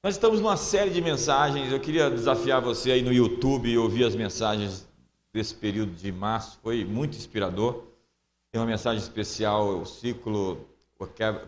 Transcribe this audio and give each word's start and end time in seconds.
Nós 0.00 0.14
estamos 0.14 0.40
numa 0.40 0.56
série 0.56 0.90
de 0.90 1.00
mensagens. 1.00 1.72
Eu 1.72 1.80
queria 1.80 2.08
desafiar 2.08 2.60
você 2.60 2.92
aí 2.92 3.02
no 3.02 3.12
YouTube 3.12 3.68
e 3.68 3.76
ouvir 3.76 4.04
as 4.04 4.14
mensagens 4.14 4.88
desse 5.32 5.52
período 5.52 5.90
de 5.90 6.12
março. 6.12 6.56
Foi 6.62 6.84
muito 6.84 7.16
inspirador. 7.16 7.82
Tem 8.52 8.60
uma 8.60 8.66
mensagem 8.66 9.02
especial, 9.02 9.80
o 9.80 9.84
ciclo, 9.84 10.68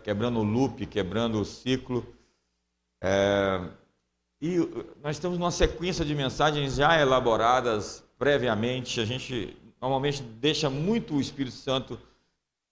quebrando 0.03 0.41
o 0.41 0.43
loop, 0.43 0.85
quebrando 0.85 1.39
o 1.39 1.45
ciclo. 1.45 2.05
É, 3.01 3.61
e 4.41 4.57
nós 5.01 5.15
estamos 5.15 5.37
numa 5.37 5.49
sequência 5.49 6.03
de 6.03 6.13
mensagens 6.13 6.75
já 6.75 6.99
elaboradas 6.99 8.03
previamente. 8.19 8.99
A 8.99 9.05
gente 9.05 9.55
normalmente 9.79 10.21
deixa 10.21 10.69
muito 10.69 11.15
o 11.15 11.21
Espírito 11.21 11.55
Santo 11.55 11.97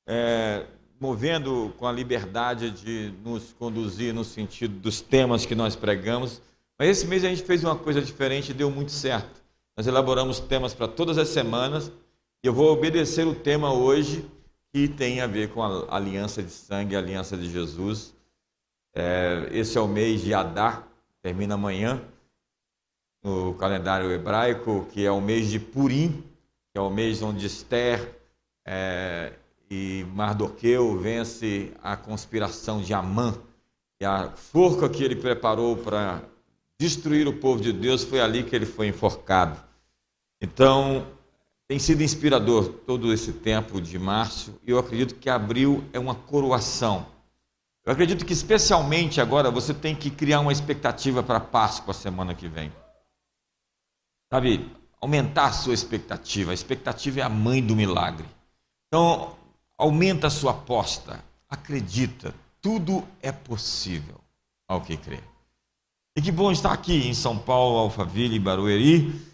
é, 0.06 0.66
movendo 1.00 1.74
com 1.78 1.88
a 1.88 1.92
liberdade 1.92 2.72
de 2.72 3.14
nos 3.24 3.54
conduzir 3.54 4.14
no 4.14 4.24
sentido 4.24 4.76
dos 4.80 5.00
temas 5.00 5.46
que 5.46 5.56
nós 5.56 5.76
pregamos. 5.76 6.42
Mas 6.78 6.90
esse 6.90 7.08
mês 7.08 7.24
a 7.24 7.30
gente 7.30 7.44
fez 7.44 7.64
uma 7.64 7.76
coisa 7.76 8.02
diferente 8.02 8.50
e 8.52 8.54
deu 8.54 8.70
muito 8.70 8.92
certo. 8.92 9.42
Nós 9.78 9.88
elaboramos 9.88 10.40
temas 10.40 10.74
para 10.74 10.88
todas 10.88 11.18
as 11.18 11.30
semanas 11.30 11.92
e 12.44 12.48
eu 12.48 12.54
vou 12.54 12.72
obedecer 12.72 13.26
o 13.26 13.34
tema 13.34 13.74
hoje 13.74 14.26
que 14.74 14.88
tem 14.88 15.22
a 15.22 15.28
ver 15.28 15.50
com 15.50 15.64
a 15.64 15.96
aliança 15.96 16.44
de 16.44 16.52
sangue, 16.52 16.96
a 16.96 17.00
aliança 17.00 17.36
de 17.36 17.50
Jesus. 17.50 18.14
É, 18.94 19.48
esse 19.52 19.78
é 19.78 19.82
o 19.82 19.88
mês 19.88 20.22
de 20.22 20.34
Adar, 20.34 20.88
termina 21.22 21.56
amanhã 21.56 22.02
no 23.24 23.54
calendário 23.56 24.12
hebraico, 24.12 24.88
que 24.92 25.06
é 25.06 25.12
o 25.12 25.20
mês 25.20 25.50
de 25.50 25.60
Purim, 25.60 26.24
que 26.72 26.78
é 26.78 26.82
o 26.82 26.90
mês 26.90 27.22
onde 27.22 27.46
Esther 27.46 28.16
é, 28.66 29.34
e 29.70 30.06
Mardoqueu 30.16 30.98
vence 30.98 31.72
a 31.84 31.96
conspiração 31.96 32.82
de 32.82 32.94
Amã. 32.94 33.36
E 34.02 34.06
a 34.06 34.32
forca 34.32 34.90
que 34.90 35.04
ele 35.04 35.16
preparou 35.16 35.78
para 35.78 36.22
destruir 36.80 37.28
o 37.28 37.34
povo 37.34 37.62
de 37.62 37.74
Deus 37.74 38.04
foi 38.04 38.22
ali 38.22 38.44
que 38.44 38.56
ele 38.56 38.66
foi 38.66 38.88
enforcado. 38.88 39.62
Então, 40.42 41.06
tem 41.68 41.78
sido 41.78 42.02
inspirador 42.02 42.70
todo 42.88 43.14
esse 43.14 43.34
tempo 43.34 43.80
de 43.80 44.00
março 44.00 44.60
e 44.66 44.72
eu 44.72 44.80
acredito 44.80 45.16
que 45.16 45.30
abril 45.30 45.84
é 45.94 46.00
uma 46.00 46.16
coroação. 46.16 47.06
Eu 47.86 47.94
acredito 47.94 48.26
que 48.26 48.34
especialmente 48.34 49.20
agora 49.20 49.52
você 49.52 49.74
tem 49.74 49.96
que 49.96 50.10
criar 50.10 50.40
uma 50.40 50.52
expectativa 50.52 51.22
para 51.22 51.40
Páscoa 51.40 51.94
semana 51.94 52.34
que 52.34 52.48
vem. 52.48 52.72
Sabe, 54.32 54.72
aumentar 55.02 55.46
a 55.46 55.52
sua 55.52 55.74
expectativa. 55.74 56.52
A 56.52 56.54
expectativa 56.54 57.20
é 57.20 57.24
a 57.24 57.30
mãe 57.30 57.64
do 57.64 57.76
milagre. 57.76 58.26
Então, 58.88 59.36
Aumenta 59.80 60.28
a 60.28 60.30
sua 60.30 60.52
aposta. 60.52 61.24
Acredita. 61.48 62.36
Tudo 62.62 63.08
é 63.22 63.32
possível 63.32 64.20
ao 64.68 64.82
que 64.82 64.98
crê. 64.98 65.24
E 66.18 66.22
que 66.22 66.34
bom 66.34 66.52
estar 66.52 66.74
aqui 66.74 67.08
em 67.08 67.14
São 67.14 67.40
Paulo, 67.40 67.78
Alphaville 67.78 68.36
e 68.36 68.40
Barueri. 68.40 69.26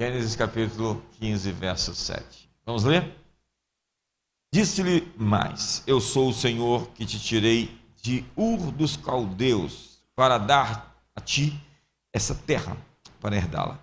Gênesis 0.00 0.36
capítulo 0.36 1.02
15, 1.18 1.50
verso 1.50 1.92
7. 1.92 2.48
Vamos 2.64 2.84
ler? 2.84 3.12
Disse-lhe 4.52 5.12
mais: 5.16 5.82
Eu 5.88 6.00
sou 6.00 6.28
o 6.28 6.32
Senhor 6.32 6.88
que 6.90 7.04
te 7.04 7.18
tirei 7.18 7.76
de 8.00 8.24
Ur 8.36 8.70
dos 8.70 8.96
Caldeus 8.96 9.98
para 10.14 10.38
dar 10.38 10.96
a 11.16 11.20
ti 11.20 11.60
essa 12.12 12.32
terra 12.32 12.76
para 13.20 13.36
herdá-la. 13.36 13.80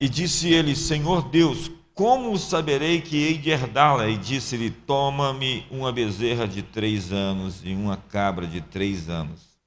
E 0.00 0.08
disse 0.08 0.52
ele: 0.52 0.76
Senhor 0.76 1.28
Deus, 1.28 1.72
como 1.96 2.36
saberei 2.36 3.00
que 3.00 3.16
hei 3.16 3.38
de 3.38 3.48
herdá-la? 3.48 4.06
E 4.06 4.18
disse-lhe: 4.18 4.70
Toma-me 4.70 5.66
uma 5.70 5.90
bezerra 5.90 6.46
de 6.46 6.62
três 6.62 7.10
anos 7.10 7.62
e 7.64 7.72
uma 7.72 7.96
cabra 7.96 8.46
de 8.46 8.60
três 8.60 9.08
anos, 9.08 9.58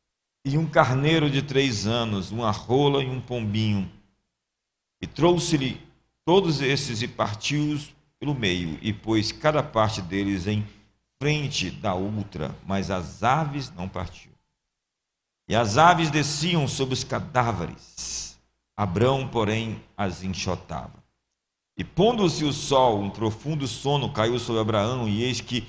e 0.46 0.56
um 0.56 0.68
carneiro 0.68 1.28
de 1.28 1.42
três 1.42 1.88
anos, 1.88 2.32
uma 2.32 2.52
rola 2.52 3.04
e 3.04 3.10
um 3.10 3.20
pombinho. 3.20 3.92
E 5.02 5.08
trouxe-lhe 5.08 5.82
todos 6.24 6.62
esses 6.62 7.02
e 7.02 7.08
partiu-os 7.08 7.96
pelo 8.20 8.36
meio, 8.36 8.78
e 8.80 8.94
pôs 8.94 9.32
cada 9.32 9.64
parte 9.64 10.00
deles 10.00 10.46
em 10.46 10.64
frente 11.20 11.72
da 11.72 11.96
outra, 11.96 12.56
mas 12.64 12.92
as 12.92 13.24
aves 13.24 13.74
não 13.76 13.90
partiu. 13.90 14.32
E 15.48 15.56
as 15.56 15.80
aves 15.80 16.12
desciam 16.12 16.68
sobre 16.68 16.94
os 16.94 17.04
cadáveres, 17.04 18.38
Abrão, 18.78 19.28
porém, 19.28 19.82
as 19.98 20.24
enxotava. 20.24 20.99
E 21.80 21.84
pondo-se 21.86 22.44
o 22.44 22.52
sol, 22.52 23.00
um 23.00 23.10
profundo 23.10 23.66
sono 23.66 24.12
caiu 24.12 24.38
sobre 24.38 24.60
Abraão, 24.60 25.08
e 25.08 25.24
eis 25.24 25.40
que 25.40 25.66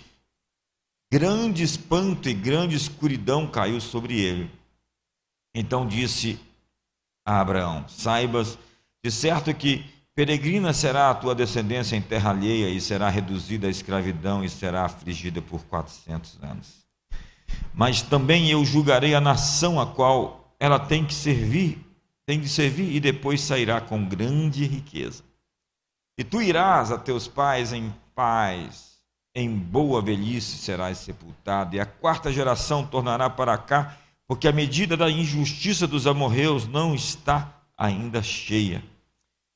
grande 1.09 1.63
espanto 1.63 2.29
e 2.29 2.35
grande 2.35 2.75
escuridão 2.75 3.47
caiu 3.47 3.81
sobre 3.81 4.19
ele. 4.19 4.51
Então 5.55 5.87
disse 5.87 6.37
a 7.25 7.41
Abraão: 7.41 7.85
Saibas 7.89 8.59
de 9.05 9.09
certo 9.09 9.55
que 9.55 9.85
peregrina 10.13 10.73
será 10.73 11.11
a 11.11 11.15
tua 11.15 11.33
descendência 11.33 11.95
em 11.95 12.03
terra 12.03 12.31
alheia, 12.31 12.69
e 12.69 12.81
será 12.81 13.09
reduzida 13.09 13.69
à 13.69 13.71
escravidão, 13.71 14.45
e 14.45 14.49
será 14.49 14.87
afligida 14.87 15.41
por 15.41 15.65
quatrocentos 15.67 16.37
anos. 16.43 16.81
Mas 17.73 18.03
também 18.03 18.51
eu 18.51 18.65
julgarei 18.65 19.15
a 19.15 19.21
nação 19.21 19.79
a 19.79 19.87
qual 19.87 20.57
ela 20.59 20.81
tem 20.81 21.05
que 21.05 21.15
servir, 21.15 21.79
tem 22.27 22.41
de 22.41 22.49
servir, 22.49 22.97
e 22.97 22.99
depois 22.99 23.41
sairá 23.41 23.81
com 23.81 24.05
grande 24.05 24.65
riqueza. 24.65 25.30
E 26.21 26.23
tu 26.23 26.43
irás 26.43 26.93
a 26.93 26.99
teus 26.99 27.27
pais 27.27 27.73
em 27.73 27.91
paz, 28.15 28.99
em 29.35 29.49
boa 29.49 30.03
velhice 30.03 30.59
serás 30.59 30.99
sepultado, 30.99 31.75
e 31.75 31.81
a 31.81 31.87
quarta 31.87 32.31
geração 32.31 32.87
tornará 32.87 33.31
para 33.31 33.57
cá, 33.57 33.97
porque 34.29 34.47
a 34.47 34.53
medida 34.53 34.99
da 34.99 35.11
injustiça 35.11 35.87
dos 35.87 36.07
amorreus 36.07 36.69
não 36.69 36.95
está 36.95 37.63
ainda 37.75 38.23
cheia. 38.23 38.85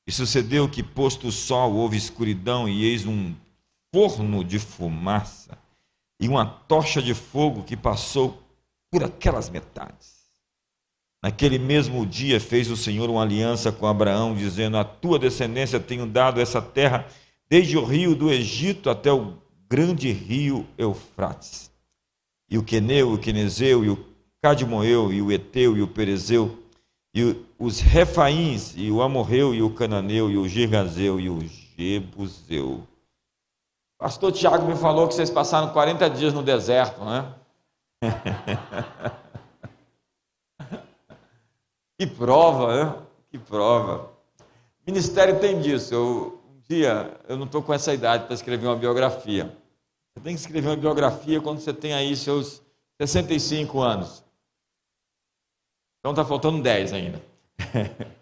E 0.06 0.10
sucedeu 0.10 0.66
que, 0.66 0.82
posto 0.82 1.28
o 1.28 1.32
sol, 1.32 1.74
houve 1.74 1.98
escuridão, 1.98 2.66
e 2.66 2.86
eis 2.86 3.04
um 3.04 3.34
forno 3.92 4.42
de 4.42 4.58
fumaça 4.58 5.58
e 6.18 6.26
uma 6.26 6.46
tocha 6.46 7.02
de 7.02 7.12
fogo 7.12 7.62
que 7.62 7.76
passou 7.76 8.42
por 8.90 9.04
aquelas 9.04 9.50
metades. 9.50 10.13
Naquele 11.24 11.58
mesmo 11.58 12.04
dia 12.04 12.38
fez 12.38 12.70
o 12.70 12.76
Senhor 12.76 13.08
uma 13.08 13.22
aliança 13.22 13.72
com 13.72 13.86
Abraão, 13.86 14.34
dizendo: 14.34 14.76
A 14.76 14.84
tua 14.84 15.18
descendência 15.18 15.80
tenho 15.80 16.04
dado 16.04 16.38
essa 16.38 16.60
terra, 16.60 17.06
desde 17.48 17.78
o 17.78 17.82
rio 17.82 18.14
do 18.14 18.30
Egito 18.30 18.90
até 18.90 19.10
o 19.10 19.32
grande 19.66 20.12
rio 20.12 20.66
Eufrates. 20.76 21.70
E 22.50 22.58
o 22.58 22.62
Queneu, 22.62 23.14
o 23.14 23.18
Quenezeu, 23.18 23.82
e 23.82 23.88
o 23.88 24.04
Cadmoeu, 24.42 25.10
e 25.10 25.22
o 25.22 25.32
Eteu, 25.32 25.74
e 25.74 25.80
o 25.80 25.88
Perezeu, 25.88 26.58
e 27.14 27.34
os 27.58 27.80
Refaíns, 27.80 28.74
e 28.76 28.90
o 28.90 29.00
Amorreu, 29.00 29.54
e 29.54 29.62
o 29.62 29.70
Cananeu, 29.70 30.30
e 30.30 30.36
o 30.36 30.46
Girgazeu, 30.46 31.18
e 31.18 31.30
o 31.30 31.40
Jebuseu. 31.74 32.86
Pastor 33.98 34.30
Tiago 34.30 34.66
me 34.66 34.76
falou 34.76 35.08
que 35.08 35.14
vocês 35.14 35.30
passaram 35.30 35.72
40 35.72 36.10
dias 36.10 36.34
no 36.34 36.42
deserto, 36.42 37.02
né? 37.02 37.32
Que 42.04 42.10
prova, 42.10 42.84
né? 42.84 43.02
Que 43.30 43.38
prova. 43.38 44.12
Ministério 44.86 45.40
tem 45.40 45.58
disso. 45.58 45.94
Eu, 45.94 46.42
um 46.50 46.60
dia, 46.68 47.18
eu 47.26 47.34
não 47.34 47.46
estou 47.46 47.62
com 47.62 47.72
essa 47.72 47.94
idade 47.94 48.26
para 48.26 48.34
escrever 48.34 48.66
uma 48.66 48.76
biografia. 48.76 49.56
Você 50.12 50.22
tem 50.22 50.34
que 50.34 50.40
escrever 50.40 50.68
uma 50.68 50.76
biografia 50.76 51.40
quando 51.40 51.60
você 51.60 51.72
tem 51.72 51.94
aí 51.94 52.14
seus 52.14 52.62
65 53.00 53.80
anos. 53.80 54.22
Então 55.98 56.12
está 56.12 56.26
faltando 56.26 56.62
10 56.62 56.92
ainda. 56.92 57.22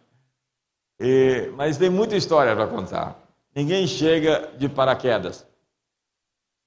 e, 1.00 1.52
mas 1.56 1.76
tem 1.76 1.90
muita 1.90 2.14
história 2.14 2.54
para 2.54 2.68
contar. 2.68 3.20
Ninguém 3.52 3.84
chega 3.88 4.52
de 4.56 4.68
paraquedas. 4.68 5.44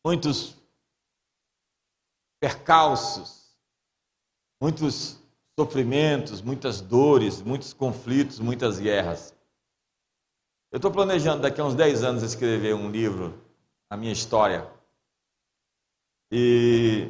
Muitos 0.06 0.58
percalços, 2.42 3.56
muitos 4.62 5.25
sofrimentos, 5.58 6.42
muitas 6.42 6.82
dores, 6.82 7.42
muitos 7.42 7.74
conflitos, 7.74 8.40
muitas 8.40 8.78
guerras. 8.78 9.34
Eu 10.72 10.78
estou 10.78 10.92
planejando 10.92 11.42
daqui 11.42 11.62
a 11.62 11.66
uns 11.66 11.74
10 11.74 12.04
anos 12.04 12.24
escrever 12.24 12.76
um 12.76 12.92
livro, 12.92 13.42
a 13.90 13.96
minha 13.96 14.12
história. 14.12 14.68
E 16.30 17.10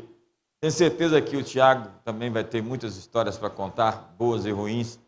tenho 0.61 0.71
certeza 0.71 1.19
que 1.21 1.35
o 1.35 1.43
Tiago 1.43 1.89
também 2.03 2.29
vai 2.29 2.43
ter 2.43 2.61
muitas 2.61 2.95
histórias 2.95 3.37
para 3.37 3.49
contar, 3.49 4.13
boas 4.17 4.45
e 4.45 4.51
ruins. 4.51 4.99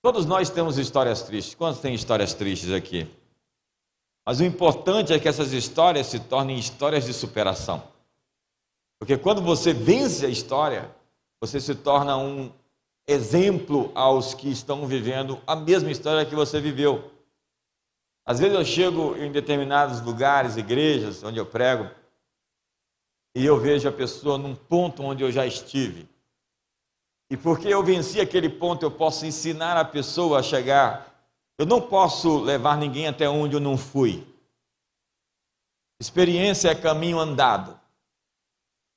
Todos 0.00 0.24
nós 0.24 0.48
temos 0.48 0.78
histórias 0.78 1.22
tristes. 1.22 1.54
Quantos 1.54 1.80
têm 1.80 1.94
histórias 1.94 2.32
tristes 2.32 2.72
aqui? 2.72 3.06
Mas 4.24 4.40
o 4.40 4.44
importante 4.44 5.12
é 5.12 5.18
que 5.18 5.28
essas 5.28 5.52
histórias 5.52 6.06
se 6.06 6.18
tornem 6.18 6.58
histórias 6.58 7.04
de 7.04 7.12
superação. 7.12 7.82
Porque 8.98 9.18
quando 9.18 9.42
você 9.42 9.74
vence 9.74 10.24
a 10.24 10.28
história, 10.28 10.90
você 11.40 11.60
se 11.60 11.74
torna 11.74 12.16
um 12.16 12.52
exemplo 13.06 13.92
aos 13.94 14.34
que 14.34 14.50
estão 14.50 14.86
vivendo 14.86 15.40
a 15.46 15.54
mesma 15.54 15.90
história 15.90 16.26
que 16.26 16.34
você 16.34 16.60
viveu. 16.60 17.10
Às 18.24 18.40
vezes 18.40 18.56
eu 18.56 18.64
chego 18.64 19.16
em 19.16 19.30
determinados 19.30 20.00
lugares, 20.00 20.56
igrejas, 20.56 21.22
onde 21.22 21.38
eu 21.38 21.46
prego, 21.46 21.88
e 23.36 23.44
eu 23.44 23.60
vejo 23.60 23.88
a 23.88 23.92
pessoa 23.92 24.36
num 24.36 24.54
ponto 24.54 25.02
onde 25.02 25.22
eu 25.22 25.30
já 25.30 25.46
estive. 25.46 26.08
E 27.30 27.36
porque 27.36 27.68
eu 27.68 27.82
venci 27.82 28.20
aquele 28.20 28.48
ponto, 28.48 28.84
eu 28.84 28.90
posso 28.90 29.26
ensinar 29.26 29.76
a 29.76 29.84
pessoa 29.84 30.38
a 30.38 30.42
chegar. 30.42 31.14
Eu 31.58 31.66
não 31.66 31.80
posso 31.80 32.38
levar 32.38 32.76
ninguém 32.76 33.08
até 33.08 33.28
onde 33.28 33.54
eu 33.54 33.60
não 33.60 33.76
fui. 33.76 34.26
Experiência 36.00 36.68
é 36.68 36.74
caminho 36.74 37.18
andado. 37.18 37.78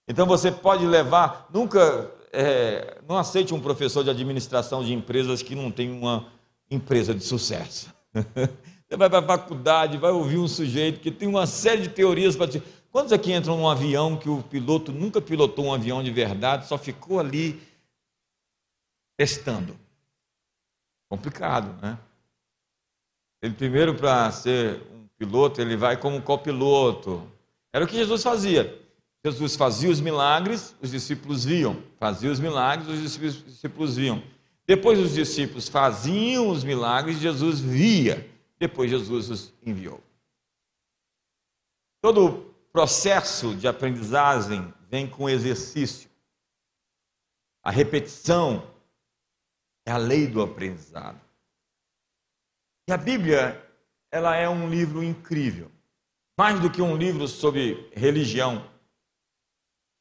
Então 0.08 0.26
você 0.26 0.52
pode 0.52 0.86
levar, 0.86 1.48
nunca, 1.52 2.12
é, 2.32 2.98
não 3.08 3.18
aceite 3.18 3.54
um 3.54 3.60
professor 3.60 4.04
de 4.04 4.10
administração 4.10 4.84
de 4.84 4.94
empresas 4.94 5.42
que 5.42 5.56
não 5.56 5.72
tem 5.72 5.92
uma 5.92 6.28
empresa 6.70 7.14
de 7.14 7.24
sucesso. 7.24 7.94
Você 8.14 8.98
vai 8.98 9.10
para 9.10 9.20
a 9.20 9.28
faculdade, 9.28 9.98
vai 9.98 10.12
ouvir 10.12 10.38
um 10.38 10.48
sujeito 10.48 11.00
que 11.00 11.12
tem 11.12 11.28
uma 11.28 11.46
série 11.46 11.84
de 11.84 11.90
teorias 11.90 12.36
para 12.36 12.48
te. 12.48 12.64
Quantos 12.92 13.14
aqui 13.14 13.32
entram 13.32 13.56
num 13.56 13.70
avião 13.70 14.18
que 14.18 14.28
o 14.28 14.42
piloto 14.42 14.92
nunca 14.92 15.22
pilotou 15.22 15.66
um 15.66 15.74
avião 15.74 16.02
de 16.02 16.10
verdade, 16.10 16.68
só 16.68 16.76
ficou 16.76 17.20
ali 17.20 17.62
testando? 19.16 19.78
Complicado, 21.08 21.80
né? 21.82 22.00
Ele 23.42 23.54
primeiro 23.54 23.94
para 23.94 24.32
ser 24.32 24.82
um 24.92 25.08
piloto, 25.18 25.62
ele 25.62 25.78
vai 25.78 25.96
como 25.96 26.22
copiloto. 26.22 27.32
Era 27.72 27.86
o 27.86 27.88
que 27.88 27.96
Jesus 27.96 28.24
fazia. 28.24 28.89
Jesus 29.26 29.56
fazia 29.56 29.90
os 29.90 30.00
milagres, 30.00 30.76
os 30.82 30.92
discípulos 30.92 31.44
viam. 31.44 31.84
Fazia 32.00 32.32
os 32.32 32.40
milagres, 32.40 32.88
os 32.88 33.18
discípulos 33.46 33.98
viam. 33.98 34.24
Depois 34.66 35.00
os 35.00 35.14
discípulos 35.14 35.68
faziam 35.68 36.50
os 36.50 36.64
milagres, 36.64 37.20
Jesus 37.20 37.60
via. 37.60 38.30
Depois 38.58 38.90
Jesus 38.90 39.30
os 39.30 39.54
enviou. 39.66 40.02
Todo 42.02 42.54
processo 42.72 43.56
de 43.56 43.68
aprendizagem 43.68 44.74
vem 44.90 45.08
com 45.08 45.30
exercício. 45.30 46.10
A 47.64 47.72
repetição 47.72 48.66
é 49.86 49.92
a 49.92 49.98
lei 49.98 50.28
do 50.28 50.42
aprendizado. 50.42 51.20
E 52.88 52.94
a 52.94 52.98
Bíblia, 52.98 53.62
ela 54.12 54.36
é 54.36 54.48
um 54.48 54.70
livro 54.70 55.04
incrível. 55.04 55.70
Mais 56.38 56.60
do 56.60 56.72
que 56.72 56.82
um 56.82 56.96
livro 56.96 57.28
sobre 57.28 57.92
religião, 57.94 58.66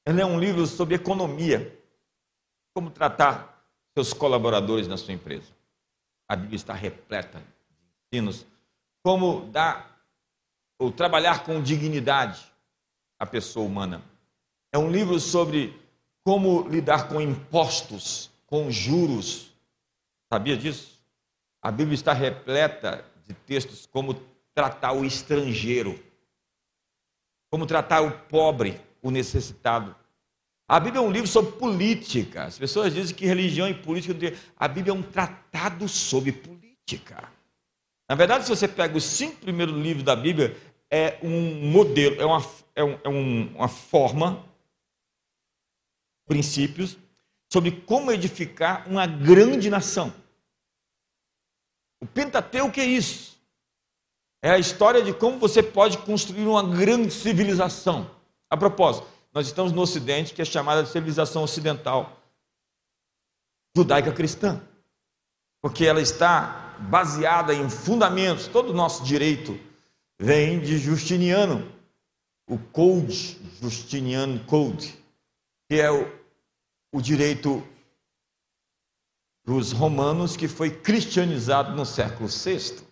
ela 0.08 0.22
é 0.22 0.24
um 0.24 0.40
livro 0.40 0.66
sobre 0.66 0.94
economia. 0.94 1.78
Como 2.74 2.90
tratar 2.90 3.62
seus 3.92 4.14
colaboradores 4.14 4.88
na 4.88 4.96
sua 4.96 5.12
empresa. 5.12 5.52
A 6.26 6.34
Bíblia 6.34 6.56
está 6.56 6.72
repleta 6.72 7.40
de 8.10 8.16
ensinos. 8.16 8.46
Como 9.04 9.42
dar 9.50 10.02
ou 10.78 10.90
trabalhar 10.90 11.44
com 11.44 11.62
dignidade 11.62 12.42
a 13.18 13.26
pessoa 13.26 13.66
humana. 13.66 14.02
É 14.72 14.78
um 14.78 14.90
livro 14.90 15.20
sobre 15.20 15.78
como 16.24 16.66
lidar 16.66 17.10
com 17.10 17.20
impostos, 17.20 18.30
com 18.46 18.70
juros. 18.70 19.52
Sabia 20.32 20.56
disso? 20.56 20.98
A 21.60 21.70
Bíblia 21.70 21.94
está 21.94 22.14
repleta 22.14 23.04
de 23.26 23.34
textos 23.34 23.84
como 23.84 24.14
tratar 24.54 24.92
o 24.92 25.04
estrangeiro, 25.04 26.02
como 27.50 27.66
tratar 27.66 28.00
o 28.00 28.10
pobre, 28.10 28.87
o 29.02 29.10
necessitado. 29.10 29.94
A 30.68 30.78
Bíblia 30.78 31.00
é 31.00 31.04
um 31.04 31.10
livro 31.10 31.26
sobre 31.26 31.52
política. 31.52 32.44
As 32.44 32.58
pessoas 32.58 32.92
dizem 32.92 33.16
que 33.16 33.24
religião 33.24 33.68
e 33.68 33.74
política. 33.74 34.14
A 34.56 34.68
Bíblia 34.68 34.92
é 34.92 34.94
um 34.94 35.02
tratado 35.02 35.88
sobre 35.88 36.30
política. 36.30 37.32
Na 38.08 38.14
verdade, 38.14 38.44
se 38.44 38.50
você 38.50 38.68
pega 38.68 38.96
os 38.96 39.04
cinco 39.04 39.36
primeiros 39.36 39.74
livros 39.74 40.02
da 40.02 40.14
Bíblia, 40.14 40.56
é 40.90 41.18
um 41.22 41.70
modelo, 41.70 42.20
é 42.20 42.24
uma, 42.24 42.44
é, 42.74 42.84
um, 42.84 42.98
é 43.04 43.08
um, 43.08 43.56
uma 43.56 43.68
forma, 43.68 44.44
princípios, 46.26 46.98
sobre 47.50 47.70
como 47.70 48.12
edificar 48.12 48.86
uma 48.88 49.06
grande 49.06 49.70
nação. 49.70 50.12
O 52.00 52.06
Pentateuco 52.06 52.78
é 52.78 52.84
isso. 52.84 53.38
É 54.42 54.50
a 54.50 54.58
história 54.58 55.02
de 55.02 55.12
como 55.12 55.38
você 55.38 55.62
pode 55.62 55.98
construir 55.98 56.46
uma 56.46 56.62
grande 56.62 57.12
civilização. 57.12 58.17
A 58.50 58.56
propósito, 58.56 59.06
nós 59.32 59.46
estamos 59.46 59.72
no 59.72 59.82
Ocidente, 59.82 60.32
que 60.32 60.42
é 60.42 60.44
chamada 60.44 60.82
de 60.82 60.88
civilização 60.88 61.42
ocidental, 61.42 62.22
judaica 63.76 64.12
cristã, 64.12 64.60
porque 65.60 65.84
ela 65.84 66.00
está 66.00 66.76
baseada 66.80 67.54
em 67.54 67.68
fundamentos. 67.68 68.46
Todo 68.48 68.70
o 68.70 68.74
nosso 68.74 69.04
direito 69.04 69.58
vem 70.18 70.60
de 70.60 70.78
Justiniano, 70.78 71.70
o 72.48 72.58
Code, 72.58 73.38
Justiniano 73.60 74.42
Code, 74.44 74.96
que 75.68 75.80
é 75.80 75.90
o, 75.90 76.10
o 76.92 77.00
direito 77.00 77.62
dos 79.44 79.72
romanos 79.72 80.36
que 80.36 80.48
foi 80.48 80.70
cristianizado 80.70 81.76
no 81.76 81.86
século 81.86 82.28
VI. 82.28 82.86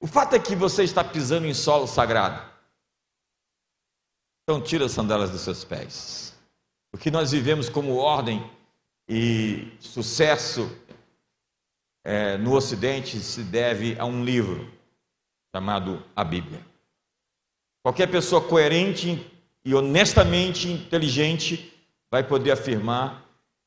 O 0.00 0.06
fato 0.06 0.36
é 0.36 0.38
que 0.38 0.54
você 0.54 0.84
está 0.84 1.02
pisando 1.02 1.46
em 1.46 1.54
solo 1.54 1.86
sagrado. 1.86 2.47
Então 4.48 4.62
tira 4.62 4.86
as 4.86 4.92
sandálias 4.92 5.28
dos 5.28 5.42
seus 5.42 5.62
pés. 5.62 6.34
O 6.90 6.96
que 6.96 7.10
nós 7.10 7.32
vivemos 7.32 7.68
como 7.68 7.96
ordem 7.96 8.50
e 9.06 9.70
sucesso 9.78 10.74
é, 12.02 12.38
no 12.38 12.54
Ocidente 12.54 13.20
se 13.20 13.42
deve 13.42 14.00
a 14.00 14.06
um 14.06 14.24
livro 14.24 14.72
chamado 15.54 16.02
a 16.16 16.24
Bíblia. 16.24 16.64
Qualquer 17.82 18.06
pessoa 18.10 18.40
coerente 18.40 19.30
e 19.62 19.74
honestamente 19.74 20.66
inteligente 20.66 21.70
vai 22.10 22.24
poder 22.24 22.52
afirmar 22.52 23.22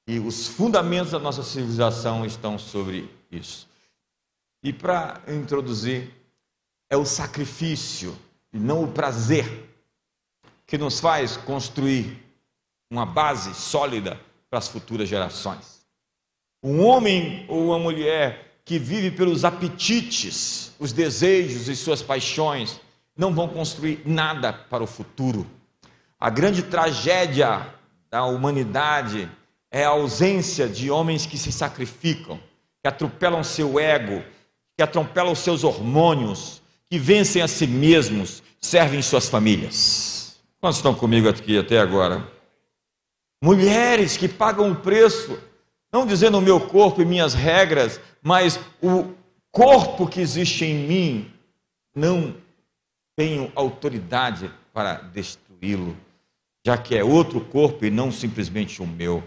que 0.07 0.17
os 0.17 0.47
fundamentos 0.47 1.11
da 1.11 1.19
nossa 1.19 1.43
civilização 1.43 2.25
estão 2.25 2.57
sobre 2.57 3.07
isso. 3.29 3.69
E 4.63 4.73
para 4.73 5.21
introduzir, 5.27 6.11
é 6.89 6.97
o 6.97 7.05
sacrifício 7.05 8.17
e 8.51 8.57
não 8.57 8.83
o 8.83 8.91
prazer 8.91 9.69
que 10.71 10.77
nos 10.77 11.01
faz 11.01 11.35
construir 11.35 12.17
uma 12.89 13.05
base 13.05 13.53
sólida 13.53 14.17
para 14.49 14.57
as 14.57 14.69
futuras 14.69 15.09
gerações. 15.09 15.81
Um 16.63 16.81
homem 16.85 17.45
ou 17.49 17.65
uma 17.65 17.77
mulher 17.77 18.61
que 18.63 18.79
vive 18.79 19.11
pelos 19.11 19.43
apetites, 19.43 20.71
os 20.79 20.93
desejos 20.93 21.67
e 21.67 21.75
suas 21.75 22.01
paixões, 22.01 22.79
não 23.17 23.33
vão 23.33 23.49
construir 23.49 24.01
nada 24.05 24.53
para 24.53 24.81
o 24.81 24.87
futuro. 24.87 25.45
A 26.17 26.29
grande 26.29 26.63
tragédia 26.63 27.67
da 28.09 28.23
humanidade 28.23 29.29
é 29.69 29.83
a 29.83 29.89
ausência 29.89 30.69
de 30.69 30.89
homens 30.89 31.25
que 31.25 31.37
se 31.37 31.51
sacrificam, 31.51 32.39
que 32.81 32.87
atropelam 32.87 33.43
seu 33.43 33.77
ego, 33.77 34.23
que 34.77 34.81
atropelam 34.81 35.35
seus 35.35 35.65
hormônios, 35.65 36.61
que 36.89 36.97
vencem 36.97 37.41
a 37.41 37.47
si 37.49 37.67
mesmos, 37.67 38.41
servem 38.61 39.01
suas 39.01 39.27
famílias. 39.27 40.20
Quantos 40.61 40.77
estão 40.77 40.93
comigo 40.93 41.27
aqui 41.27 41.57
até 41.57 41.79
agora? 41.79 42.23
Mulheres 43.43 44.15
que 44.15 44.27
pagam 44.27 44.71
o 44.71 44.75
preço, 44.75 45.39
não 45.91 46.05
dizendo 46.05 46.37
o 46.37 46.41
meu 46.41 46.59
corpo 46.59 47.01
e 47.01 47.05
minhas 47.05 47.33
regras, 47.33 47.99
mas 48.21 48.59
o 48.79 49.11
corpo 49.51 50.07
que 50.07 50.21
existe 50.21 50.63
em 50.63 50.87
mim, 50.87 51.31
não 51.95 52.35
tenho 53.17 53.51
autoridade 53.55 54.51
para 54.71 54.93
destruí-lo, 54.93 55.97
já 56.63 56.77
que 56.77 56.95
é 56.95 57.03
outro 57.03 57.41
corpo 57.41 57.83
e 57.83 57.89
não 57.89 58.11
simplesmente 58.11 58.83
o 58.83 58.87
meu. 58.87 59.23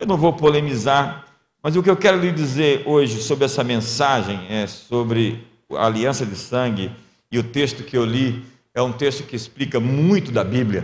Eu 0.00 0.08
não 0.08 0.16
vou 0.16 0.32
polemizar, 0.32 1.24
mas 1.62 1.76
o 1.76 1.82
que 1.84 1.88
eu 1.88 1.96
quero 1.96 2.18
lhe 2.18 2.32
dizer 2.32 2.82
hoje 2.84 3.22
sobre 3.22 3.44
essa 3.44 3.62
mensagem 3.62 4.44
é 4.50 4.66
sobre 4.66 5.46
a 5.70 5.86
aliança 5.86 6.26
de 6.26 6.34
sangue 6.34 6.90
e 7.30 7.38
o 7.38 7.44
texto 7.44 7.84
que 7.84 7.96
eu 7.96 8.04
li 8.04 8.44
é 8.74 8.82
um 8.82 8.92
texto 8.92 9.24
que 9.24 9.36
explica 9.36 9.78
muito 9.78 10.32
da 10.32 10.42
Bíblia. 10.42 10.82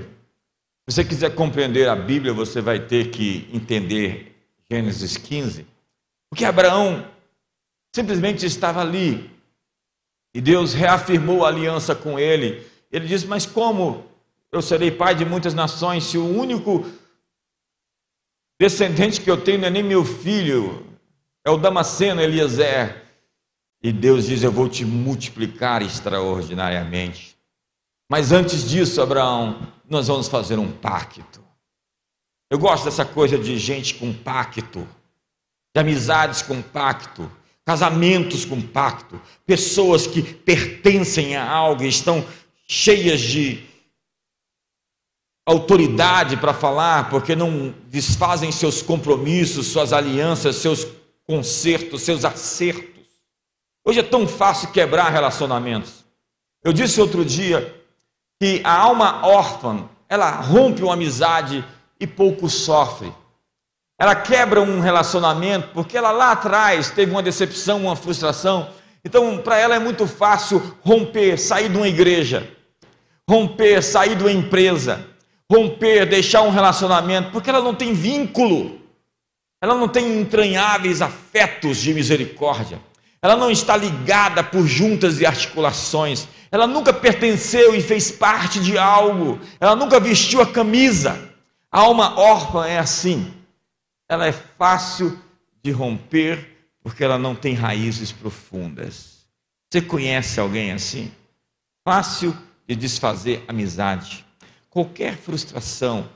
Se 0.88 0.94
você 0.94 1.04
quiser 1.04 1.34
compreender 1.34 1.88
a 1.88 1.96
Bíblia, 1.96 2.32
você 2.32 2.60
vai 2.60 2.80
ter 2.80 3.10
que 3.10 3.48
entender 3.52 4.36
Gênesis 4.70 5.16
15. 5.16 5.66
Porque 6.30 6.44
Abraão 6.44 7.06
simplesmente 7.94 8.44
estava 8.44 8.80
ali 8.80 9.30
e 10.34 10.40
Deus 10.40 10.74
reafirmou 10.74 11.44
a 11.44 11.48
aliança 11.48 11.94
com 11.94 12.18
ele. 12.18 12.66
Ele 12.92 13.06
disse: 13.06 13.26
Mas 13.26 13.46
como 13.46 14.04
eu 14.52 14.60
serei 14.60 14.90
pai 14.90 15.14
de 15.14 15.24
muitas 15.24 15.54
nações 15.54 16.04
se 16.04 16.18
o 16.18 16.24
único 16.24 16.86
descendente 18.60 19.20
que 19.20 19.30
eu 19.30 19.40
tenho 19.40 19.58
não 19.58 19.68
é 19.68 19.70
nem 19.70 19.82
meu 19.82 20.04
filho, 20.04 20.86
é 21.44 21.50
o 21.50 21.56
Damasceno 21.56 22.20
Eliezer? 22.20 23.04
E 23.82 23.90
Deus 23.92 24.26
diz: 24.26 24.42
Eu 24.42 24.52
vou 24.52 24.68
te 24.68 24.84
multiplicar 24.84 25.80
extraordinariamente. 25.80 27.37
Mas 28.08 28.32
antes 28.32 28.68
disso, 28.68 29.02
Abraão, 29.02 29.68
nós 29.88 30.08
vamos 30.08 30.28
fazer 30.28 30.58
um 30.58 30.70
pacto. 30.70 31.44
Eu 32.50 32.58
gosto 32.58 32.84
dessa 32.84 33.04
coisa 33.04 33.38
de 33.38 33.58
gente 33.58 33.94
com 33.94 34.12
pacto 34.12 34.86
de 35.74 35.80
amizades 35.80 36.42
com 36.42 36.60
pacto, 36.60 37.30
casamentos 37.64 38.44
com 38.44 38.60
pacto, 38.60 39.20
pessoas 39.46 40.06
que 40.06 40.22
pertencem 40.22 41.36
a 41.36 41.48
algo 41.48 41.84
e 41.84 41.88
estão 41.88 42.26
cheias 42.66 43.20
de 43.20 43.64
autoridade 45.46 46.36
para 46.36 46.52
falar, 46.52 47.08
porque 47.08 47.34
não 47.34 47.74
desfazem 47.86 48.52
seus 48.52 48.82
compromissos, 48.82 49.66
suas 49.68 49.92
alianças, 49.92 50.56
seus 50.56 50.86
consertos, 51.26 52.02
seus 52.02 52.24
acertos. 52.24 53.06
Hoje 53.84 54.00
é 54.00 54.02
tão 54.02 54.26
fácil 54.26 54.70
quebrar 54.72 55.10
relacionamentos. 55.10 56.04
Eu 56.62 56.72
disse 56.72 57.00
outro 57.00 57.24
dia 57.24 57.77
que 58.40 58.60
a 58.64 58.72
alma 58.72 59.26
órfã, 59.26 59.88
ela 60.08 60.30
rompe 60.30 60.82
uma 60.82 60.94
amizade 60.94 61.64
e 61.98 62.06
pouco 62.06 62.48
sofre. 62.48 63.12
Ela 63.98 64.14
quebra 64.14 64.60
um 64.60 64.78
relacionamento 64.78 65.70
porque 65.74 65.98
ela 65.98 66.12
lá 66.12 66.32
atrás 66.32 66.90
teve 66.90 67.10
uma 67.10 67.22
decepção, 67.22 67.82
uma 67.82 67.96
frustração. 67.96 68.70
Então, 69.04 69.38
para 69.38 69.58
ela 69.58 69.74
é 69.74 69.78
muito 69.78 70.06
fácil 70.06 70.76
romper, 70.82 71.36
sair 71.36 71.68
de 71.68 71.76
uma 71.76 71.88
igreja, 71.88 72.48
romper, 73.28 73.82
sair 73.82 74.14
de 74.14 74.22
uma 74.22 74.30
empresa, 74.30 75.04
romper, 75.50 76.06
deixar 76.06 76.42
um 76.42 76.50
relacionamento, 76.50 77.32
porque 77.32 77.50
ela 77.50 77.60
não 77.60 77.74
tem 77.74 77.92
vínculo, 77.92 78.80
ela 79.60 79.74
não 79.74 79.88
tem 79.88 80.20
entranháveis 80.20 81.02
afetos 81.02 81.78
de 81.78 81.92
misericórdia, 81.92 82.80
ela 83.20 83.36
não 83.36 83.50
está 83.50 83.76
ligada 83.76 84.42
por 84.42 84.66
juntas 84.66 85.20
e 85.20 85.26
articulações, 85.26 86.28
ela 86.50 86.66
nunca 86.66 86.92
pertenceu 86.92 87.74
e 87.74 87.80
fez 87.80 88.10
parte 88.10 88.60
de 88.60 88.78
algo, 88.78 89.40
ela 89.60 89.76
nunca 89.76 90.00
vestiu 90.00 90.40
a 90.40 90.46
camisa. 90.46 91.28
A 91.70 91.80
alma 91.80 92.18
órfã 92.18 92.66
é 92.66 92.78
assim, 92.78 93.32
ela 94.08 94.26
é 94.26 94.32
fácil 94.32 95.18
de 95.62 95.70
romper 95.70 96.56
porque 96.82 97.04
ela 97.04 97.18
não 97.18 97.34
tem 97.34 97.54
raízes 97.54 98.10
profundas. 98.10 99.26
Você 99.70 99.82
conhece 99.82 100.40
alguém 100.40 100.72
assim? 100.72 101.12
Fácil 101.84 102.34
de 102.66 102.74
desfazer 102.74 103.44
amizade. 103.46 104.24
Qualquer 104.70 105.16
frustração 105.16 106.08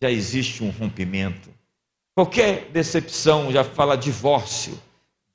já 0.00 0.10
existe 0.10 0.62
um 0.62 0.70
rompimento. 0.70 1.50
Qualquer 2.14 2.70
decepção 2.70 3.50
já 3.50 3.64
fala 3.64 3.96
divórcio. 3.96 4.80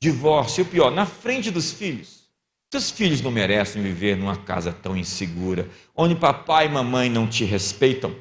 Divórcio, 0.06 0.62
e 0.62 0.64
o 0.68 0.70
pior, 0.70 0.92
na 0.92 1.04
frente 1.04 1.50
dos 1.50 1.72
filhos. 1.72 2.30
Seus 2.72 2.92
filhos 2.92 3.22
não 3.22 3.32
merecem 3.32 3.82
viver 3.82 4.16
numa 4.16 4.38
casa 4.38 4.72
tão 4.72 4.96
insegura, 4.96 5.68
onde 5.96 6.14
papai 6.14 6.68
e 6.68 6.70
mamãe 6.70 7.10
não 7.10 7.28
te 7.28 7.44
respeitam. 7.44 8.16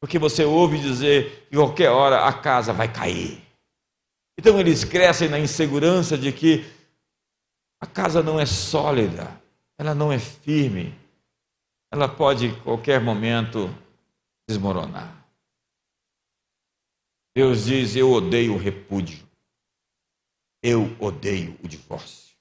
Porque 0.00 0.18
você 0.18 0.42
ouve 0.42 0.78
dizer 0.78 1.46
que 1.50 1.56
qualquer 1.56 1.90
hora 1.90 2.24
a 2.24 2.32
casa 2.32 2.72
vai 2.72 2.90
cair. 2.90 3.42
Então 4.38 4.58
eles 4.58 4.84
crescem 4.84 5.28
na 5.28 5.38
insegurança 5.38 6.16
de 6.16 6.32
que 6.32 6.64
a 7.78 7.86
casa 7.86 8.22
não 8.22 8.40
é 8.40 8.46
sólida, 8.46 9.38
ela 9.78 9.94
não 9.94 10.10
é 10.10 10.18
firme, 10.18 10.94
ela 11.92 12.08
pode 12.08 12.46
em 12.46 12.60
qualquer 12.60 13.02
momento 13.02 13.68
desmoronar. 14.48 15.14
Deus 17.36 17.66
diz: 17.66 17.94
Eu 17.96 18.10
odeio 18.12 18.54
o 18.54 18.58
repúdio, 18.58 19.25
eu 20.66 20.96
odeio 20.98 21.56
o 21.62 21.68
divórcio. 21.68 22.34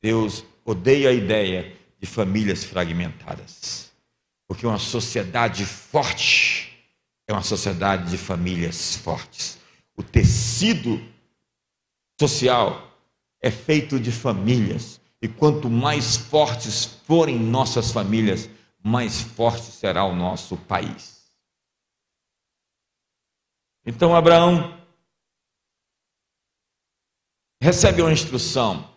Deus 0.00 0.44
odeia 0.64 1.10
a 1.10 1.12
ideia 1.12 1.76
de 1.98 2.06
famílias 2.06 2.62
fragmentadas, 2.62 3.90
porque 4.46 4.64
uma 4.64 4.78
sociedade 4.78 5.66
forte 5.66 6.72
é 7.26 7.32
uma 7.32 7.42
sociedade 7.42 8.08
de 8.12 8.16
famílias 8.16 8.94
fortes. 8.94 9.58
O 9.96 10.04
tecido 10.04 11.04
social 12.20 12.96
é 13.42 13.50
feito 13.50 13.98
de 13.98 14.12
famílias 14.12 15.00
e 15.20 15.26
quanto 15.26 15.68
mais 15.68 16.16
fortes 16.16 16.84
forem 16.84 17.36
nossas 17.36 17.90
famílias, 17.90 18.48
mais 18.80 19.20
forte 19.20 19.72
será 19.72 20.04
o 20.04 20.14
nosso 20.14 20.56
país. 20.56 21.28
Então 23.84 24.14
Abraão 24.14 24.79
recebe 27.60 28.00
uma 28.00 28.12
instrução. 28.12 28.88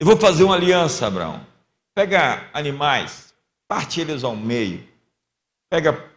Eu 0.00 0.06
vou 0.06 0.16
fazer 0.16 0.44
uma 0.44 0.54
aliança, 0.54 1.06
Abraão. 1.06 1.46
Pega 1.94 2.48
animais, 2.52 3.34
parte 3.68 4.00
eles 4.00 4.24
ao 4.24 4.34
meio. 4.34 4.86
Pega 5.70 6.10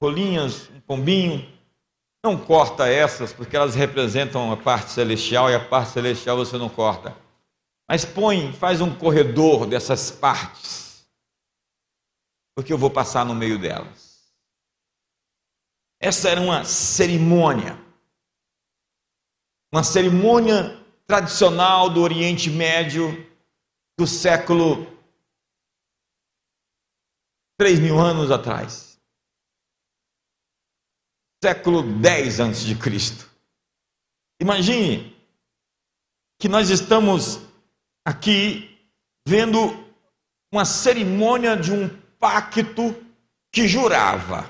rolinhas, 0.00 0.68
um 0.70 0.80
pombinho. 0.80 1.58
Não 2.24 2.36
corta 2.38 2.86
essas, 2.86 3.32
porque 3.32 3.56
elas 3.56 3.74
representam 3.74 4.52
a 4.52 4.56
parte 4.56 4.90
celestial 4.90 5.50
e 5.50 5.54
a 5.54 5.64
parte 5.64 5.92
celestial 5.92 6.36
você 6.36 6.58
não 6.58 6.68
corta. 6.68 7.16
Mas 7.88 8.04
põe, 8.04 8.52
faz 8.52 8.80
um 8.80 8.94
corredor 8.94 9.66
dessas 9.66 10.10
partes, 10.10 11.04
porque 12.54 12.72
eu 12.72 12.78
vou 12.78 12.90
passar 12.90 13.24
no 13.24 13.34
meio 13.34 13.58
delas. 13.58 14.32
Essa 15.98 16.28
era 16.28 16.40
uma 16.40 16.64
cerimônia, 16.64 17.78
uma 19.72 19.82
cerimônia 19.82 20.79
tradicional 21.10 21.90
do 21.90 22.02
Oriente 22.02 22.48
Médio 22.48 23.28
do 23.98 24.06
século 24.06 24.86
3 27.58 27.80
mil 27.80 27.98
anos 27.98 28.30
atrás. 28.30 28.96
Século 31.42 31.82
10 31.82 32.38
antes 32.38 32.60
de 32.60 32.76
Cristo. 32.76 33.28
Imagine 34.40 35.16
que 36.38 36.48
nós 36.48 36.70
estamos 36.70 37.40
aqui 38.06 38.78
vendo 39.26 39.58
uma 40.52 40.64
cerimônia 40.64 41.56
de 41.56 41.72
um 41.72 41.88
pacto 42.20 42.94
que 43.52 43.66
jurava 43.66 44.48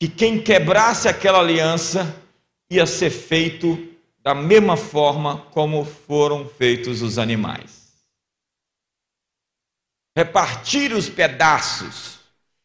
que 0.00 0.06
quem 0.06 0.40
quebrasse 0.40 1.08
aquela 1.08 1.40
aliança 1.40 2.06
ia 2.70 2.86
ser 2.86 3.10
feito 3.10 3.89
da 4.22 4.34
mesma 4.34 4.76
forma 4.76 5.38
como 5.50 5.84
foram 5.84 6.48
feitos 6.48 7.02
os 7.02 7.18
animais. 7.18 7.90
Repartir 10.16 10.92
os 10.92 11.08
pedaços 11.08 12.18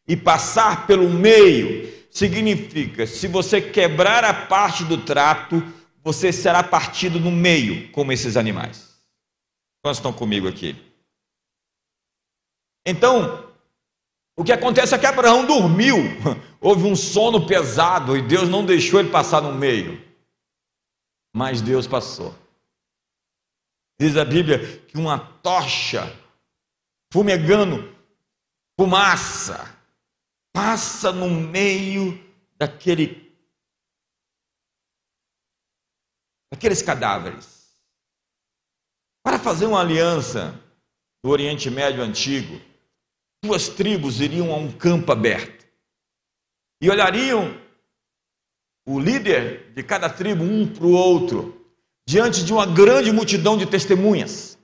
e 0.06 0.16
passar 0.16 0.86
pelo 0.86 1.08
meio 1.08 1.92
significa: 2.10 3.06
se 3.06 3.26
você 3.26 3.60
quebrar 3.60 4.24
a 4.24 4.34
parte 4.34 4.84
do 4.84 4.98
trato, 4.98 5.62
você 6.02 6.32
será 6.32 6.62
partido 6.62 7.18
no 7.18 7.30
meio, 7.30 7.90
como 7.92 8.12
esses 8.12 8.36
animais. 8.36 8.96
Quantos 9.82 9.98
estão 9.98 10.12
comigo 10.12 10.48
aqui? 10.48 10.76
Então, 12.84 13.52
o 14.36 14.44
que 14.44 14.52
acontece 14.52 14.94
é 14.94 14.98
que 14.98 15.06
Abraão 15.06 15.46
dormiu, 15.46 15.96
houve 16.60 16.84
um 16.84 16.94
sono 16.94 17.46
pesado 17.46 18.16
e 18.16 18.22
Deus 18.22 18.48
não 18.48 18.64
deixou 18.64 19.00
ele 19.00 19.10
passar 19.10 19.40
no 19.40 19.52
meio. 19.52 20.05
Mas 21.36 21.60
Deus 21.60 21.86
passou. 21.86 22.34
Diz 24.00 24.16
a 24.16 24.24
Bíblia 24.24 24.80
que 24.86 24.96
uma 24.96 25.18
tocha 25.18 26.04
fumegando, 27.12 27.94
fumaça, 28.80 29.78
passa 30.50 31.12
no 31.12 31.28
meio 31.28 32.18
daquele 32.56 33.36
daqueles 36.50 36.80
cadáveres. 36.80 37.76
Para 39.22 39.38
fazer 39.38 39.66
uma 39.66 39.82
aliança 39.82 40.58
do 41.22 41.30
Oriente 41.30 41.68
Médio 41.68 42.02
antigo, 42.02 42.58
duas 43.44 43.68
tribos 43.68 44.22
iriam 44.22 44.54
a 44.54 44.56
um 44.56 44.72
campo 44.72 45.12
aberto 45.12 45.66
e 46.80 46.88
olhariam 46.88 47.65
o 48.86 49.00
líder 49.00 49.72
de 49.74 49.82
cada 49.82 50.08
tribo 50.08 50.44
um 50.44 50.66
para 50.66 50.86
o 50.86 50.92
outro, 50.92 51.66
diante 52.06 52.44
de 52.44 52.52
uma 52.52 52.64
grande 52.64 53.10
multidão 53.10 53.58
de 53.58 53.66
testemunhas. 53.66 54.56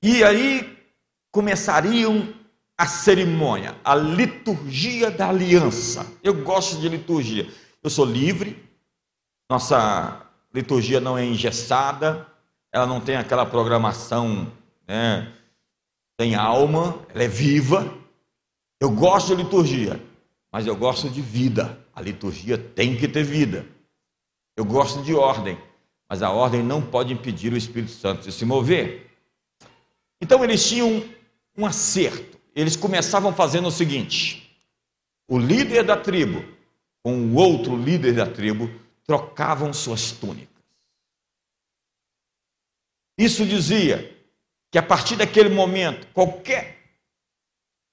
E 0.00 0.22
aí 0.22 0.78
começariam 1.32 2.32
a 2.76 2.86
cerimônia, 2.86 3.76
a 3.84 3.96
liturgia 3.96 5.10
da 5.10 5.28
aliança. 5.28 6.06
Eu 6.22 6.44
gosto 6.44 6.80
de 6.80 6.88
liturgia. 6.88 7.52
Eu 7.82 7.90
sou 7.90 8.04
livre, 8.04 8.62
nossa 9.50 10.24
liturgia 10.54 11.00
não 11.00 11.18
é 11.18 11.24
engessada, 11.24 12.26
ela 12.72 12.86
não 12.86 13.00
tem 13.00 13.16
aquela 13.16 13.44
programação, 13.44 14.52
né? 14.86 15.32
Tem 16.16 16.36
alma, 16.36 17.00
ela 17.12 17.24
é 17.24 17.28
viva. 17.28 17.92
Eu 18.80 18.90
gosto 18.90 19.34
de 19.34 19.42
liturgia, 19.42 20.00
mas 20.52 20.66
eu 20.66 20.76
gosto 20.76 21.08
de 21.10 21.20
vida. 21.20 21.78
A 21.98 22.00
liturgia 22.00 22.56
tem 22.56 22.96
que 22.96 23.08
ter 23.08 23.24
vida. 23.24 23.66
Eu 24.56 24.64
gosto 24.64 25.02
de 25.02 25.12
ordem, 25.12 25.58
mas 26.08 26.22
a 26.22 26.30
ordem 26.30 26.62
não 26.62 26.80
pode 26.80 27.12
impedir 27.12 27.52
o 27.52 27.56
Espírito 27.56 27.90
Santo 27.90 28.22
de 28.22 28.30
se 28.30 28.44
mover. 28.44 29.10
Então 30.20 30.44
eles 30.44 30.64
tinham 30.64 31.02
um 31.56 31.66
acerto. 31.66 32.38
Eles 32.54 32.76
começavam 32.76 33.34
fazendo 33.34 33.66
o 33.66 33.72
seguinte: 33.72 34.56
o 35.28 35.36
líder 35.36 35.82
da 35.82 35.96
tribo 35.96 36.44
com 37.02 37.16
o 37.16 37.34
outro 37.34 37.76
líder 37.76 38.14
da 38.14 38.30
tribo 38.30 38.70
trocavam 39.04 39.72
suas 39.72 40.12
túnicas. 40.12 40.62
Isso 43.18 43.44
dizia 43.44 44.16
que 44.70 44.78
a 44.78 44.82
partir 44.84 45.16
daquele 45.16 45.48
momento, 45.48 46.06
qualquer 46.14 46.78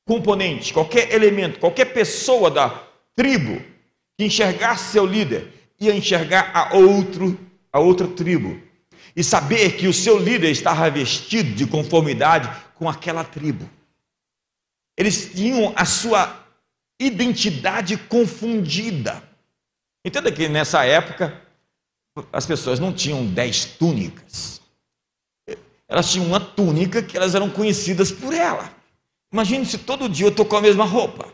componente, 0.07 0.71
qualquer 0.71 1.11
elemento, 1.11 1.59
qualquer 1.59 1.85
pessoa 1.85 2.51
da 2.51 2.69
tribo 3.15 3.73
que 4.17 4.25
enxergasse 4.25 4.91
seu 4.91 5.05
líder, 5.05 5.53
ia 5.79 5.95
enxergar 5.95 6.51
a 6.55 6.75
outro, 6.75 7.37
a 7.71 7.79
outra 7.79 8.07
tribo 8.07 8.61
e 9.15 9.23
saber 9.23 9.77
que 9.77 9.87
o 9.87 9.93
seu 9.93 10.17
líder 10.17 10.51
estava 10.51 10.89
vestido 10.89 11.53
de 11.55 11.65
conformidade 11.65 12.49
com 12.75 12.89
aquela 12.89 13.23
tribo. 13.23 13.69
Eles 14.97 15.31
tinham 15.33 15.73
a 15.75 15.85
sua 15.85 16.45
identidade 16.99 17.97
confundida. 17.97 19.23
Entenda 20.03 20.31
que 20.31 20.47
nessa 20.47 20.85
época 20.85 21.41
as 22.31 22.45
pessoas 22.45 22.79
não 22.79 22.93
tinham 22.93 23.25
dez 23.25 23.65
túnicas. 23.65 24.61
Elas 25.87 26.11
tinham 26.11 26.27
uma 26.27 26.39
túnica 26.39 27.01
que 27.01 27.15
elas 27.15 27.35
eram 27.35 27.49
conhecidas 27.49 28.11
por 28.11 28.33
ela. 28.33 28.73
Imagine 29.31 29.65
se 29.65 29.77
todo 29.77 30.09
dia 30.09 30.25
eu 30.25 30.31
estou 30.31 30.45
com 30.45 30.55
a 30.55 30.61
mesma 30.61 30.85
roupa. 30.85 31.33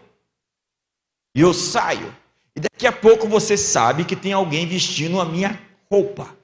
E 1.36 1.42
eu 1.42 1.54
saio. 1.54 2.16
E 2.56 2.60
daqui 2.60 2.86
a 2.86 2.92
pouco 2.92 3.28
você 3.28 3.56
sabe 3.56 4.06
que 4.06 4.16
tem 4.16 4.34
alguém 4.34 4.68
vestindo 4.68 5.20
a 5.20 5.26
minha 5.26 5.60
roupa. 5.90 6.36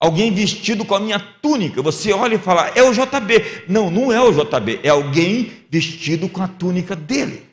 Alguém 0.00 0.34
vestido 0.34 0.84
com 0.84 0.94
a 0.94 1.00
minha 1.00 1.18
túnica. 1.18 1.80
Você 1.80 2.12
olha 2.12 2.34
e 2.34 2.38
fala, 2.38 2.68
é 2.74 2.82
o 2.82 2.92
JB. 2.92 3.64
Não, 3.68 3.90
não 3.90 4.12
é 4.12 4.20
o 4.20 4.32
JB. 4.32 4.80
É 4.82 4.90
alguém 4.90 5.64
vestido 5.70 6.28
com 6.28 6.42
a 6.42 6.48
túnica 6.48 6.94
dele. 6.94 7.46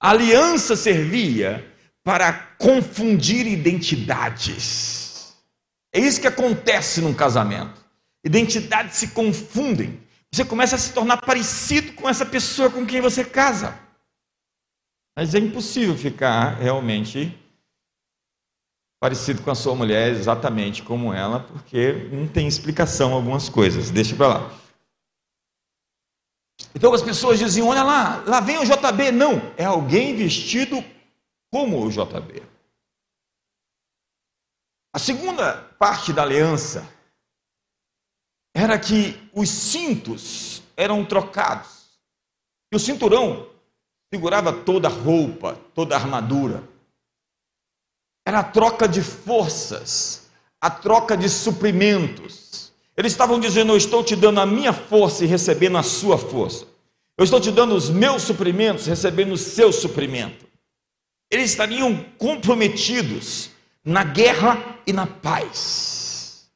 A 0.00 0.10
aliança 0.10 0.74
servia 0.74 1.64
para 2.02 2.32
confundir 2.58 3.46
identidades. 3.46 5.34
É 5.94 6.00
isso 6.00 6.20
que 6.20 6.26
acontece 6.26 7.00
num 7.00 7.14
casamento. 7.14 7.84
Identidades 8.24 8.96
se 8.96 9.08
confundem. 9.08 10.00
Você 10.32 10.44
começa 10.44 10.74
a 10.74 10.78
se 10.78 10.92
tornar 10.92 11.18
parecido 11.18 11.92
com 11.92 12.08
essa 12.08 12.26
pessoa 12.26 12.68
com 12.68 12.84
quem 12.84 13.00
você 13.00 13.24
casa. 13.24 13.78
Mas 15.16 15.34
é 15.34 15.38
impossível 15.38 15.96
ficar 15.96 16.54
realmente 16.54 17.38
parecido 19.00 19.42
com 19.42 19.50
a 19.50 19.54
sua 19.54 19.74
mulher, 19.74 20.10
exatamente 20.10 20.82
como 20.82 21.12
ela, 21.12 21.40
porque 21.40 21.92
não 22.10 22.26
tem 22.26 22.48
explicação 22.48 23.12
algumas 23.12 23.48
coisas. 23.48 23.90
Deixa 23.90 24.16
para 24.16 24.28
lá. 24.28 24.60
Então 26.74 26.92
as 26.92 27.02
pessoas 27.02 27.38
diziam: 27.38 27.68
olha 27.68 27.84
lá, 27.84 28.24
lá 28.26 28.40
vem 28.40 28.58
o 28.58 28.64
JB. 28.64 29.12
Não, 29.12 29.52
é 29.56 29.64
alguém 29.64 30.16
vestido 30.16 30.82
como 31.52 31.84
o 31.84 31.90
JB. 31.90 32.42
A 34.92 34.98
segunda 34.98 35.56
parte 35.78 36.12
da 36.12 36.22
aliança 36.22 36.88
era 38.54 38.78
que 38.78 39.20
os 39.32 39.48
cintos 39.48 40.62
eram 40.76 41.04
trocados. 41.04 41.98
E 42.72 42.76
o 42.76 42.80
cinturão 42.80 43.53
segurava 44.14 44.52
toda 44.52 44.86
a 44.86 44.90
roupa, 44.90 45.58
toda 45.74 45.96
a 45.96 45.98
armadura. 45.98 46.62
Era 48.24 48.38
a 48.38 48.44
troca 48.44 48.86
de 48.86 49.02
forças, 49.02 50.28
a 50.60 50.70
troca 50.70 51.16
de 51.16 51.28
suprimentos. 51.28 52.72
Eles 52.96 53.10
estavam 53.10 53.40
dizendo: 53.40 53.72
Eu 53.72 53.76
estou 53.76 54.04
te 54.04 54.14
dando 54.14 54.40
a 54.40 54.46
minha 54.46 54.72
força 54.72 55.24
e 55.24 55.26
recebendo 55.26 55.76
a 55.76 55.82
sua 55.82 56.16
força. 56.16 56.64
Eu 57.18 57.24
estou 57.24 57.40
te 57.40 57.50
dando 57.50 57.74
os 57.74 57.90
meus 57.90 58.22
suprimentos, 58.22 58.86
recebendo 58.86 59.32
o 59.32 59.38
seu 59.38 59.72
suprimento. 59.72 60.46
Eles 61.28 61.50
estariam 61.50 62.04
comprometidos 62.16 63.50
na 63.84 64.04
guerra 64.04 64.78
e 64.86 64.92
na 64.92 65.06
paz. 65.08 66.48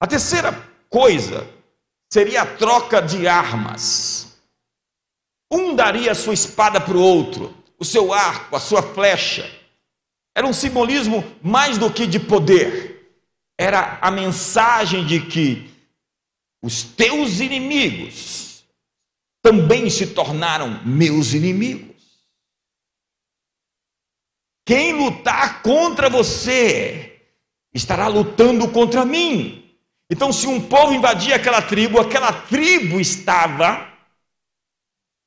A 0.00 0.06
terceira 0.06 0.52
coisa 0.90 1.46
seria 2.12 2.42
a 2.42 2.46
troca 2.46 3.00
de 3.00 3.28
armas. 3.28 4.13
Um 5.50 5.74
daria 5.74 6.12
a 6.12 6.14
sua 6.14 6.34
espada 6.34 6.80
para 6.80 6.96
o 6.96 7.02
outro, 7.02 7.54
o 7.78 7.84
seu 7.84 8.12
arco, 8.12 8.56
a 8.56 8.60
sua 8.60 8.82
flecha. 8.82 9.50
Era 10.36 10.46
um 10.46 10.52
simbolismo 10.52 11.22
mais 11.42 11.78
do 11.78 11.92
que 11.92 12.06
de 12.06 12.18
poder. 12.18 13.18
Era 13.58 13.98
a 14.00 14.10
mensagem 14.10 15.06
de 15.06 15.20
que 15.26 15.70
os 16.62 16.82
teus 16.82 17.40
inimigos 17.40 18.64
também 19.42 19.88
se 19.90 20.08
tornaram 20.08 20.80
meus 20.84 21.34
inimigos. 21.34 21.94
Quem 24.66 24.94
lutar 24.94 25.62
contra 25.62 26.08
você 26.08 27.20
estará 27.74 28.08
lutando 28.08 28.66
contra 28.70 29.04
mim. 29.04 29.62
Então, 30.10 30.32
se 30.32 30.46
um 30.46 30.60
povo 30.60 30.94
invadia 30.94 31.36
aquela 31.36 31.60
tribo, 31.60 32.00
aquela 32.00 32.32
tribo 32.32 32.98
estava 32.98 33.93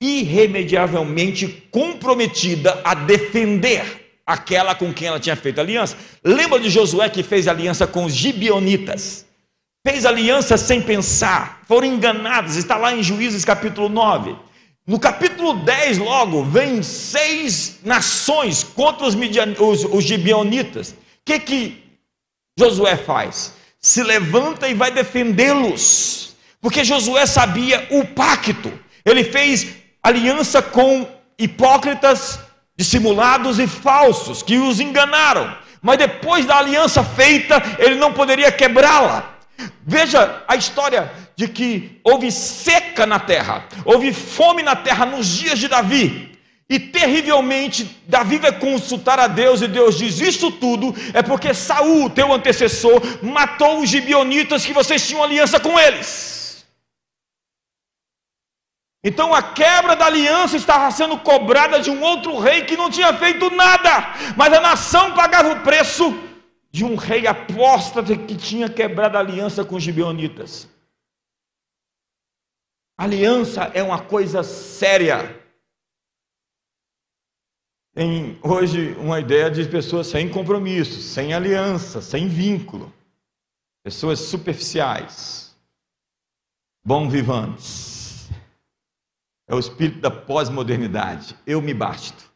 irremediavelmente 0.02 1.68
comprometida 1.72 2.82
a 2.84 2.94
defender 2.94 4.08
aquela 4.26 4.76
com 4.76 4.94
quem 4.94 5.08
ela 5.08 5.20
tinha 5.20 5.36
feito 5.36 5.62
aliança. 5.62 5.98
Lembra 6.24 6.60
de 6.60 6.70
Josué 6.70 7.10
que 7.10 7.24
fez 7.24 7.48
aliança 7.48 7.88
com 7.88 8.06
os 8.06 8.14
gibionitas? 8.14 9.26
Fez 9.88 10.06
aliança 10.06 10.58
sem 10.58 10.82
pensar, 10.82 11.62
foram 11.66 11.88
enganados, 11.88 12.58
está 12.58 12.76
lá 12.76 12.94
em 12.94 13.02
Juízes 13.02 13.46
capítulo 13.46 13.88
9. 13.88 14.36
No 14.86 15.00
capítulo 15.00 15.54
10, 15.54 15.98
logo, 15.98 16.44
vem 16.44 16.82
seis 16.82 17.80
nações 17.84 18.64
contra 18.64 19.06
os, 19.06 19.16
Midian, 19.16 19.54
os, 19.60 19.84
os. 19.84 20.10
O 20.10 20.96
que, 21.26 21.40
que 21.40 21.84
Josué 22.58 22.96
faz? 22.96 23.54
Se 23.80 24.02
levanta 24.02 24.68
e 24.70 24.74
vai 24.74 24.92
defendê-los. 24.92 26.36
Porque 26.62 26.86
Josué 26.86 27.26
sabia 27.26 27.86
o 27.92 28.06
pacto. 28.06 28.72
Ele 29.06 29.26
fez 29.26 29.68
aliança 30.02 30.62
com 30.62 31.08
hipócritas, 31.38 32.40
dissimulados 32.76 33.60
e 33.60 33.68
falsos, 33.68 34.42
que 34.42 34.58
os 34.58 34.80
enganaram. 34.80 35.56
Mas 35.82 35.98
depois 35.98 36.46
da 36.46 36.58
aliança 36.58 37.04
feita, 37.04 37.62
ele 37.80 37.96
não 37.96 38.14
poderia 38.14 38.52
quebrá-la. 38.52 39.38
Veja 39.86 40.44
a 40.48 40.56
história 40.56 41.12
de 41.36 41.48
que 41.48 42.00
houve 42.04 42.32
seca 42.32 43.06
na 43.06 43.20
terra, 43.20 43.66
houve 43.86 44.14
fome 44.14 44.62
na 44.64 44.76
terra 44.76 45.06
nos 45.06 45.28
dias 45.28 45.58
de 45.60 45.68
Davi. 45.68 46.38
E 46.70 46.78
terrivelmente 46.80 47.98
Davi 48.06 48.38
vai 48.38 48.52
consultar 48.52 49.20
a 49.20 49.28
Deus 49.28 49.62
e 49.62 49.68
Deus 49.68 49.98
diz: 49.98 50.20
Isso 50.20 50.52
tudo 50.52 50.94
é 51.14 51.22
porque 51.22 51.54
Saul, 51.54 52.10
teu 52.10 52.34
antecessor, 52.34 53.02
matou 53.22 53.80
os 53.80 53.90
gibionitas 53.90 54.66
que 54.66 54.74
vocês 54.74 55.08
tinham 55.08 55.24
aliança 55.24 55.60
com 55.60 55.80
eles. 55.80 56.37
Então 59.04 59.34
a 59.34 59.42
quebra 59.42 59.96
da 59.96 60.06
aliança 60.06 60.58
estava 60.58 60.90
sendo 60.92 61.18
cobrada 61.20 61.80
de 61.80 61.90
um 61.90 62.02
outro 62.02 62.40
rei 62.40 62.66
que 62.66 62.76
não 62.76 62.90
tinha 62.90 63.14
feito 63.14 63.50
nada, 63.52 64.14
mas 64.36 64.52
a 64.54 64.60
nação 64.60 65.14
pagava 65.14 65.54
o 65.54 65.64
preço 65.64 66.14
de 66.72 66.84
um 66.84 66.96
rei 66.96 67.26
apóstata 67.28 68.16
que 68.18 68.36
tinha 68.36 68.70
quebrado 68.70 69.18
a 69.18 69.20
aliança 69.20 69.64
com 69.64 69.76
os 69.76 69.84
gibeonitas. 69.84 70.68
Aliança 72.98 73.72
é 73.74 73.84
uma 73.84 74.02
coisa 74.02 74.42
séria. 74.44 75.40
Tem 77.94 78.38
hoje 78.44 78.94
uma 78.94 79.20
ideia 79.20 79.50
de 79.50 79.68
pessoas 79.68 80.08
sem 80.08 80.30
compromisso, 80.30 81.02
sem 81.02 81.34
aliança, 81.34 82.02
sem 82.02 82.28
vínculo, 82.28 82.94
pessoas 83.84 84.20
superficiais, 84.20 85.56
bom 86.84 87.10
vivantes. 87.10 87.97
É 89.48 89.56
o 89.56 89.60
espírito 89.60 90.00
da 90.00 90.12
pós-modernidade. 90.12 91.38
Eu 91.46 91.62
me 91.62 91.74
basto. 91.74 92.30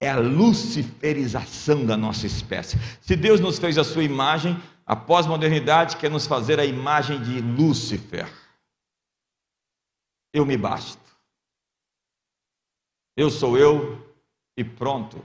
É 0.00 0.10
a 0.10 0.18
luciferização 0.18 1.86
da 1.86 1.96
nossa 1.96 2.26
espécie. 2.26 2.76
Se 3.00 3.16
Deus 3.16 3.40
nos 3.40 3.58
fez 3.58 3.78
a 3.78 3.84
sua 3.84 4.02
imagem, 4.02 4.60
a 4.84 4.94
pós-modernidade 4.94 5.96
quer 5.96 6.10
nos 6.10 6.26
fazer 6.26 6.60
a 6.60 6.64
imagem 6.64 7.22
de 7.22 7.40
Lúcifer. 7.40 8.30
Eu 10.34 10.44
me 10.44 10.56
basto. 10.56 11.00
Eu 13.16 13.30
sou 13.30 13.56
eu 13.56 14.14
e 14.56 14.62
pronto. 14.62 15.24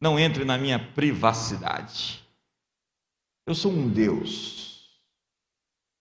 Não 0.00 0.18
entre 0.18 0.44
na 0.44 0.56
minha 0.56 0.78
privacidade. 0.78 2.24
Eu 3.46 3.54
sou 3.54 3.72
um 3.72 3.88
Deus. 3.88 4.71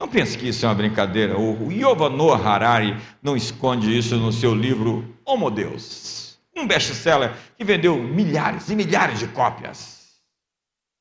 Não 0.01 0.07
pense 0.07 0.35
que 0.35 0.49
isso 0.49 0.65
é 0.65 0.67
uma 0.67 0.73
brincadeira. 0.73 1.37
O 1.37 1.71
Yuval 1.71 2.33
Harari 2.33 2.97
não 3.21 3.37
esconde 3.37 3.95
isso 3.95 4.17
no 4.17 4.31
seu 4.31 4.55
livro 4.55 5.05
Homo 5.23 5.51
Deus, 5.51 6.39
um 6.57 6.65
best-seller 6.65 7.31
que 7.55 7.63
vendeu 7.63 7.95
milhares 7.97 8.67
e 8.71 8.75
milhares 8.75 9.19
de 9.19 9.27
cópias. 9.27 10.07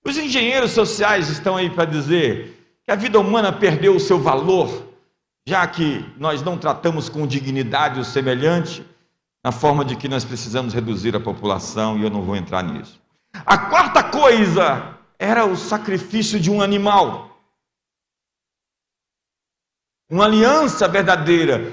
Os 0.04 0.18
engenheiros 0.18 0.72
sociais 0.72 1.30
estão 1.30 1.56
aí 1.56 1.70
para 1.70 1.86
dizer 1.86 2.78
que 2.84 2.92
a 2.92 2.94
vida 2.94 3.18
humana 3.18 3.50
perdeu 3.50 3.96
o 3.96 4.00
seu 4.00 4.20
valor, 4.20 4.92
já 5.48 5.66
que 5.66 6.04
nós 6.18 6.42
não 6.42 6.58
tratamos 6.58 7.08
com 7.08 7.26
dignidade 7.26 7.98
o 7.98 8.04
semelhante, 8.04 8.84
na 9.42 9.50
forma 9.50 9.82
de 9.82 9.96
que 9.96 10.08
nós 10.08 10.26
precisamos 10.26 10.74
reduzir 10.74 11.16
a 11.16 11.20
população, 11.20 11.98
e 11.98 12.02
eu 12.02 12.10
não 12.10 12.20
vou 12.20 12.36
entrar 12.36 12.62
nisso. 12.62 13.00
A 13.46 13.56
quarta 13.56 14.02
coisa 14.02 14.94
era 15.18 15.46
o 15.46 15.56
sacrifício 15.56 16.38
de 16.38 16.50
um 16.50 16.60
animal. 16.60 17.29
Uma 20.10 20.24
aliança 20.24 20.88
verdadeira 20.88 21.72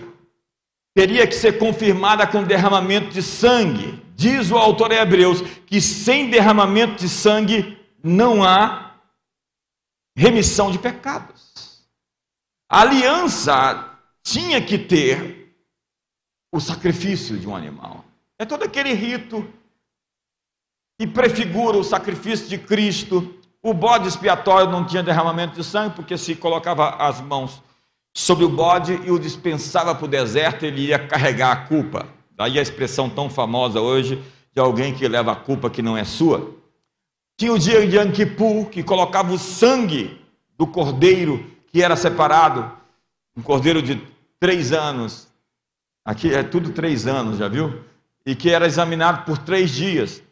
teria 0.93 1.25
que 1.25 1.33
ser 1.33 1.57
confirmada 1.57 2.27
com 2.27 2.43
derramamento 2.43 3.09
de 3.09 3.23
sangue. 3.23 4.03
Diz 4.15 4.51
o 4.51 4.57
autor 4.57 4.89
de 4.89 4.95
Hebreus 4.95 5.41
que 5.65 5.81
sem 5.81 6.29
derramamento 6.29 6.95
de 6.95 7.09
sangue 7.09 7.79
não 8.03 8.43
há 8.43 8.95
remissão 10.15 10.71
de 10.71 10.77
pecados. 10.77 11.83
A 12.69 12.81
aliança 12.81 13.99
tinha 14.23 14.61
que 14.61 14.77
ter 14.77 15.55
o 16.51 16.59
sacrifício 16.59 17.37
de 17.37 17.47
um 17.47 17.55
animal. 17.55 18.05
É 18.37 18.45
todo 18.45 18.63
aquele 18.63 18.93
rito 18.93 19.51
que 20.99 21.07
prefigura 21.07 21.77
o 21.77 21.83
sacrifício 21.83 22.47
de 22.47 22.57
Cristo. 22.57 23.35
O 23.63 23.73
bode 23.73 24.07
expiatório 24.07 24.71
não 24.71 24.85
tinha 24.85 25.01
derramamento 25.01 25.55
de 25.55 25.63
sangue, 25.63 25.95
porque 25.95 26.17
se 26.17 26.35
colocava 26.35 26.89
as 26.97 27.19
mãos 27.19 27.61
sobre 28.17 28.43
o 28.43 28.49
bode 28.49 28.99
e 29.05 29.11
o 29.11 29.19
dispensava 29.19 29.93
para 29.93 30.05
o 30.05 30.07
deserto, 30.07 30.65
ele 30.65 30.87
ia 30.87 30.97
carregar 30.97 31.51
a 31.51 31.55
culpa. 31.55 32.07
Daí 32.35 32.57
a 32.57 32.61
expressão 32.63 33.07
tão 33.07 33.29
famosa 33.29 33.79
hoje 33.79 34.19
de 34.51 34.59
alguém 34.59 34.91
que 34.91 35.07
leva 35.07 35.33
a 35.33 35.35
culpa 35.35 35.69
que 35.69 35.83
não 35.83 35.95
é 35.95 36.03
sua. 36.03 36.55
Tinha 37.37 37.53
o 37.53 37.59
dia 37.59 37.85
de 37.85 37.95
Yom 37.95 38.11
que 38.71 38.81
colocava 38.81 39.31
o 39.31 39.37
sangue 39.37 40.19
do 40.57 40.65
cordeiro 40.65 41.45
que 41.67 41.83
era 41.83 41.95
separado, 41.95 42.71
um 43.35 43.43
cordeiro 43.43 43.83
de 43.83 44.01
três 44.39 44.73
anos, 44.73 45.27
aqui 46.03 46.33
é 46.33 46.41
tudo 46.41 46.71
três 46.71 47.05
anos, 47.05 47.37
já 47.37 47.47
viu? 47.47 47.83
E 48.25 48.33
que 48.33 48.49
era 48.49 48.65
examinado 48.65 49.25
por 49.25 49.37
três 49.37 49.69
dias, 49.69 50.23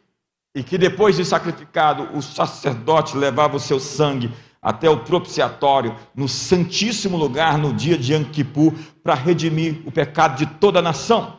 e 0.56 0.64
que 0.64 0.76
depois 0.76 1.14
de 1.14 1.24
sacrificado, 1.24 2.08
o 2.16 2.20
sacerdote 2.20 3.16
levava 3.16 3.56
o 3.56 3.60
seu 3.60 3.78
sangue 3.78 4.28
até 4.66 4.90
o 4.90 5.04
propiciatório, 5.04 5.94
no 6.12 6.28
santíssimo 6.28 7.16
lugar, 7.16 7.56
no 7.56 7.72
dia 7.72 7.96
de 7.96 8.24
Kippur, 8.24 8.74
para 9.00 9.14
redimir 9.14 9.80
o 9.86 9.92
pecado 9.92 10.36
de 10.36 10.44
toda 10.58 10.80
a 10.80 10.82
nação. 10.82 11.38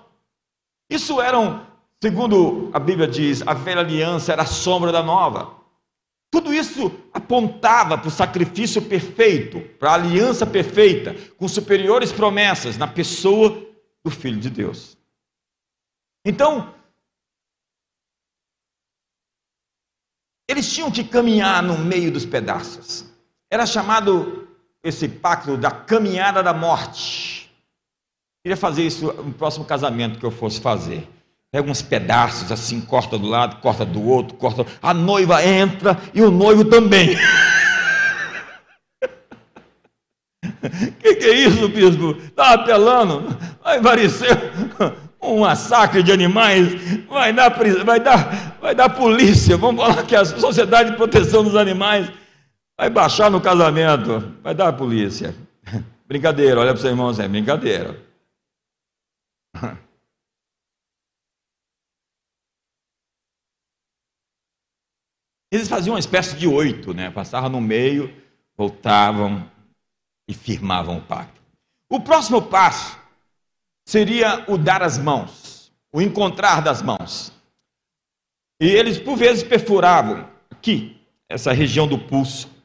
Isso 0.90 1.20
eram, 1.20 1.68
segundo 2.02 2.70
a 2.72 2.80
Bíblia 2.80 3.06
diz, 3.06 3.46
a 3.46 3.54
velha 3.54 3.82
aliança 3.82 4.32
era 4.32 4.44
a 4.44 4.46
sombra 4.46 4.94
da 4.94 5.04
nova. 5.04 5.58
Tudo 6.32 6.54
isso 6.54 6.90
apontava 7.14 7.98
para 7.98 8.08
o 8.08 8.12
sacrifício 8.12 8.82
perfeito, 8.82 9.60
para 9.78 9.92
a 9.92 9.96
aliança 9.96 10.46
perfeita, 10.46 11.14
com 11.36 11.50
superiores 11.50 12.14
promessas 12.14 12.78
na 12.78 12.88
pessoa 12.88 13.62
do 14.06 14.10
Filho 14.10 14.40
de 14.40 14.50
Deus. 14.50 14.98
Então, 16.24 16.74
eles 20.48 20.74
tinham 20.74 20.90
que 20.90 21.04
caminhar 21.04 21.62
no 21.62 21.78
meio 21.78 22.10
dos 22.10 22.26
pedaços. 22.26 23.17
Era 23.52 23.66
chamado 23.66 24.48
esse 24.84 25.08
pacto 25.08 25.58
da 25.58 25.72
caminhada 25.72 26.44
da 26.44 26.54
morte. 26.54 27.52
Queria 28.44 28.58
fazer 28.58 28.86
isso 28.86 29.12
no 29.14 29.34
próximo 29.34 29.66
casamento 29.66 30.20
que 30.20 30.26
eu 30.26 30.32
fosse 30.32 30.62
fazer 30.62 31.08
pega 31.52 31.70
uns 31.72 31.82
pedaços 31.82 32.52
assim, 32.52 32.80
corta 32.82 33.18
do 33.18 33.28
lado, 33.28 33.62
corta 33.62 33.84
do 33.86 34.06
outro, 34.08 34.36
corta. 34.36 34.66
A 34.82 34.94
noiva 34.94 35.44
entra 35.44 35.98
e 36.14 36.22
o 36.22 36.30
noivo 36.30 36.66
também. 36.66 37.18
que 41.00 41.16
que 41.16 41.26
é 41.26 41.34
isso, 41.34 41.68
bispo? 41.70 42.12
Está 42.12 42.54
apelando? 42.54 43.36
Vai 43.64 43.82
parecer 43.82 44.38
um 45.22 45.40
massacre 45.40 46.04
de 46.04 46.12
animais, 46.12 47.06
vai 47.10 47.34
dar, 47.34 47.50
vai 47.84 48.00
dar, 48.00 48.58
vai 48.62 48.76
dar 48.76 48.90
polícia. 48.90 49.58
Vamos 49.58 49.82
falar 49.82 50.04
que 50.04 50.16
a 50.16 50.24
Sociedade 50.26 50.92
de 50.92 50.98
Proteção 50.98 51.44
dos 51.44 51.56
Animais 51.56 52.08
vai 52.78 52.90
baixar 52.90 53.32
no 53.32 53.42
casamento, 53.42 54.20
vai 54.44 54.54
dar 54.54 54.72
polícia. 54.74 55.34
Brincadeira, 56.08 56.62
olha 56.62 56.72
para 56.72 56.80
o 56.80 56.82
seu 56.82 56.92
irmão, 56.92 57.10
é 57.10 57.28
brincadeira. 57.28 58.00
Eles 65.52 65.68
faziam 65.68 65.96
uma 65.96 66.00
espécie 66.00 66.38
de 66.38 66.48
oito, 66.48 66.94
né? 66.94 67.10
Passavam 67.10 67.50
no 67.50 67.60
meio, 67.60 68.14
voltavam 68.56 69.50
e 70.28 70.34
firmavam 70.34 70.98
o 70.98 71.02
pacto. 71.02 71.42
O 71.90 72.02
próximo 72.02 72.42
passo 72.42 73.00
seria 73.86 74.44
o 74.50 74.58
dar 74.58 74.84
as 74.84 74.98
mãos, 74.98 75.72
o 75.92 76.02
encontrar 76.02 76.62
das 76.62 76.82
mãos. 76.82 77.32
E 78.62 78.68
eles, 78.68 78.98
por 78.98 79.16
vezes, 79.16 79.42
perfuravam 79.42 80.30
aqui, 80.50 81.00
essa 81.30 81.54
região 81.54 81.88
do 81.88 81.98
pulso, 81.98 82.57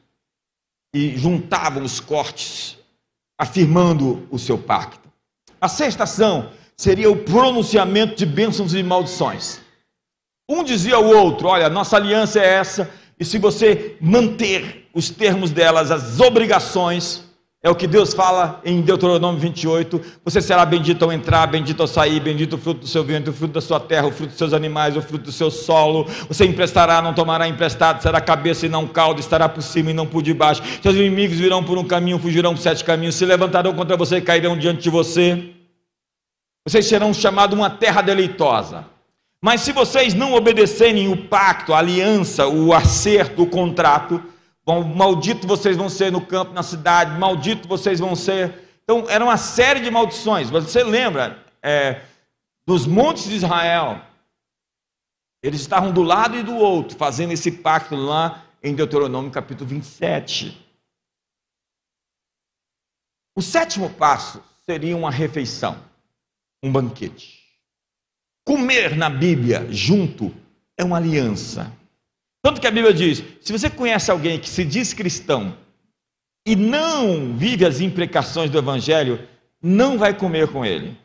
e 0.93 1.17
juntavam 1.17 1.83
os 1.83 1.99
cortes, 1.99 2.77
afirmando 3.39 4.27
o 4.29 4.37
seu 4.37 4.57
pacto. 4.57 5.11
A 5.59 5.67
sexta 5.67 6.03
ação 6.03 6.51
seria 6.77 7.09
o 7.09 7.15
pronunciamento 7.15 8.15
de 8.15 8.25
bênçãos 8.25 8.73
e 8.73 8.83
maldições. 8.83 9.59
Um 10.49 10.63
dizia 10.63 10.95
ao 10.95 11.05
outro: 11.05 11.47
Olha, 11.47 11.69
nossa 11.69 11.95
aliança 11.95 12.39
é 12.39 12.45
essa, 12.45 12.91
e 13.19 13.25
se 13.25 13.37
você 13.37 13.97
manter 13.99 14.89
os 14.93 15.09
termos 15.09 15.51
delas, 15.51 15.89
as 15.89 16.19
obrigações, 16.19 17.23
é 17.63 17.69
o 17.69 17.75
que 17.75 17.87
Deus 17.87 18.13
fala 18.13 18.59
em 18.65 18.81
Deuteronômio 18.81 19.39
28: 19.39 20.01
você 20.25 20.41
será 20.41 20.65
bendito 20.65 21.05
ao 21.05 21.13
entrar, 21.13 21.47
bendito 21.47 21.79
ao 21.79 21.87
sair, 21.87 22.19
bendito 22.19 22.57
o 22.57 22.57
fruto 22.57 22.81
do 22.81 22.87
seu 22.87 23.05
ventre, 23.05 23.29
o 23.29 23.33
fruto 23.33 23.53
da 23.53 23.61
sua 23.61 23.79
terra, 23.79 24.05
o 24.05 24.11
fruto 24.11 24.31
dos 24.31 24.37
seus 24.37 24.51
animais, 24.51 24.97
o 24.97 25.01
fruto 25.01 25.23
do 25.23 25.31
seu 25.31 25.49
solo. 25.49 26.05
Você 26.27 26.43
emprestará, 26.43 27.01
não 27.01 27.13
tomará 27.13 27.47
emprestado, 27.47 28.01
será 28.01 28.19
cabeça 28.19 28.65
e 28.65 28.69
não 28.69 28.85
cauda, 28.85 29.21
estará 29.21 29.47
por 29.47 29.63
cima 29.63 29.91
e 29.91 29.93
não 29.93 30.05
por 30.05 30.21
debaixo. 30.21 30.61
Seus 30.81 30.93
inimigos 30.95 31.39
virão 31.39 31.63
por 31.63 31.77
um 31.77 31.85
caminho, 31.85 32.19
fugirão 32.19 32.53
por 32.53 32.61
sete 32.61 32.83
caminhos, 32.83 33.15
se 33.15 33.25
levantarão 33.25 33.73
contra 33.73 33.95
você 33.95 34.17
e 34.17 34.21
cairão 34.21 34.57
diante 34.57 34.83
de 34.83 34.89
você. 34.89 35.51
Vocês 36.67 36.85
serão 36.85 37.13
chamados 37.13 37.57
uma 37.57 37.69
terra 37.69 38.01
deleitosa. 38.01 38.85
Mas 39.41 39.61
se 39.61 39.71
vocês 39.71 40.13
não 40.13 40.33
obedecerem 40.33 41.09
o 41.09 41.15
pacto, 41.15 41.73
a 41.73 41.79
aliança, 41.79 42.47
o 42.47 42.73
acerto, 42.73 43.43
o 43.43 43.47
contrato, 43.47 44.21
bom, 44.65 44.83
maldito 44.83 45.47
vocês 45.47 45.77
vão 45.77 45.89
ser 45.89 46.11
no 46.11 46.25
campo, 46.25 46.53
na 46.53 46.63
cidade, 46.63 47.17
maldito 47.19 47.67
vocês 47.67 47.99
vão 47.99 48.15
ser. 48.15 48.63
Então, 48.83 49.05
era 49.09 49.23
uma 49.23 49.37
série 49.37 49.79
de 49.79 49.89
maldições. 49.89 50.49
Você 50.49 50.83
lembra 50.83 51.43
é, 51.61 52.03
dos 52.65 52.85
montes 52.85 53.25
de 53.25 53.35
Israel? 53.35 54.01
Eles 55.41 55.61
estavam 55.61 55.91
do 55.91 56.03
lado 56.03 56.37
e 56.37 56.43
do 56.43 56.55
outro, 56.55 56.97
fazendo 56.97 57.33
esse 57.33 57.51
pacto 57.51 57.95
lá 57.95 58.45
em 58.61 58.73
Deuteronômio 58.73 59.31
capítulo 59.31 59.69
27. 59.69 60.57
O 63.35 63.41
sétimo 63.41 63.89
passo 63.89 64.41
seria 64.65 64.95
uma 64.95 65.11
refeição, 65.11 65.77
um 66.63 66.71
banquete. 66.71 67.43
Comer 68.45 68.95
na 68.95 69.09
Bíblia 69.09 69.67
junto 69.71 70.33
é 70.77 70.83
uma 70.83 70.97
aliança. 70.97 71.71
Tanto 72.43 72.59
que 72.59 72.67
a 72.67 72.71
Bíblia 72.71 72.93
diz: 72.93 73.23
se 73.41 73.53
você 73.53 73.69
conhece 73.69 74.11
alguém 74.11 74.37
que 74.37 74.49
se 74.49 74.65
diz 74.65 74.93
cristão 74.93 75.55
e 76.45 76.57
não 76.57 77.33
vive 77.33 77.65
as 77.65 77.79
imprecações 77.79 78.49
do 78.49 78.57
Evangelho, 78.57 79.17
não 79.61 79.97
vai 79.97 80.13
comer 80.13 80.49
com 80.49 80.65
ele. 80.65 80.97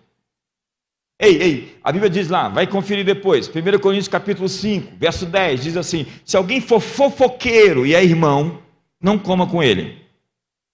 Ei, 1.20 1.42
ei, 1.42 1.78
a 1.82 1.92
Bíblia 1.92 2.10
diz 2.10 2.28
lá, 2.28 2.48
vai 2.48 2.66
conferir 2.66 3.04
depois, 3.04 3.48
1 3.48 3.52
Coríntios 3.80 4.08
capítulo 4.08 4.48
5, 4.48 4.94
verso 4.98 5.26
10, 5.26 5.62
diz 5.62 5.76
assim: 5.76 6.06
se 6.24 6.36
alguém 6.36 6.60
for 6.60 6.80
fofoqueiro 6.80 7.86
e 7.86 7.94
é 7.94 8.04
irmão, 8.04 8.58
não 9.00 9.16
coma 9.16 9.46
com 9.46 9.62
ele. 9.62 10.04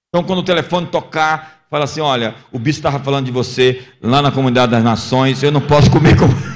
Então, 0.08 0.24
quando 0.24 0.38
o 0.38 0.44
telefone 0.44 0.86
tocar, 0.86 1.66
fala 1.68 1.84
assim: 1.84 2.00
olha, 2.00 2.34
o 2.50 2.58
bispo 2.58 2.78
estava 2.78 3.04
falando 3.04 3.26
de 3.26 3.32
você 3.32 3.86
lá 4.00 4.22
na 4.22 4.32
comunidade 4.32 4.72
das 4.72 4.82
nações, 4.82 5.42
eu 5.42 5.52
não 5.52 5.60
posso 5.60 5.90
comer 5.90 6.16
com 6.18 6.26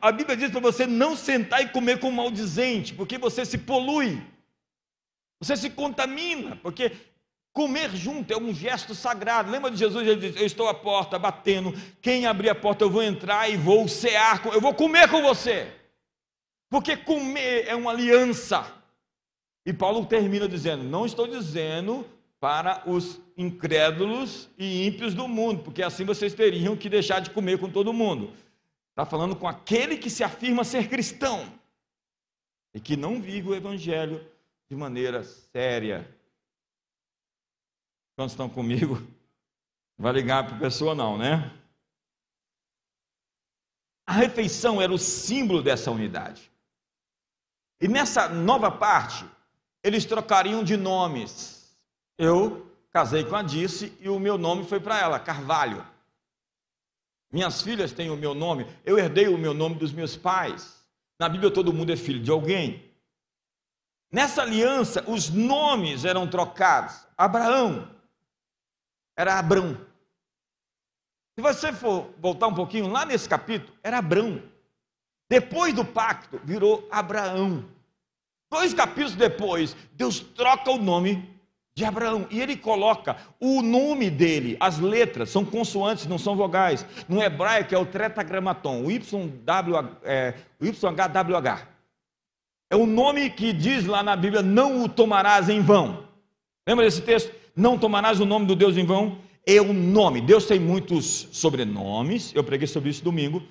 A 0.00 0.10
Bíblia 0.10 0.36
diz 0.36 0.50
para 0.50 0.60
você 0.60 0.86
não 0.86 1.14
sentar 1.16 1.62
e 1.62 1.68
comer 1.68 2.00
com 2.00 2.10
maldizente, 2.10 2.92
porque 2.94 3.18
você 3.18 3.44
se 3.44 3.58
polui, 3.58 4.20
você 5.40 5.56
se 5.56 5.70
contamina, 5.70 6.56
porque 6.56 6.92
comer 7.52 7.90
junto 7.90 8.32
é 8.32 8.36
um 8.36 8.52
gesto 8.52 8.94
sagrado. 8.94 9.50
Lembra 9.50 9.70
de 9.70 9.76
Jesus? 9.76 10.06
Ele 10.06 10.28
diz: 10.28 10.40
Eu 10.40 10.46
estou 10.46 10.68
à 10.68 10.74
porta 10.74 11.18
batendo, 11.18 11.72
quem 12.00 12.26
abrir 12.26 12.48
a 12.48 12.54
porta 12.54 12.84
eu 12.84 12.90
vou 12.90 13.02
entrar 13.02 13.48
e 13.48 13.56
vou 13.56 13.86
cear, 13.86 14.44
eu 14.46 14.60
vou 14.60 14.74
comer 14.74 15.08
com 15.08 15.22
você, 15.22 15.72
porque 16.68 16.96
comer 16.96 17.66
é 17.66 17.74
uma 17.74 17.92
aliança. 17.92 18.66
E 19.64 19.72
Paulo 19.72 20.04
termina 20.06 20.48
dizendo: 20.48 20.82
Não 20.82 21.06
estou 21.06 21.28
dizendo 21.28 22.04
para 22.40 22.82
os 22.86 23.20
incrédulos 23.36 24.48
e 24.58 24.86
ímpios 24.88 25.14
do 25.14 25.28
mundo, 25.28 25.62
porque 25.62 25.82
assim 25.82 26.04
vocês 26.04 26.34
teriam 26.34 26.76
que 26.76 26.88
deixar 26.88 27.20
de 27.20 27.30
comer 27.30 27.58
com 27.58 27.70
todo 27.70 27.92
mundo. 27.92 28.32
Está 28.92 29.06
falando 29.06 29.34
com 29.34 29.48
aquele 29.48 29.96
que 29.96 30.10
se 30.10 30.22
afirma 30.22 30.64
ser 30.64 30.88
cristão 30.88 31.50
e 32.74 32.80
que 32.80 32.94
não 32.94 33.22
vive 33.22 33.48
o 33.48 33.54
evangelho 33.54 34.22
de 34.70 34.76
maneira 34.76 35.24
séria. 35.24 36.06
Quantos 38.14 38.34
estão 38.34 38.50
comigo? 38.50 38.96
Não 39.96 40.04
vai 40.04 40.12
ligar 40.12 40.46
para 40.46 40.56
a 40.56 40.60
pessoa, 40.60 40.94
não, 40.94 41.16
né? 41.16 41.58
A 44.06 44.12
refeição 44.12 44.80
era 44.80 44.92
o 44.92 44.98
símbolo 44.98 45.62
dessa 45.62 45.90
unidade. 45.90 46.50
E 47.80 47.88
nessa 47.88 48.28
nova 48.28 48.70
parte, 48.70 49.24
eles 49.82 50.04
trocariam 50.04 50.62
de 50.62 50.76
nomes. 50.76 51.74
Eu 52.18 52.70
casei 52.90 53.24
com 53.24 53.36
a 53.36 53.42
Dice 53.42 53.96
e 54.00 54.08
o 54.10 54.20
meu 54.20 54.36
nome 54.36 54.64
foi 54.64 54.78
para 54.78 55.00
ela, 55.00 55.18
Carvalho. 55.18 55.91
Minhas 57.32 57.62
filhas 57.62 57.92
têm 57.92 58.10
o 58.10 58.16
meu 58.16 58.34
nome, 58.34 58.66
eu 58.84 58.98
herdei 58.98 59.26
o 59.26 59.38
meu 59.38 59.54
nome 59.54 59.76
dos 59.76 59.90
meus 59.90 60.16
pais. 60.16 60.84
Na 61.18 61.28
Bíblia 61.28 61.50
todo 61.50 61.72
mundo 61.72 61.90
é 61.90 61.96
filho 61.96 62.20
de 62.20 62.30
alguém. 62.30 62.92
Nessa 64.12 64.42
aliança, 64.42 65.02
os 65.08 65.30
nomes 65.30 66.04
eram 66.04 66.28
trocados. 66.28 67.06
Abraão 67.16 67.88
era 69.16 69.38
Abrão. 69.38 69.74
Se 71.34 71.40
você 71.40 71.72
for 71.72 72.12
voltar 72.18 72.48
um 72.48 72.54
pouquinho 72.54 72.88
lá 72.88 73.06
nesse 73.06 73.26
capítulo, 73.28 73.72
era 73.82 73.98
Abrão. 73.98 74.42
Depois 75.30 75.72
do 75.72 75.84
pacto, 75.84 76.38
virou 76.44 76.86
Abraão. 76.90 77.64
Dois 78.50 78.74
capítulos 78.74 79.14
depois, 79.14 79.74
Deus 79.92 80.20
troca 80.20 80.70
o 80.70 80.76
nome 80.76 81.31
de 81.74 81.84
Abraão. 81.84 82.26
E 82.30 82.40
ele 82.40 82.56
coloca 82.56 83.16
o 83.40 83.62
nome 83.62 84.10
dele, 84.10 84.56
as 84.60 84.78
letras, 84.78 85.30
são 85.30 85.44
consoantes, 85.44 86.06
não 86.06 86.18
são 86.18 86.36
vogais. 86.36 86.84
No 87.08 87.22
hebraico 87.22 87.74
é 87.74 87.78
o 87.78 87.86
tetragramaton, 87.86 88.84
o 88.84 88.90
YW, 88.90 89.96
é, 90.02 90.34
YHWH. 90.60 91.68
É 92.70 92.76
o 92.76 92.86
nome 92.86 93.28
que 93.30 93.52
diz 93.52 93.86
lá 93.86 94.02
na 94.02 94.16
Bíblia: 94.16 94.42
não 94.42 94.82
o 94.82 94.88
tomarás 94.88 95.48
em 95.48 95.60
vão. 95.60 96.04
Lembra 96.66 96.84
desse 96.84 97.02
texto? 97.02 97.32
Não 97.54 97.78
tomarás 97.78 98.20
o 98.20 98.24
nome 98.24 98.46
do 98.46 98.56
Deus 98.56 98.76
em 98.76 98.84
vão. 98.84 99.18
É 99.46 99.60
o 99.60 99.72
nome. 99.72 100.20
Deus 100.20 100.46
tem 100.46 100.58
muitos 100.58 101.28
sobrenomes, 101.32 102.32
eu 102.34 102.44
preguei 102.44 102.66
sobre 102.66 102.90
isso 102.90 103.02
domingo, 103.02 103.42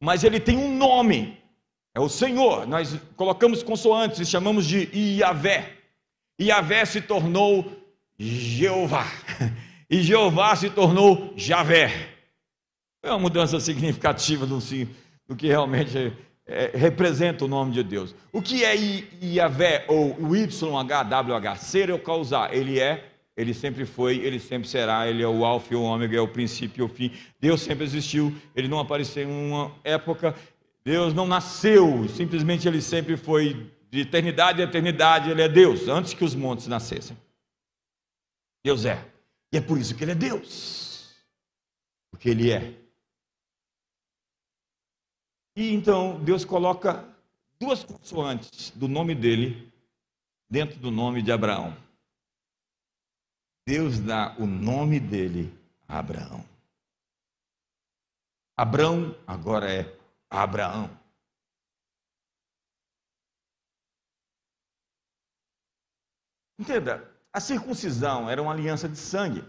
mas 0.00 0.24
ele 0.24 0.40
tem 0.40 0.56
um 0.56 0.74
nome. 0.76 1.38
É 1.94 2.00
o 2.00 2.08
Senhor. 2.08 2.66
Nós 2.66 2.98
colocamos 3.16 3.62
consoantes 3.62 4.18
e 4.18 4.26
chamamos 4.26 4.66
de 4.66 4.88
Iavé. 4.92 5.76
Yahvé 6.40 6.84
se 6.84 7.00
tornou 7.00 7.64
Jeová. 8.18 9.06
E 9.88 10.02
Jeová 10.02 10.56
se 10.56 10.68
tornou 10.68 11.32
Javé. 11.36 12.08
É 13.00 13.10
uma 13.10 13.20
mudança 13.20 13.60
significativa 13.60 14.44
do, 14.44 14.58
do 15.28 15.36
que 15.36 15.46
realmente 15.46 16.12
é, 16.44 16.72
representa 16.74 17.44
o 17.44 17.48
nome 17.48 17.70
de 17.70 17.84
Deus. 17.84 18.12
O 18.32 18.42
que 18.42 18.64
é 18.64 18.74
Yahvé 19.22 19.84
ou 19.86 20.16
o 20.20 20.34
YHWH? 20.34 21.56
Ser 21.58 21.92
ou 21.92 22.00
causar? 22.00 22.52
Ele 22.52 22.80
é, 22.80 23.04
ele 23.36 23.54
sempre 23.54 23.84
foi, 23.84 24.16
ele 24.16 24.40
sempre 24.40 24.68
será, 24.68 25.08
ele 25.08 25.22
é 25.22 25.28
o 25.28 25.44
alfa 25.44 25.74
e 25.74 25.76
o 25.76 25.82
ômega, 25.82 26.16
é 26.16 26.20
o 26.20 26.26
princípio 26.26 26.82
e 26.82 26.84
o 26.84 26.88
fim. 26.88 27.12
Deus 27.40 27.60
sempre 27.60 27.84
existiu, 27.84 28.34
ele 28.56 28.66
não 28.66 28.80
apareceu 28.80 29.28
em 29.28 29.50
uma 29.50 29.70
época, 29.84 30.34
Deus 30.84 31.12
não 31.12 31.26
nasceu, 31.26 32.08
simplesmente 32.08 32.66
ele 32.66 32.80
sempre 32.80 33.16
foi 33.16 33.70
de 33.96 34.02
eternidade 34.02 34.60
a 34.60 34.64
eternidade, 34.64 35.30
Ele 35.30 35.40
é 35.40 35.48
Deus, 35.48 35.88
antes 35.88 36.12
que 36.12 36.22
os 36.22 36.34
montes 36.34 36.66
nascessem. 36.66 37.16
Deus 38.62 38.84
é. 38.84 39.10
E 39.50 39.56
é 39.56 39.60
por 39.60 39.78
isso 39.78 39.96
que 39.96 40.04
Ele 40.04 40.12
é 40.12 40.14
Deus. 40.14 41.14
Porque 42.10 42.28
Ele 42.28 42.52
é. 42.52 42.78
E 45.56 45.72
então 45.72 46.22
Deus 46.22 46.44
coloca 46.44 47.08
duas 47.58 47.82
consoantes 47.82 48.70
do 48.72 48.86
nome 48.86 49.14
dele 49.14 49.72
dentro 50.50 50.78
do 50.78 50.90
nome 50.90 51.22
de 51.22 51.32
Abraão. 51.32 51.74
Deus 53.66 53.98
dá 53.98 54.36
o 54.38 54.46
nome 54.46 55.00
dele 55.00 55.50
a 55.88 56.00
Abraão. 56.00 56.44
Abraão 58.54 59.16
agora 59.26 59.72
é 59.72 59.98
Abraão. 60.28 61.05
Entenda, 66.58 67.10
a 67.32 67.40
circuncisão 67.40 68.30
era 68.30 68.40
uma 68.40 68.52
aliança 68.52 68.88
de 68.88 68.96
sangue. 68.96 69.44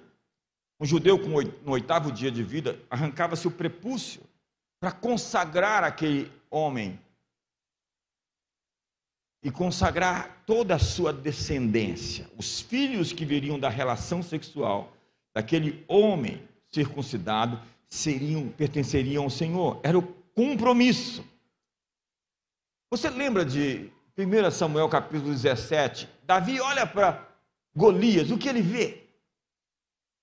Um 0.79 0.85
judeu 0.85 1.17
com 1.17 1.29
no 1.63 1.71
oitavo 1.71 2.11
dia 2.11 2.31
de 2.31 2.43
vida 2.43 2.79
arrancava-se 2.89 3.47
o 3.47 3.51
prepúcio 3.51 4.21
para 4.79 4.91
consagrar 4.91 5.83
aquele 5.83 6.31
homem 6.51 6.99
e 9.41 9.49
consagrar 9.49 10.43
toda 10.45 10.75
a 10.75 10.79
sua 10.79 11.13
descendência. 11.13 12.29
Os 12.37 12.61
filhos 12.61 13.13
que 13.13 13.25
viriam 13.25 13.59
da 13.59 13.69
relação 13.69 14.21
sexual 14.21 14.93
daquele 15.33 15.83
homem 15.87 16.47
circuncidado 16.71 17.59
seriam 17.89 18.49
pertenceriam 18.49 19.23
ao 19.23 19.29
Senhor. 19.29 19.79
Era 19.83 19.97
o 19.97 20.01
compromisso. 20.35 21.25
Você 22.91 23.09
lembra 23.09 23.45
de 23.45 23.91
1 24.17 24.49
Samuel 24.49 24.89
capítulo 24.89 25.31
17, 25.31 26.09
Davi 26.23 26.59
olha 26.59 26.87
para 26.87 27.23
Golias, 27.75 28.31
o 28.31 28.37
que 28.37 28.49
ele 28.49 28.63
vê? 28.63 29.03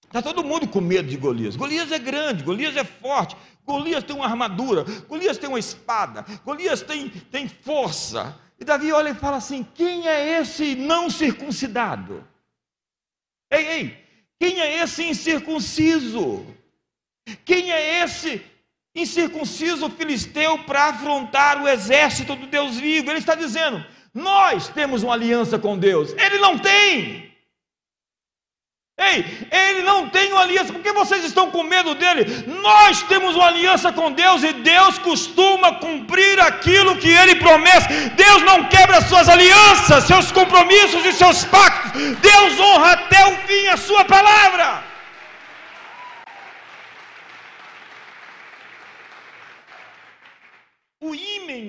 Está 0.05 0.21
todo 0.21 0.43
mundo 0.43 0.67
com 0.67 0.81
medo 0.81 1.09
de 1.09 1.17
Golias. 1.17 1.55
Golias 1.55 1.93
é 1.93 1.99
grande, 1.99 2.43
Golias 2.43 2.77
é 2.77 2.83
forte, 2.83 3.37
Golias 3.65 4.03
tem 4.03 4.17
uma 4.17 4.27
armadura, 4.27 4.85
Golias 5.09 5.39
tem 5.39 5.49
uma 5.49 5.61
espada, 5.61 6.25
Golias 6.45 6.83
tem, 6.83 7.09
tem 7.09 7.49
força. 7.49 8.37
E 8.59 8.65
Davi 8.65 8.91
olha 8.91 9.11
e 9.11 9.15
fala 9.15 9.37
assim: 9.37 9.63
quem 9.63 10.09
é 10.09 10.41
esse 10.41 10.75
não 10.75 11.09
circuncidado? 11.09 12.27
Ei, 13.49 13.67
ei, 13.67 14.05
quem 14.41 14.61
é 14.61 14.83
esse 14.83 15.05
incircunciso? 15.05 16.45
Quem 17.45 17.71
é 17.71 18.03
esse 18.03 18.45
incircunciso 18.95 19.91
filisteu 19.91 20.59
para 20.59 20.85
afrontar 20.85 21.63
o 21.63 21.69
exército 21.69 22.37
do 22.37 22.47
Deus 22.47 22.77
vivo. 22.77 23.11
Ele 23.11 23.19
está 23.19 23.35
dizendo: 23.35 23.85
nós 24.15 24.69
temos 24.69 25.03
uma 25.03 25.15
aliança 25.15 25.59
com 25.59 25.77
Deus. 25.77 26.15
Ele 26.17 26.39
não 26.39 26.59
tem. 26.59 27.35
Ei, 28.97 29.49
ele 29.51 29.83
não 29.83 30.09
tem 30.09 30.31
uma 30.31 30.43
aliança, 30.43 30.73
porque 30.73 30.93
vocês 30.93 31.25
estão 31.25 31.51
com 31.51 31.65
medo 31.65 31.97
dele? 31.97 32.45
Nós 32.63 33.03
temos 33.03 33.35
uma 33.35 33.47
aliança 33.47 33.93
com 33.93 34.13
Deus 34.13 34.45
e 34.45 34.53
Deus 34.53 34.99
costuma 34.99 35.75
cumprir 35.81 36.39
aquilo 36.39 36.97
que 36.97 37.09
ele 37.09 37.35
promete. 37.35 37.89
Deus 38.11 38.43
não 38.43 38.69
quebra 38.69 39.01
suas 39.01 39.29
alianças, 39.29 40.05
seus 40.05 40.31
compromissos 40.31 41.05
e 41.05 41.13
seus 41.13 41.45
pactos. 41.45 42.01
Deus 42.19 42.61
honra 42.61 42.93
até 42.93 43.27
o 43.27 43.37
fim 43.39 43.67
a 43.67 43.77
sua 43.77 44.05
palavra. 44.05 44.94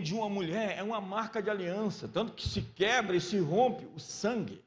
De 0.01 0.13
uma 0.15 0.27
mulher 0.27 0.77
é 0.77 0.83
uma 0.83 0.99
marca 0.99 1.41
de 1.41 1.49
aliança, 1.49 2.07
tanto 2.07 2.33
que 2.33 2.47
se 2.47 2.61
quebra 2.61 3.15
e 3.15 3.21
se 3.21 3.37
rompe 3.37 3.85
o 3.95 3.99
sangue. 3.99 4.63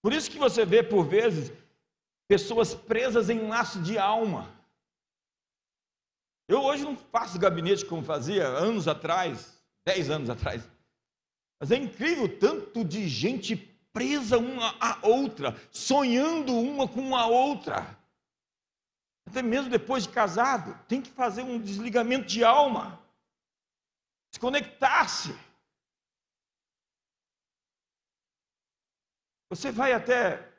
Por 0.00 0.12
isso 0.12 0.30
que 0.30 0.38
você 0.38 0.64
vê, 0.64 0.82
por 0.82 1.04
vezes, 1.04 1.52
pessoas 2.28 2.74
presas 2.74 3.28
em 3.28 3.48
laço 3.48 3.82
de 3.82 3.98
alma. 3.98 4.48
Eu 6.48 6.62
hoje 6.62 6.84
não 6.84 6.96
faço 6.96 7.38
gabinete 7.38 7.84
como 7.84 8.04
fazia 8.04 8.46
anos 8.46 8.86
atrás, 8.86 9.60
dez 9.84 10.10
anos 10.10 10.30
atrás. 10.30 10.68
Mas 11.60 11.72
é 11.72 11.76
incrível 11.76 12.28
tanto 12.38 12.84
de 12.84 13.08
gente 13.08 13.56
presa 13.92 14.38
uma 14.38 14.76
à 14.80 14.98
outra, 15.02 15.56
sonhando 15.70 16.54
uma 16.54 16.86
com 16.86 17.16
a 17.16 17.26
outra. 17.26 17.98
Até 19.26 19.42
mesmo 19.42 19.70
depois 19.70 20.04
de 20.04 20.10
casado, 20.10 20.78
tem 20.86 21.00
que 21.00 21.10
fazer 21.10 21.42
um 21.42 21.58
desligamento 21.58 22.26
de 22.26 22.44
alma 22.44 23.01
desconectar-se. 24.32 25.38
Você 29.50 29.70
vai 29.70 29.92
até 29.92 30.50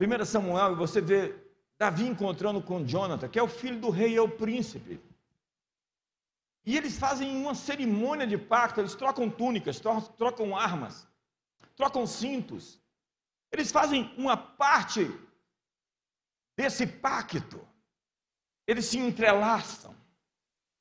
1 0.00 0.24
Samuel 0.24 0.72
e 0.72 0.76
você 0.76 1.00
vê 1.00 1.34
Davi 1.76 2.06
encontrando 2.06 2.62
com 2.62 2.86
Jonathan, 2.86 3.28
que 3.28 3.38
é 3.38 3.42
o 3.42 3.48
filho 3.48 3.80
do 3.80 3.90
rei, 3.90 4.16
é 4.16 4.20
o 4.20 4.28
príncipe. 4.28 5.00
E 6.64 6.76
eles 6.76 6.96
fazem 6.96 7.36
uma 7.36 7.56
cerimônia 7.56 8.24
de 8.24 8.38
pacto, 8.38 8.80
eles 8.80 8.94
trocam 8.94 9.28
túnicas, 9.28 9.80
trocam 9.80 10.56
armas, 10.56 11.08
trocam 11.74 12.06
cintos. 12.06 12.80
Eles 13.50 13.72
fazem 13.72 14.14
uma 14.16 14.36
parte 14.36 15.10
desse 16.56 16.86
pacto. 16.86 17.68
Eles 18.64 18.84
se 18.84 18.98
entrelaçam. 18.98 20.01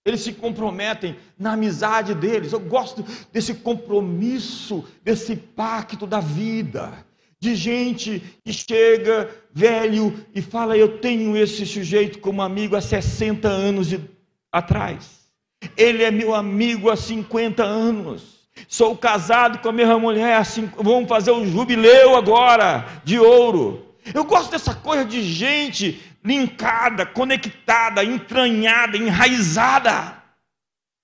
Eles 0.03 0.21
se 0.21 0.33
comprometem 0.33 1.15
na 1.37 1.53
amizade 1.53 2.15
deles. 2.15 2.51
Eu 2.51 2.59
gosto 2.59 3.05
desse 3.31 3.53
compromisso, 3.55 4.83
desse 5.03 5.35
pacto 5.35 6.07
da 6.07 6.19
vida. 6.19 7.05
De 7.39 7.55
gente 7.55 8.21
que 8.43 8.53
chega 8.53 9.29
velho 9.53 10.25
e 10.33 10.41
fala: 10.41 10.77
Eu 10.77 10.99
tenho 10.99 11.35
esse 11.35 11.65
sujeito 11.65 12.19
como 12.19 12.41
amigo 12.41 12.75
há 12.75 12.81
60 12.81 13.47
anos 13.47 13.87
de, 13.87 13.99
atrás. 14.51 15.21
Ele 15.77 16.03
é 16.03 16.11
meu 16.11 16.33
amigo 16.33 16.89
há 16.89 16.95
50 16.95 17.63
anos. 17.63 18.41
Sou 18.67 18.95
casado 18.95 19.59
com 19.59 19.69
a 19.69 19.71
minha 19.71 19.97
mulher, 19.97 20.35
assim, 20.35 20.69
vamos 20.77 21.07
fazer 21.07 21.31
o 21.31 21.45
jubileu 21.45 22.15
agora 22.15 23.01
de 23.03 23.17
ouro. 23.17 23.87
Eu 24.13 24.23
gosto 24.23 24.51
dessa 24.51 24.73
coisa 24.73 25.05
de 25.05 25.21
gente 25.23 25.99
linkada, 26.23 27.05
conectada, 27.05 28.03
entranhada, 28.03 28.97
enraizada. 28.97 30.21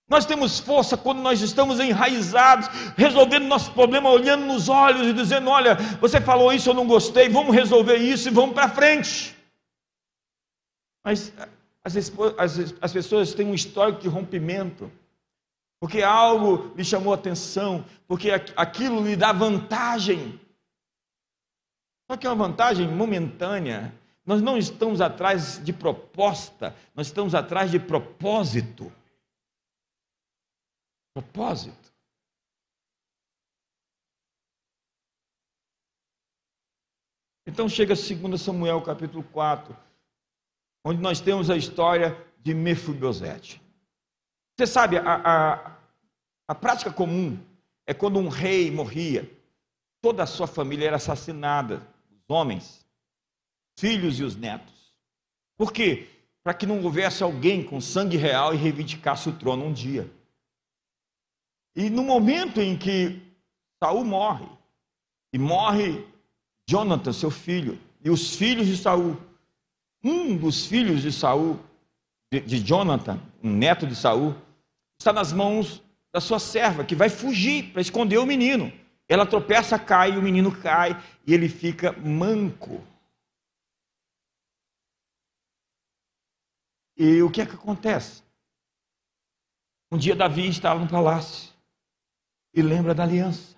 Nós 0.10 0.26
temos 0.26 0.60
força 0.60 0.96
quando 0.96 1.20
nós 1.20 1.42
estamos 1.42 1.80
enraizados, 1.80 2.68
resolvendo 2.96 3.46
nosso 3.46 3.74
problema, 3.74 4.10
olhando 4.10 4.46
nos 4.46 4.70
olhos 4.70 5.08
e 5.08 5.14
dizendo: 5.14 5.50
Olha, 5.50 5.76
você 6.00 6.22
falou 6.22 6.54
isso, 6.54 6.70
eu 6.70 6.74
não 6.74 6.88
gostei, 6.88 7.28
vamos 7.28 7.54
resolver 7.54 7.98
isso 7.98 8.30
e 8.30 8.32
vamos 8.32 8.54
para 8.54 8.70
frente. 8.70 9.36
Mas 11.04 11.34
as, 11.84 11.96
as, 12.38 12.76
as 12.82 12.94
pessoas 12.94 13.34
têm 13.34 13.48
um 13.48 13.54
histórico 13.54 14.02
de 14.02 14.08
rompimento, 14.08 14.90
porque 15.80 16.02
algo 16.02 16.74
lhe 16.76 16.86
chamou 16.86 17.14
atenção, 17.14 17.84
porque 18.08 18.32
aquilo 18.32 19.06
lhe 19.06 19.16
dá 19.16 19.34
vantagem. 19.34 20.40
Só 22.10 22.16
que 22.16 22.26
é 22.26 22.30
uma 22.30 22.48
vantagem 22.48 22.88
momentânea. 22.88 23.94
Nós 24.28 24.42
não 24.42 24.58
estamos 24.58 25.02
atrás 25.02 25.64
de 25.64 25.74
proposta, 25.74 26.76
nós 26.94 27.08
estamos 27.08 27.34
atrás 27.34 27.72
de 27.72 27.80
propósito 27.80 28.92
propósito. 31.18 31.92
Então 37.48 37.68
chega 37.68 37.96
2 37.96 38.40
Samuel 38.40 38.84
capítulo 38.84 39.24
4, 39.24 39.76
onde 40.86 41.02
nós 41.02 41.20
temos 41.20 41.50
a 41.50 41.58
história 41.58 42.16
de 42.40 42.54
Mefibosete. 42.54 43.60
Você 44.56 44.68
sabe, 44.68 44.98
a, 44.98 45.16
a, 45.16 45.78
a 46.48 46.54
prática 46.56 46.92
comum 46.94 47.44
é 47.88 47.94
quando 47.96 48.20
um 48.20 48.28
rei 48.28 48.70
morria, 48.70 49.28
toda 50.02 50.22
a 50.22 50.28
sua 50.28 50.46
família 50.46 50.86
era 50.86 50.98
assassinada, 50.98 51.82
os 52.12 52.30
homens, 52.30 52.86
filhos 53.78 54.20
e 54.20 54.24
os 54.24 54.36
netos. 54.36 54.74
Por 55.58 55.72
quê? 55.72 56.08
Para 56.44 56.54
que 56.54 56.66
não 56.66 56.84
houvesse 56.84 57.24
alguém 57.24 57.64
com 57.64 57.80
sangue 57.80 58.18
real 58.18 58.54
e 58.54 58.58
reivindicasse 58.58 59.30
o 59.30 59.34
trono 59.34 59.66
um 59.66 59.74
dia. 59.74 60.10
E 61.76 61.90
no 61.90 62.04
momento 62.04 62.60
em 62.60 62.78
que 62.78 63.22
Saul 63.82 64.04
morre, 64.04 64.48
e 65.32 65.38
morre 65.38 66.06
Jonathan, 66.68 67.14
seu 67.14 67.30
filho, 67.30 67.80
e 68.04 68.10
os 68.10 68.36
filhos 68.36 68.68
de 68.68 68.78
Saul, 68.78 69.18
um 70.04 70.36
dos 70.36 70.66
filhos 70.66 71.02
de 71.02 71.12
Saul, 71.12 71.60
de, 72.32 72.42
de 72.42 72.60
Jonathan, 72.60 73.20
um 73.44 73.52
neto 73.52 73.86
de 73.86 73.96
Saul, 73.96 74.36
está 75.00 75.14
nas 75.14 75.32
mãos 75.32 75.84
da 76.12 76.20
sua 76.20 76.40
serva, 76.40 76.84
que 76.84 76.96
vai 76.96 77.10
fugir 77.10 77.72
para 77.72 77.82
esconder 77.82 78.18
o 78.18 78.26
menino. 78.26 78.72
Ela 79.08 79.26
tropeça, 79.26 79.78
cai, 79.78 80.18
o 80.18 80.22
menino 80.22 80.52
cai 80.52 81.00
e 81.26 81.34
ele 81.34 81.48
fica 81.48 81.92
manco. 81.94 82.82
E 86.98 87.22
o 87.22 87.30
que 87.30 87.42
é 87.42 87.46
que 87.46 87.54
acontece? 87.54 88.24
Um 89.92 89.98
dia 89.98 90.16
Davi 90.16 90.48
estava 90.48 90.80
no 90.80 90.90
palácio 90.90 91.54
e 92.54 92.62
lembra 92.62 92.94
da 92.96 93.04
aliança. 93.04 93.56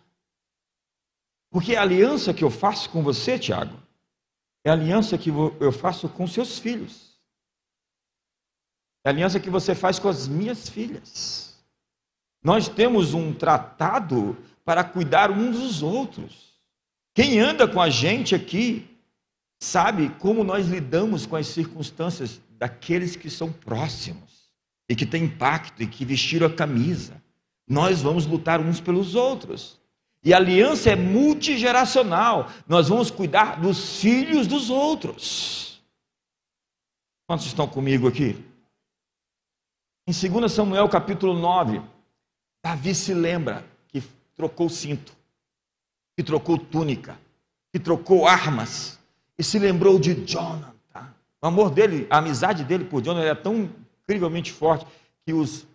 Porque 1.49 1.75
a 1.75 1.82
aliança 1.82 2.34
que 2.34 2.43
eu 2.43 2.52
faço 2.52 2.89
com 2.89 3.02
você, 3.02 3.39
Tiago, 3.39 3.80
é 4.63 4.69
a 4.69 4.73
aliança 4.73 5.17
que 5.17 5.30
eu 5.30 5.71
faço 5.71 6.10
com 6.10 6.28
seus 6.28 6.60
filhos. 6.60 7.17
É 9.04 9.10
a 9.10 9.12
aliança 9.12 9.39
que 9.39 9.49
você 9.49 9.73
faz 9.73 9.97
com 9.97 10.10
as 10.10 10.28
minhas 10.28 10.67
filhas. 10.69 11.58
Nós 12.43 12.67
temos 12.67 13.13
um 13.13 13.34
tratado 13.34 14.38
para 14.63 14.84
cuidar 14.84 15.32
uns 15.32 15.58
dos 15.58 15.82
outros. 15.82 16.54
Quem 17.15 17.39
anda 17.39 17.67
com 17.67 17.82
a 17.82 17.89
gente 17.89 18.36
aqui 18.36 18.88
sabe 19.60 20.10
como 20.19 20.43
nós 20.43 20.67
lidamos 20.67 21.25
com 21.25 21.36
as 21.36 21.47
circunstâncias 21.47 22.39
daqueles 22.59 23.15
que 23.15 23.29
são 23.29 23.51
próximos 23.51 24.51
e 24.87 24.95
que 24.95 25.05
têm 25.05 25.23
impacto 25.23 25.81
e 25.81 25.87
que 25.87 26.05
vestiram 26.05 26.45
a 26.45 26.53
camisa 26.53 27.19
nós 27.69 28.01
vamos 28.01 28.25
lutar 28.25 28.59
uns 28.59 28.81
pelos 28.81 29.13
outros. 29.13 29.79
E 30.23 30.33
a 30.33 30.37
aliança 30.37 30.89
é 30.89 30.95
multigeracional. 30.95 32.49
Nós 32.67 32.89
vamos 32.89 33.11
cuidar 33.11 33.61
dos 33.61 34.01
filhos 34.01 34.47
dos 34.47 34.71
outros. 34.71 35.79
Quantos 37.27 37.45
estão 37.45 37.67
comigo 37.67 38.07
aqui? 38.07 38.43
Em 40.07 40.11
2 40.11 40.51
Samuel 40.51 40.89
capítulo 40.89 41.39
9, 41.39 41.79
Davi 42.63 42.95
se 42.95 43.13
lembra 43.13 43.63
que 43.87 44.01
trocou 44.35 44.67
cinto, 44.67 45.13
que 46.17 46.23
trocou 46.23 46.57
túnica, 46.57 47.19
que 47.71 47.79
trocou 47.79 48.27
armas, 48.27 48.99
e 49.37 49.43
se 49.43 49.59
lembrou 49.59 49.99
de 49.99 50.15
Jonathan. 50.25 50.73
O 51.41 51.47
amor 51.47 51.71
dele, 51.71 52.06
a 52.10 52.17
amizade 52.17 52.63
dele 52.63 52.86
por 52.86 53.02
Jonathan 53.02 53.25
era 53.25 53.36
tão 53.36 53.69
incrivelmente 54.04 54.52
forte 54.52 54.86
que 55.25 55.34
os 55.34 55.65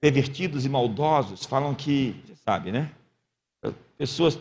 pervertidos 0.00 0.64
e 0.64 0.68
maldosos 0.68 1.44
falam 1.44 1.74
que, 1.74 2.20
você 2.24 2.34
sabe, 2.36 2.72
né? 2.72 2.92
Pessoas, 3.96 4.38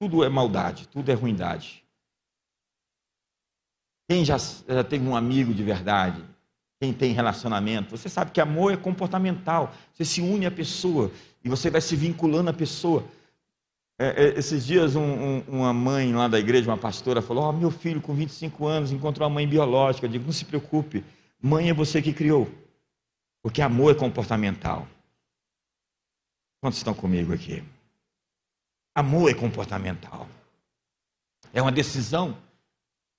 tudo 0.00 0.24
é 0.24 0.28
maldade, 0.28 0.88
tudo 0.88 1.10
é 1.10 1.14
ruindade. 1.14 1.84
Quem 4.08 4.24
já, 4.24 4.36
já 4.38 4.84
tem 4.84 5.00
um 5.00 5.16
amigo 5.16 5.54
de 5.54 5.62
verdade, 5.62 6.22
quem 6.80 6.92
tem 6.92 7.12
relacionamento, 7.12 7.96
você 7.96 8.08
sabe 8.08 8.32
que 8.32 8.40
amor 8.40 8.72
é 8.72 8.76
comportamental. 8.76 9.72
Você 9.92 10.04
se 10.04 10.20
une 10.20 10.46
à 10.46 10.50
pessoa 10.50 11.12
e 11.44 11.48
você 11.48 11.70
vai 11.70 11.80
se 11.80 11.94
vinculando 11.94 12.50
à 12.50 12.52
pessoa. 12.52 13.04
É, 14.02 14.24
é, 14.24 14.36
esses 14.36 14.66
dias, 14.66 14.96
um, 14.96 15.00
um, 15.00 15.42
uma 15.46 15.72
mãe 15.72 16.12
lá 16.12 16.26
da 16.26 16.36
igreja, 16.36 16.68
uma 16.68 16.76
pastora, 16.76 17.22
falou: 17.22 17.44
oh, 17.44 17.52
meu 17.52 17.70
filho 17.70 18.00
com 18.00 18.12
25 18.12 18.66
anos 18.66 18.90
encontrou 18.90 19.28
uma 19.28 19.34
mãe 19.34 19.46
biológica. 19.46 20.06
Eu 20.06 20.10
digo: 20.10 20.24
não 20.24 20.32
se 20.32 20.44
preocupe, 20.44 21.04
mãe 21.40 21.70
é 21.70 21.72
você 21.72 22.02
que 22.02 22.12
criou. 22.12 22.50
Porque 23.40 23.62
amor 23.62 23.92
é 23.92 23.94
comportamental. 23.94 24.88
Quantos 26.60 26.78
estão 26.78 26.92
comigo 26.92 27.32
aqui? 27.32 27.62
Amor 28.92 29.30
é 29.30 29.34
comportamental. 29.34 30.26
É 31.54 31.62
uma 31.62 31.70
decisão. 31.70 32.36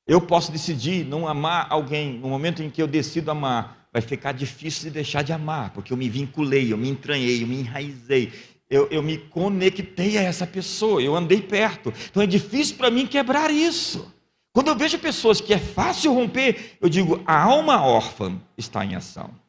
Eu 0.05 0.19
posso 0.19 0.51
decidir 0.51 1.05
não 1.05 1.29
amar 1.29 1.67
alguém. 1.69 2.19
No 2.19 2.27
momento 2.27 2.61
em 2.61 2.69
que 2.69 2.81
eu 2.81 2.87
decido 2.87 3.31
amar, 3.31 3.87
vai 3.93 4.01
ficar 4.01 4.33
difícil 4.33 4.83
de 4.83 4.89
deixar 4.91 5.21
de 5.21 5.31
amar, 5.31 5.69
porque 5.69 5.93
eu 5.93 5.97
me 5.97 6.09
vinculei, 6.09 6.73
eu 6.73 6.77
me 6.77 6.89
entranhei, 6.89 7.41
eu 7.41 7.47
me 7.47 7.61
enraizei. 7.61 8.33
Eu, 8.73 8.87
eu 8.89 9.03
me 9.03 9.19
conectei 9.19 10.17
a 10.17 10.23
essa 10.23 10.47
pessoa, 10.47 10.99
eu 10.99 11.15
andei 11.15 11.39
perto. 11.39 11.93
Então 12.09 12.23
é 12.23 12.25
difícil 12.25 12.75
para 12.75 12.89
mim 12.89 13.05
quebrar 13.05 13.51
isso. 13.51 14.11
Quando 14.51 14.69
eu 14.69 14.75
vejo 14.75 14.97
pessoas 14.97 15.39
que 15.39 15.53
é 15.53 15.59
fácil 15.59 16.11
romper, 16.11 16.75
eu 16.81 16.89
digo: 16.89 17.23
a 17.23 17.39
alma 17.39 17.85
órfã 17.85 18.41
está 18.57 18.83
em 18.83 18.95
ação. 18.95 19.39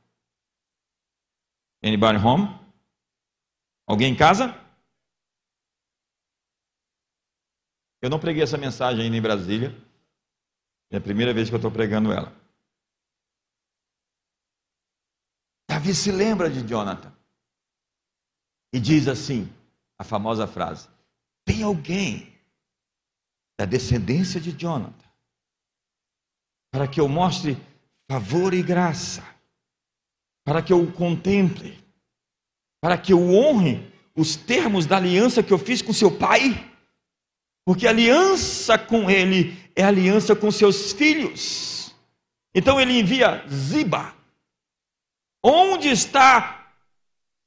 Anybody 1.83 2.19
home? 2.19 2.49
Alguém 3.87 4.13
em 4.13 4.17
casa? 4.17 4.55
Eu 8.03 8.11
não 8.11 8.21
preguei 8.21 8.43
essa 8.43 8.59
mensagem 8.59 9.05
ainda 9.05 9.17
em 9.17 9.23
Brasília. 9.23 9.75
É 10.91 10.99
a 10.99 11.01
primeira 11.01 11.33
vez 11.33 11.49
que 11.49 11.55
eu 11.55 11.59
estou 11.59 11.71
pregando 11.71 12.13
ela. 12.13 12.31
Davi 15.67 15.95
se 15.95 16.13
lembra 16.13 16.51
de 16.51 16.61
Jonathan. 16.69 17.24
E 18.75 18.81
diz 18.81 19.09
assim, 19.09 19.49
a 19.97 20.03
famosa 20.05 20.47
frase: 20.47 20.89
Tem 21.47 21.63
alguém 21.63 22.35
da 23.59 23.65
descendência 23.65 24.41
de 24.41 24.51
Jonathan 24.51 24.93
para 26.73 26.89
que 26.89 27.01
eu 27.01 27.09
mostre 27.09 27.57
favor 28.11 28.53
e 28.53 28.63
graça 28.63 29.35
para 30.45 30.61
que 30.61 30.73
eu 30.73 30.83
o 30.83 30.93
contemple, 30.93 31.83
para 32.81 32.99
que 32.99 33.13
eu 33.13 33.31
honre 33.31 33.91
os 34.15 34.37
termos 34.37 34.87
da 34.87 34.99
aliança 34.99 35.43
que 35.43 35.53
eu 35.53 35.59
fiz 35.59 35.81
com 35.81 35.93
seu 35.93 36.17
pai, 36.17 36.71
porque 37.65 37.87
aliança 37.87 38.79
com 38.79 39.11
ele 39.11 39.57
é 39.75 39.83
aliança 39.83 40.37
com 40.37 40.51
seus 40.51 40.93
filhos. 40.93 41.95
Então 42.55 42.79
ele 42.79 42.99
envia 42.99 43.45
Ziba. 43.49 44.15
Onde 45.43 45.89
está? 45.89 46.73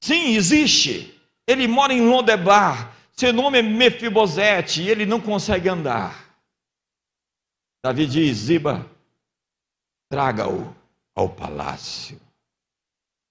Sim, 0.02 0.36
existe. 0.36 1.17
Ele 1.48 1.68
mora 1.68 1.94
em 1.94 2.02
Londebar. 2.02 2.94
Seu 3.14 3.32
nome 3.34 3.60
é 3.60 3.62
Mefibosete 3.62 4.84
e 4.84 4.90
ele 4.90 5.06
não 5.06 5.20
consegue 5.20 5.70
andar. 5.70 6.36
Davi 7.84 8.06
diz: 8.06 8.38
Ziba, 8.38 8.86
traga-o 10.10 10.76
ao 11.16 11.30
palácio 11.30 12.20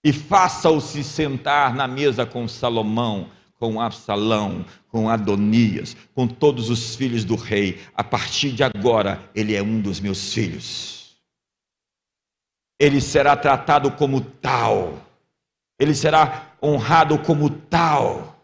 e 0.03 0.13
faça-o 0.13 0.81
se 0.81 1.03
sentar 1.03 1.75
na 1.75 1.89
mesa 1.89 2.25
com 2.25 2.47
Salomão, 2.47 3.29
com 3.59 3.81
Absalão, 3.81 4.65
com 4.89 5.11
Adonias, 5.11 5.97
com 6.15 6.29
todos 6.29 6.71
os 6.71 6.95
filhos 6.95 7.25
do 7.25 7.35
rei. 7.35 7.81
A 7.93 8.05
partir 8.05 8.53
de 8.53 8.63
agora, 8.63 9.29
ele 9.35 9.55
é 9.55 9.61
um 9.61 9.81
dos 9.81 9.99
meus 9.99 10.33
filhos. 10.33 11.17
Ele 12.79 13.01
será 13.01 13.37
tratado 13.37 13.91
como 13.91 14.21
tal. 14.21 15.01
Ele 15.79 15.95
será 15.95 16.46
honrado 16.63 17.23
como 17.23 17.51
tal. 17.51 18.37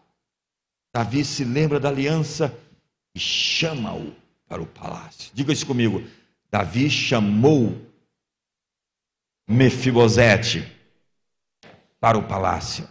Davi 0.93 1.25
se 1.25 1.43
lembra 1.43 1.79
da 1.79 1.89
aliança 1.89 2.55
e 3.15 3.19
chama-o 3.19 4.15
para 4.47 4.61
o 4.61 4.67
palácio. 4.67 5.31
Diga 5.33 5.51
isso 5.51 5.65
comigo. 5.65 6.01
Davi 6.51 6.89
chamou 6.89 7.81
Mefibosete 9.47 10.61
para 11.99 12.17
o 12.17 12.27
palácio. 12.27 12.87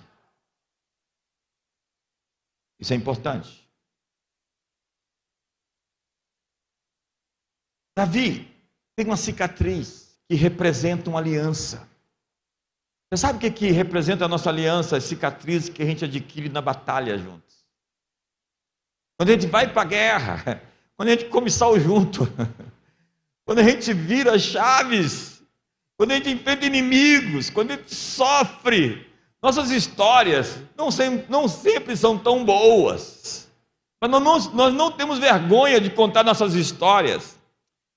Isso 2.78 2.92
é 2.92 2.96
importante. 2.96 3.62
Davi 7.96 8.50
tem 8.96 9.06
uma 9.06 9.16
cicatriz 9.16 10.18
que 10.28 10.34
representa 10.34 11.08
uma 11.10 11.18
aliança. 11.18 11.88
Você 13.12 13.18
sabe 13.18 13.36
o 13.36 13.40
que, 13.42 13.50
que 13.50 13.70
representa 13.70 14.24
a 14.24 14.28
nossa 14.28 14.48
aliança, 14.48 14.96
as 14.96 15.04
cicatrizes 15.04 15.68
que 15.68 15.82
a 15.82 15.84
gente 15.84 16.02
adquire 16.02 16.48
na 16.48 16.62
batalha 16.62 17.18
juntos? 17.18 17.62
Quando 19.18 19.28
a 19.28 19.32
gente 19.32 19.46
vai 19.48 19.70
para 19.70 19.82
a 19.82 19.84
guerra, 19.84 20.62
quando 20.96 21.10
a 21.10 21.12
gente 21.12 21.26
come 21.26 21.50
sal 21.50 21.78
junto, 21.78 22.26
quando 23.44 23.58
a 23.58 23.62
gente 23.64 23.92
vira 23.92 24.38
chaves, 24.38 25.42
quando 25.94 26.12
a 26.12 26.14
gente 26.14 26.30
enfrenta 26.30 26.64
inimigos, 26.64 27.50
quando 27.50 27.72
a 27.72 27.76
gente 27.76 27.94
sofre, 27.94 29.06
nossas 29.42 29.70
histórias 29.70 30.58
não 30.74 30.90
sempre, 30.90 31.26
não 31.28 31.46
sempre 31.48 31.94
são 31.94 32.16
tão 32.16 32.42
boas. 32.42 33.46
Mas 34.00 34.10
nós 34.10 34.22
não, 34.22 34.54
nós 34.54 34.72
não 34.72 34.90
temos 34.90 35.18
vergonha 35.18 35.78
de 35.78 35.90
contar 35.90 36.24
nossas 36.24 36.54
histórias, 36.54 37.38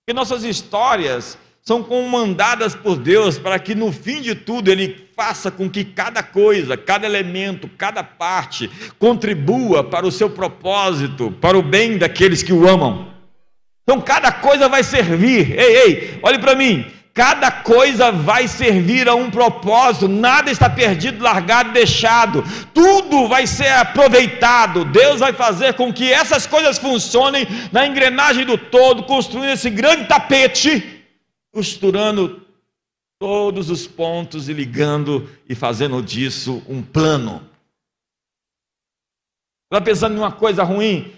porque 0.01 0.13
nossas 0.13 0.43
histórias 0.43 1.38
são 1.68 1.82
comandadas 1.82 2.76
por 2.76 2.95
Deus 2.95 3.39
para 3.39 3.57
que 3.57 3.74
no 3.74 3.91
fim 3.91 4.22
de 4.22 4.36
tudo 4.36 4.70
Ele 4.70 5.09
faça 5.16 5.49
com 5.49 5.68
que 5.68 5.84
cada 5.84 6.22
coisa, 6.22 6.78
cada 6.78 7.07
elemento, 7.07 7.68
cada 7.76 8.03
parte 8.03 8.70
contribua 8.99 9.84
para 9.84 10.05
o 10.05 10.11
seu 10.11 10.30
propósito, 10.30 11.32
para 11.41 11.57
o 11.57 11.63
bem 11.63 11.97
daqueles 11.97 12.43
que 12.43 12.53
o 12.53 12.70
amam. 12.70 13.07
Então 13.82 13.99
cada 13.99 14.32
coisa 14.32 14.70
vai 14.70 14.84
servir. 14.84 15.59
Ei, 15.59 15.78
ei, 15.78 16.20
olhe 16.22 16.38
para 16.38 16.53
mim. 16.53 16.86
Cada 17.16 17.49
coisa 17.49 18.11
vai 18.11 18.47
servir 18.47 19.07
a 19.07 19.16
um 19.16 19.32
propósito, 19.32 20.07
nada 20.07 20.51
está 20.51 20.70
perdido, 20.70 21.24
largado, 21.24 21.72
deixado, 21.72 22.43
tudo 22.74 23.30
vai 23.30 23.47
ser 23.47 23.70
aproveitado. 23.70 24.84
Deus 24.84 25.22
vai 25.22 25.32
fazer 25.32 25.76
com 25.76 25.93
que 25.93 26.11
essas 26.11 26.45
coisas 26.45 26.78
funcionem 26.78 27.47
na 27.72 27.88
engrenagem 27.88 28.45
do 28.45 28.57
todo, 28.57 29.03
construindo 29.03 29.53
esse 29.53 29.70
grande 29.70 30.03
tapete, 30.03 30.94
costurando 31.55 32.45
todos 33.17 33.69
os 33.69 33.87
pontos 33.87 34.49
e 34.49 34.53
ligando 34.53 35.29
e 35.47 35.55
fazendo 35.55 36.03
disso 36.03 36.61
um 36.67 36.83
plano. 36.83 37.49
Está 39.71 39.81
pensando 39.81 40.15
em 40.15 40.17
uma 40.17 40.33
coisa 40.33 40.63
ruim? 40.63 41.13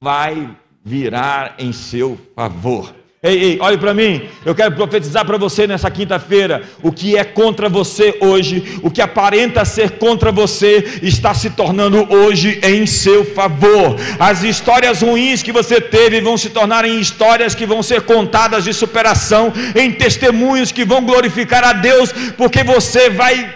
Vai 0.00 0.58
virar 0.82 1.60
em 1.60 1.70
seu 1.70 2.16
favor. 2.34 2.94
Ei, 3.24 3.42
ei, 3.42 3.58
olhe 3.58 3.78
para 3.78 3.94
mim. 3.94 4.28
Eu 4.44 4.54
quero 4.54 4.74
profetizar 4.74 5.24
para 5.24 5.38
você 5.38 5.66
nessa 5.66 5.90
quinta-feira. 5.90 6.62
O 6.82 6.92
que 6.92 7.16
é 7.16 7.24
contra 7.24 7.70
você 7.70 8.18
hoje, 8.20 8.78
o 8.82 8.90
que 8.90 9.00
aparenta 9.00 9.64
ser 9.64 9.92
contra 9.92 10.30
você, 10.30 11.00
está 11.02 11.32
se 11.32 11.48
tornando 11.48 12.06
hoje 12.12 12.60
em 12.62 12.84
seu 12.84 13.24
favor. 13.24 13.96
As 14.18 14.42
histórias 14.42 15.00
ruins 15.00 15.42
que 15.42 15.52
você 15.52 15.80
teve 15.80 16.20
vão 16.20 16.36
se 16.36 16.50
tornar 16.50 16.84
em 16.84 17.00
histórias 17.00 17.54
que 17.54 17.64
vão 17.64 17.82
ser 17.82 18.02
contadas 18.02 18.64
de 18.64 18.74
superação, 18.74 19.50
em 19.74 19.90
testemunhos 19.90 20.70
que 20.70 20.84
vão 20.84 21.02
glorificar 21.02 21.64
a 21.64 21.72
Deus, 21.72 22.12
porque 22.36 22.62
você 22.62 23.08
vai 23.08 23.54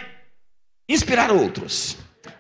inspirar 0.89 1.31
outros 1.31 1.98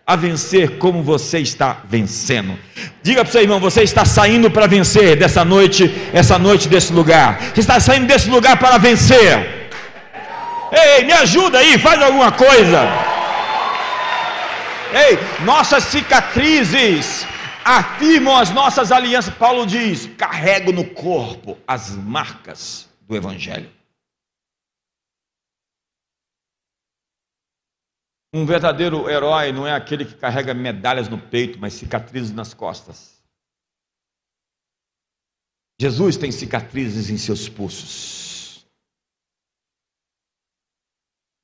a 0.08 0.16
vencer 0.16 0.78
como 0.78 1.02
você 1.02 1.38
está 1.38 1.82
vencendo. 1.84 2.58
Diga 3.02 3.22
para 3.22 3.28
o 3.28 3.32
seu 3.32 3.42
irmão, 3.42 3.60
você 3.60 3.82
está 3.82 4.06
saindo 4.06 4.50
para 4.50 4.66
vencer 4.66 5.16
dessa 5.16 5.44
noite, 5.44 5.94
essa 6.14 6.38
noite 6.38 6.66
desse 6.66 6.94
lugar. 6.94 7.38
Você 7.52 7.60
está 7.60 7.78
saindo 7.78 8.06
desse 8.06 8.30
lugar 8.30 8.58
para 8.58 8.78
vencer. 8.78 9.68
Ei, 10.72 11.04
me 11.04 11.12
ajuda 11.12 11.58
aí, 11.58 11.76
faz 11.78 12.00
alguma 12.00 12.32
coisa. 12.32 12.88
Ei, 14.94 15.18
nossas 15.44 15.84
cicatrizes 15.84 17.26
afirmam 17.62 18.34
as 18.34 18.48
nossas 18.48 18.90
alianças. 18.90 19.34
Paulo 19.34 19.66
diz: 19.66 20.08
carrego 20.16 20.72
no 20.72 20.84
corpo 20.84 21.58
as 21.68 21.90
marcas 21.90 22.88
do 23.06 23.14
Evangelho. 23.14 23.68
Um 28.38 28.46
verdadeiro 28.46 29.10
herói 29.10 29.50
não 29.50 29.66
é 29.66 29.74
aquele 29.74 30.04
que 30.04 30.14
carrega 30.14 30.54
medalhas 30.54 31.08
no 31.08 31.20
peito, 31.20 31.58
mas 31.58 31.74
cicatrizes 31.74 32.30
nas 32.30 32.54
costas. 32.54 33.20
Jesus 35.80 36.16
tem 36.16 36.30
cicatrizes 36.30 37.10
em 37.10 37.18
seus 37.18 37.48
pulsos. 37.48 38.64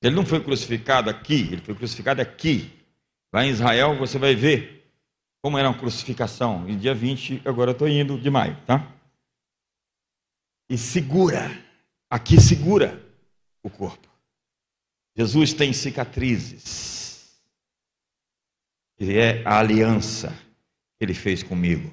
Ele 0.01 0.15
não 0.15 0.25
foi 0.25 0.41
crucificado 0.41 1.11
aqui, 1.11 1.49
ele 1.51 1.63
foi 1.63 1.75
crucificado 1.75 2.23
aqui. 2.23 2.71
Lá 3.35 3.45
em 3.45 3.51
Israel 3.51 3.99
você 3.99 4.17
vai 4.17 4.37
ver 4.37 4.89
como 5.43 5.59
era 5.59 5.69
uma 5.69 5.77
crucificação. 5.77 6.69
E 6.69 6.77
dia 6.77 6.95
20, 6.95 7.43
agora 7.45 7.71
eu 7.71 7.73
estou 7.73 7.89
indo 7.89 8.21
de 8.21 8.31
maio, 8.31 8.57
tá? 8.65 8.89
E 10.71 10.79
segura, 10.79 11.51
aqui 12.09 12.41
segura 12.41 13.05
o 13.65 13.69
corpo. 13.69 14.14
Jesus 15.17 15.53
tem 15.53 15.73
cicatrizes. 15.73 17.41
Ele 18.99 19.19
é 19.19 19.47
a 19.47 19.59
aliança 19.59 20.31
que 20.99 21.05
ele 21.05 21.15
fez 21.15 21.43
comigo. 21.43 21.93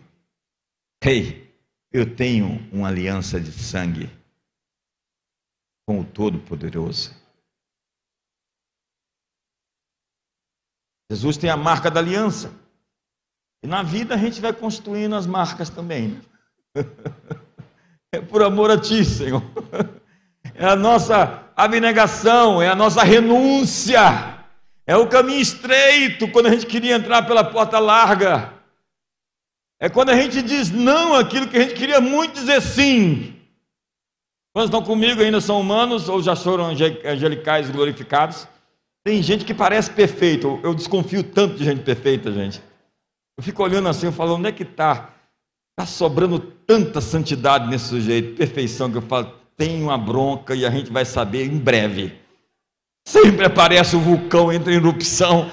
Ei, 1.04 1.52
eu 1.92 2.16
tenho 2.16 2.68
uma 2.72 2.88
aliança 2.88 3.40
de 3.40 3.52
sangue 3.52 4.10
com 5.86 6.00
o 6.00 6.06
Todo-Poderoso. 6.06 7.16
Jesus 11.12 11.38
tem 11.38 11.50
a 11.50 11.58
marca 11.58 11.92
da 11.92 12.00
aliança. 12.00 12.54
E 13.64 13.68
na 13.68 13.84
vida 13.84 14.16
a 14.16 14.18
gente 14.18 14.40
vai 14.40 14.54
construindo 14.54 15.16
as 15.16 15.28
marcas 15.28 15.70
também. 15.70 16.22
É 18.14 18.20
por 18.20 18.44
amor 18.44 18.70
a 18.70 18.78
Ti, 18.78 19.06
Senhor. 19.06 19.42
É 20.54 20.66
a 20.66 20.76
nossa 20.76 21.50
abnegação, 21.64 22.62
é 22.62 22.68
a 22.68 22.76
nossa 22.76 23.04
renúncia, 23.04 24.38
é 24.86 24.96
o 24.96 25.08
caminho 25.08 25.40
estreito 25.40 26.28
quando 26.30 26.48
a 26.48 26.52
gente 26.52 26.66
queria 26.66 26.96
entrar 26.96 27.24
pela 27.24 27.44
porta 27.44 27.80
larga, 27.80 28.54
é 29.80 29.90
quando 29.90 30.10
a 30.10 30.16
gente 30.16 30.42
diz 30.42 30.70
não 30.70 31.16
àquilo 31.16 31.48
que 31.48 31.58
a 31.58 31.62
gente 31.62 31.74
queria 31.74 32.00
muito 32.00 32.34
dizer 32.34 32.62
sim. 32.62 33.36
Quando 34.54 34.66
estão 34.66 34.84
comigo 34.84 35.22
ainda 35.22 35.40
são 35.40 35.60
humanos 35.60 36.10
ou 36.10 36.22
já 36.22 36.36
foram 36.36 36.66
angelicais 37.06 37.70
glorificados? 37.70 38.48
Tem 39.04 39.24
gente 39.24 39.46
que 39.46 39.54
parece 39.54 39.90
perfeito, 39.90 40.60
eu 40.62 40.76
desconfio 40.76 41.24
tanto 41.24 41.56
de 41.56 41.64
gente 41.64 41.82
perfeita, 41.82 42.32
gente. 42.32 42.62
Eu 43.38 43.44
fico 43.44 43.64
olhando 43.64 43.90
assim, 43.90 44.06
eu 44.06 44.12
falo, 44.12 44.36
onde 44.36 44.50
é 44.50 44.52
que 44.52 44.64
está? 44.64 45.16
Está 45.72 45.88
sobrando 45.88 46.38
tanta 46.40 47.02
santidade 47.02 47.68
nesse 47.68 47.86
sujeito, 47.86 48.38
perfeição, 48.38 48.92
que 48.92 48.98
eu 48.98 49.02
falo, 49.02 49.41
tem 49.62 49.84
uma 49.84 49.96
bronca 49.96 50.56
e 50.56 50.66
a 50.66 50.72
gente 50.72 50.92
vai 50.92 51.06
saber 51.06 51.46
em 51.46 51.60
breve. 51.60 52.20
Sempre 53.08 53.46
aparece 53.46 53.96
o 53.96 54.00
vulcão, 54.00 54.52
entra 54.52 54.74
em 54.74 54.78
erupção. 54.78 55.46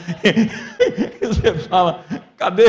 Você 1.20 1.58
fala, 1.68 2.02
cadê? 2.34 2.64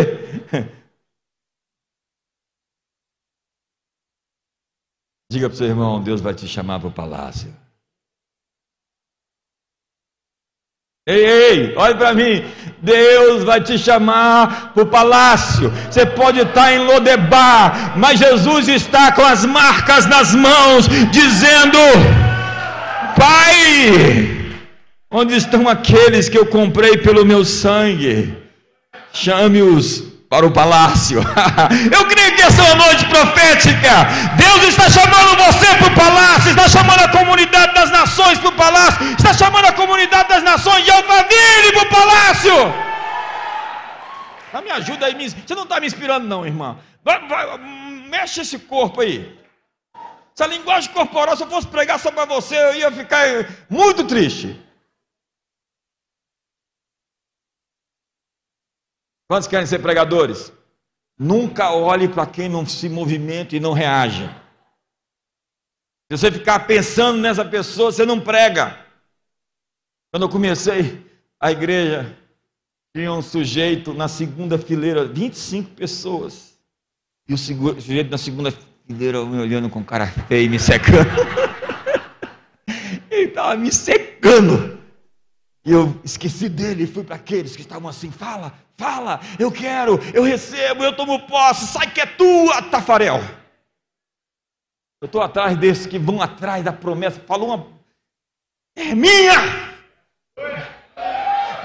Diga 5.31 5.47
para 5.47 5.53
o 5.53 5.57
seu 5.57 5.67
irmão, 5.67 6.03
Deus 6.03 6.19
vai 6.19 6.33
te 6.33 6.45
chamar 6.45 6.79
para 6.79 6.89
o 6.89 6.93
palácio. 6.93 7.55
Ei, 11.09 11.25
ei, 11.25 11.73
olha 11.75 11.95
para 11.95 12.13
mim. 12.13 12.43
Deus 12.81 13.43
vai 13.43 13.59
te 13.59 13.79
chamar 13.79 14.71
para 14.75 14.83
o 14.83 14.85
palácio. 14.85 15.73
Você 15.89 16.05
pode 16.05 16.39
estar 16.39 16.71
em 16.71 16.85
Lodebar, 16.85 17.93
mas 17.97 18.19
Jesus 18.19 18.67
está 18.67 19.11
com 19.11 19.23
as 19.23 19.43
marcas 19.43 20.05
nas 20.05 20.35
mãos, 20.35 20.87
dizendo: 21.11 21.79
Pai, 23.17 24.53
onde 25.09 25.35
estão 25.35 25.67
aqueles 25.67 26.29
que 26.29 26.37
eu 26.37 26.45
comprei 26.45 26.95
pelo 26.97 27.25
meu 27.25 27.43
sangue? 27.43 28.37
Chame-os 29.11 30.08
para 30.29 30.45
o 30.45 30.51
palácio. 30.51 31.19
Eu 31.91 32.05
creio 32.05 32.35
que 32.35 32.41
essa 32.43 32.61
é 32.61 32.65
uma 32.65 32.85
noite 32.85 33.05
profética. 33.07 34.05
Deus 34.37 34.63
está 34.67 34.87
chamando 34.89 35.35
você 35.43 35.75
para 35.75 35.87
o 35.87 35.95
palácio, 35.95 36.51
está 36.51 36.69
chamando 36.69 37.01
a 37.01 37.09
comunidade 37.09 37.73
das 37.73 37.89
nações 37.89 38.37
para 38.37 38.49
o 38.49 38.55
palácio, 38.55 39.11
está 39.13 39.33
chamando 39.33 39.65
a 39.65 39.73
comunidade 39.73 40.29
das 40.29 40.43
nações 40.43 40.85
de 40.85 40.91
Alphaville 40.91 41.73
para 41.73 41.83
o 41.83 41.89
palácio. 41.89 42.53
Ah, 44.53 44.61
me 44.61 44.71
ajuda 44.71 45.07
aí, 45.07 45.29
você 45.29 45.55
não 45.55 45.63
está 45.63 45.79
me 45.79 45.87
inspirando, 45.87 46.27
não, 46.27 46.45
irmã. 46.45 46.77
Vai, 47.03 47.27
vai, 47.27 47.57
mexe 48.07 48.41
esse 48.41 48.59
corpo 48.59 49.01
aí. 49.01 49.37
Essa 50.35 50.47
linguagem 50.47 50.91
corporal, 50.91 51.35
se 51.35 51.43
eu 51.43 51.49
fosse 51.49 51.67
pregar 51.67 51.99
só 51.99 52.11
para 52.11 52.25
você, 52.25 52.55
eu 52.55 52.75
ia 52.75 52.91
ficar 52.91 53.25
muito 53.69 54.03
triste. 54.05 54.59
Quantos 59.29 59.47
querem 59.47 59.67
ser 59.67 59.77
pregadores? 59.77 60.51
Nunca 61.17 61.71
olhe 61.71 62.07
para 62.07 62.25
quem 62.25 62.49
não 62.49 62.65
se 62.65 62.89
movimenta 62.89 63.55
e 63.55 63.59
não 63.59 63.73
reage. 63.73 64.27
Se 66.11 66.17
você 66.17 66.31
ficar 66.31 66.65
pensando 66.65 67.19
nessa 67.19 67.45
pessoa, 67.45 67.91
você 67.91 68.05
não 68.07 68.19
prega. 68.19 68.83
Quando 70.11 70.23
eu 70.23 70.29
comecei 70.29 71.05
a 71.39 71.51
igreja, 71.51 72.17
Tinha 72.95 73.13
um 73.13 73.21
sujeito 73.21 73.93
na 73.93 74.07
segunda 74.07 74.57
fileira, 74.57 75.05
25 75.05 75.75
pessoas. 75.75 76.59
E 77.27 77.33
o 77.35 77.37
sujeito 77.37 78.09
na 78.09 78.17
segunda 78.17 78.51
fileira 78.87 79.23
me 79.23 79.39
olhando 79.39 79.69
com 79.69 79.83
cara 79.83 80.07
feia 80.07 80.45
e 80.45 80.49
me 80.49 80.57
secando. 80.57 81.07
Ele 83.11 83.29
estava 83.29 83.55
me 83.55 83.71
secando. 83.71 84.68
E 85.69 85.71
eu 85.71 86.01
esqueci 86.03 86.49
dele 86.49 86.85
e 86.85 86.87
fui 86.87 87.03
para 87.03 87.15
aqueles 87.15 87.55
que 87.55 87.61
estavam 87.61 87.87
assim: 87.87 88.09
fala, 88.09 88.53
fala, 88.75 89.19
eu 89.37 89.51
quero, 89.51 89.99
eu 90.15 90.23
recebo, 90.23 90.83
eu 90.83 90.95
tomo 90.95 91.27
posse, 91.27 91.67
sai 91.67 91.91
que 91.91 92.01
é 92.01 92.07
tua, 92.07 92.59
Tafarel. 92.63 93.19
Eu 94.99 95.05
estou 95.05 95.21
atrás 95.21 95.55
desses 95.55 95.85
que 95.85 95.99
vão 95.99 96.23
atrás 96.23 96.63
da 96.63 96.73
promessa. 96.73 97.21
Falou 97.27 97.49
uma. 97.49 97.67
É 98.75 98.95
minha! 98.95 99.35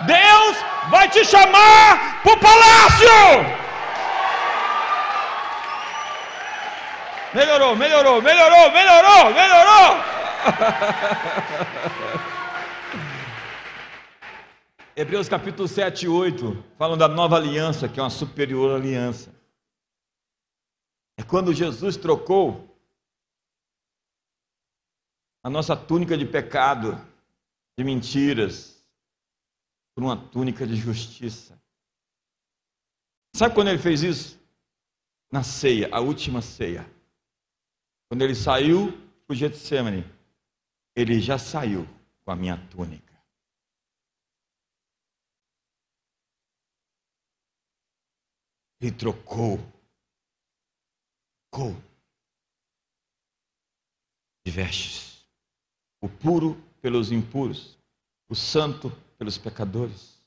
Deus 0.06 0.56
vai 0.90 1.08
te 1.08 1.24
chamar 1.24 2.22
para 2.22 2.32
o 2.34 2.38
palácio! 2.38 3.08
Melhorou, 7.32 7.74
melhorou, 7.74 8.20
melhorou, 8.20 8.70
melhorou, 8.70 9.32
melhorou! 9.32 9.96
Hebreus 14.96 15.28
capítulo 15.28 15.66
7 15.66 16.04
e 16.04 16.08
8 16.08 16.62
falam 16.78 16.96
da 16.96 17.08
nova 17.08 17.36
aliança, 17.36 17.88
que 17.88 17.98
é 17.98 18.02
uma 18.02 18.10
superior 18.10 18.76
aliança. 18.76 19.34
É 21.16 21.22
quando 21.24 21.52
Jesus 21.52 21.96
trocou 21.96 22.78
a 25.42 25.50
nossa 25.50 25.76
túnica 25.76 26.16
de 26.16 26.24
pecado, 26.24 26.94
de 27.76 27.82
mentiras, 27.82 28.86
por 29.94 30.04
uma 30.04 30.16
túnica 30.16 30.64
de 30.64 30.76
justiça. 30.76 31.60
Sabe 33.34 33.52
quando 33.52 33.68
ele 33.68 33.78
fez 33.78 34.02
isso? 34.02 34.40
Na 35.30 35.42
ceia, 35.42 35.88
a 35.92 35.98
última 35.98 36.40
ceia. 36.40 36.88
Quando 38.08 38.22
ele 38.22 38.34
saiu 38.34 38.92
para 39.26 39.34
o 39.34 39.36
Getsemane, 39.36 40.04
ele 40.94 41.20
já 41.20 41.36
saiu 41.36 41.84
com 42.24 42.30
a 42.30 42.36
minha 42.36 42.56
túnica. 42.70 43.03
Ele 48.84 48.92
trocou, 48.92 49.58
trocou 51.50 51.74
de 54.44 54.52
vestes, 54.52 55.24
o 56.02 56.08
puro 56.08 56.62
pelos 56.82 57.10
impuros, 57.10 57.78
o 58.28 58.34
santo 58.34 58.90
pelos 59.16 59.38
pecadores, 59.38 60.22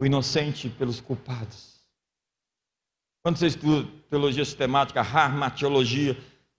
o 0.00 0.06
inocente 0.06 0.70
pelos 0.70 1.02
culpados. 1.02 1.82
Quando 3.22 3.36
você 3.36 3.48
estuda 3.48 3.86
teologia 4.08 4.42
sistemática, 4.42 5.02
harmatiologia, 5.02 6.14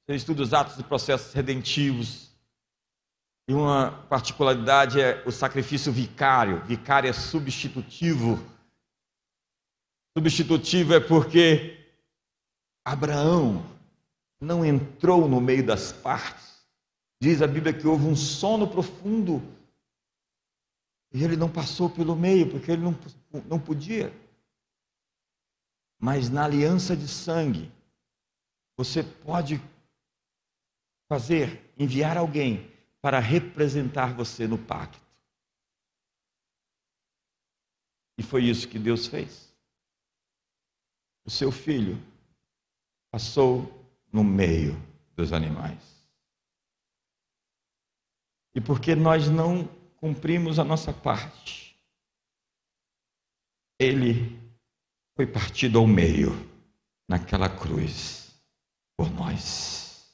você 0.05 0.15
estuda 0.15 0.43
os 0.43 0.53
atos 0.53 0.77
e 0.77 0.83
processos 0.83 1.33
redentivos. 1.33 2.29
E 3.49 3.55
uma 3.55 3.89
particularidade 4.07 5.01
é 5.01 5.23
o 5.25 5.31
sacrifício 5.31 5.91
vicário. 5.91 6.63
Vicário 6.65 7.09
é 7.09 7.13
substitutivo. 7.13 8.37
Substitutivo 10.17 10.93
é 10.93 10.99
porque 10.99 11.77
Abraão 12.83 13.63
não 14.41 14.65
entrou 14.65 15.27
no 15.27 15.39
meio 15.39 15.65
das 15.65 15.91
partes. 15.91 16.65
Diz 17.21 17.41
a 17.41 17.47
Bíblia 17.47 17.73
que 17.73 17.87
houve 17.87 18.05
um 18.05 18.15
sono 18.15 18.67
profundo. 18.67 19.41
E 21.13 21.23
ele 21.23 21.35
não 21.35 21.51
passou 21.51 21.89
pelo 21.89 22.15
meio, 22.15 22.49
porque 22.49 22.71
ele 22.71 22.81
não, 22.81 22.97
não 23.45 23.59
podia. 23.59 24.13
Mas 25.99 26.29
na 26.29 26.45
aliança 26.45 26.95
de 26.95 27.07
sangue, 27.07 27.71
você 28.77 29.03
pode 29.03 29.61
fazer, 31.09 31.73
enviar 31.77 32.17
alguém 32.17 32.71
para 33.01 33.19
representar 33.19 34.13
você 34.13 34.47
no 34.47 34.57
pacto. 34.57 34.99
E 38.17 38.23
foi 38.23 38.43
isso 38.45 38.67
que 38.67 38.77
Deus 38.77 39.07
fez. 39.07 39.48
O 41.29 41.31
seu 41.31 41.51
filho 41.51 41.95
passou 43.11 43.87
no 44.11 44.23
meio 44.23 44.73
dos 45.15 45.31
animais. 45.31 45.79
E 48.55 48.59
porque 48.59 48.95
nós 48.95 49.29
não 49.29 49.67
cumprimos 49.97 50.57
a 50.57 50.63
nossa 50.63 50.91
parte, 50.91 51.79
ele 53.77 54.39
foi 55.15 55.27
partido 55.27 55.77
ao 55.77 55.85
meio 55.85 56.31
naquela 57.07 57.47
cruz 57.47 58.33
por 58.97 59.11
nós. 59.11 60.11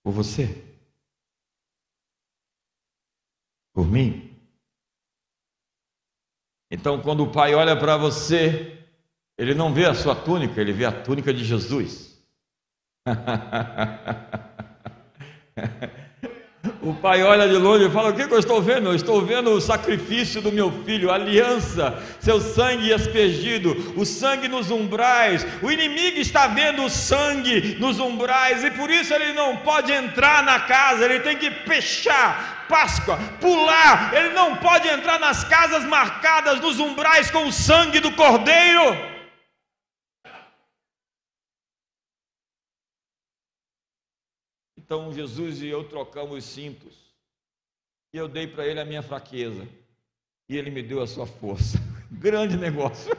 Por 0.00 0.12
você? 0.12 0.46
Por 3.72 3.84
mim? 3.84 4.25
Então, 6.70 7.00
quando 7.00 7.22
o 7.22 7.30
Pai 7.30 7.54
olha 7.54 7.76
para 7.76 7.96
você, 7.96 8.78
ele 9.38 9.54
não 9.54 9.72
vê 9.72 9.86
a 9.86 9.94
sua 9.94 10.14
túnica, 10.14 10.60
ele 10.60 10.72
vê 10.72 10.84
a 10.84 10.92
túnica 10.92 11.32
de 11.32 11.44
Jesus. 11.44 12.20
O 16.86 16.94
pai 16.94 17.20
olha 17.20 17.48
de 17.48 17.56
longe 17.56 17.84
e 17.84 17.90
fala: 17.90 18.10
O 18.10 18.14
que, 18.14 18.28
que 18.28 18.32
eu 18.32 18.38
estou 18.38 18.62
vendo? 18.62 18.90
Eu 18.90 18.94
estou 18.94 19.20
vendo 19.20 19.50
o 19.50 19.60
sacrifício 19.60 20.40
do 20.40 20.52
meu 20.52 20.70
filho, 20.84 21.10
a 21.10 21.16
aliança, 21.16 22.00
seu 22.20 22.40
sangue 22.40 22.92
aspergido, 22.92 23.92
o 23.96 24.06
sangue 24.06 24.46
nos 24.46 24.70
umbrais. 24.70 25.44
O 25.62 25.72
inimigo 25.72 26.20
está 26.20 26.46
vendo 26.46 26.84
o 26.84 26.88
sangue 26.88 27.76
nos 27.80 27.98
umbrais 27.98 28.62
e 28.62 28.70
por 28.70 28.88
isso 28.88 29.12
ele 29.12 29.32
não 29.32 29.56
pode 29.56 29.90
entrar 29.90 30.44
na 30.44 30.60
casa, 30.60 31.04
ele 31.04 31.18
tem 31.18 31.36
que 31.36 31.50
fechar. 31.50 32.66
Páscoa, 32.68 33.18
pular, 33.40 34.12
ele 34.14 34.28
não 34.28 34.54
pode 34.54 34.86
entrar 34.86 35.18
nas 35.18 35.42
casas 35.42 35.82
marcadas 35.82 36.60
nos 36.60 36.78
umbrais 36.78 37.32
com 37.32 37.48
o 37.48 37.52
sangue 37.52 37.98
do 37.98 38.12
cordeiro. 38.12 39.15
Então 44.86 45.12
Jesus 45.12 45.60
e 45.62 45.66
eu 45.66 45.82
trocamos 45.82 46.44
cintos. 46.44 46.94
E 48.14 48.16
eu 48.16 48.28
dei 48.28 48.46
para 48.46 48.64
ele 48.64 48.78
a 48.78 48.84
minha 48.84 49.02
fraqueza. 49.02 49.66
E 50.48 50.56
ele 50.56 50.70
me 50.70 50.80
deu 50.80 51.02
a 51.02 51.08
sua 51.08 51.26
força. 51.26 51.76
Grande 52.08 52.56
negócio. 52.56 53.10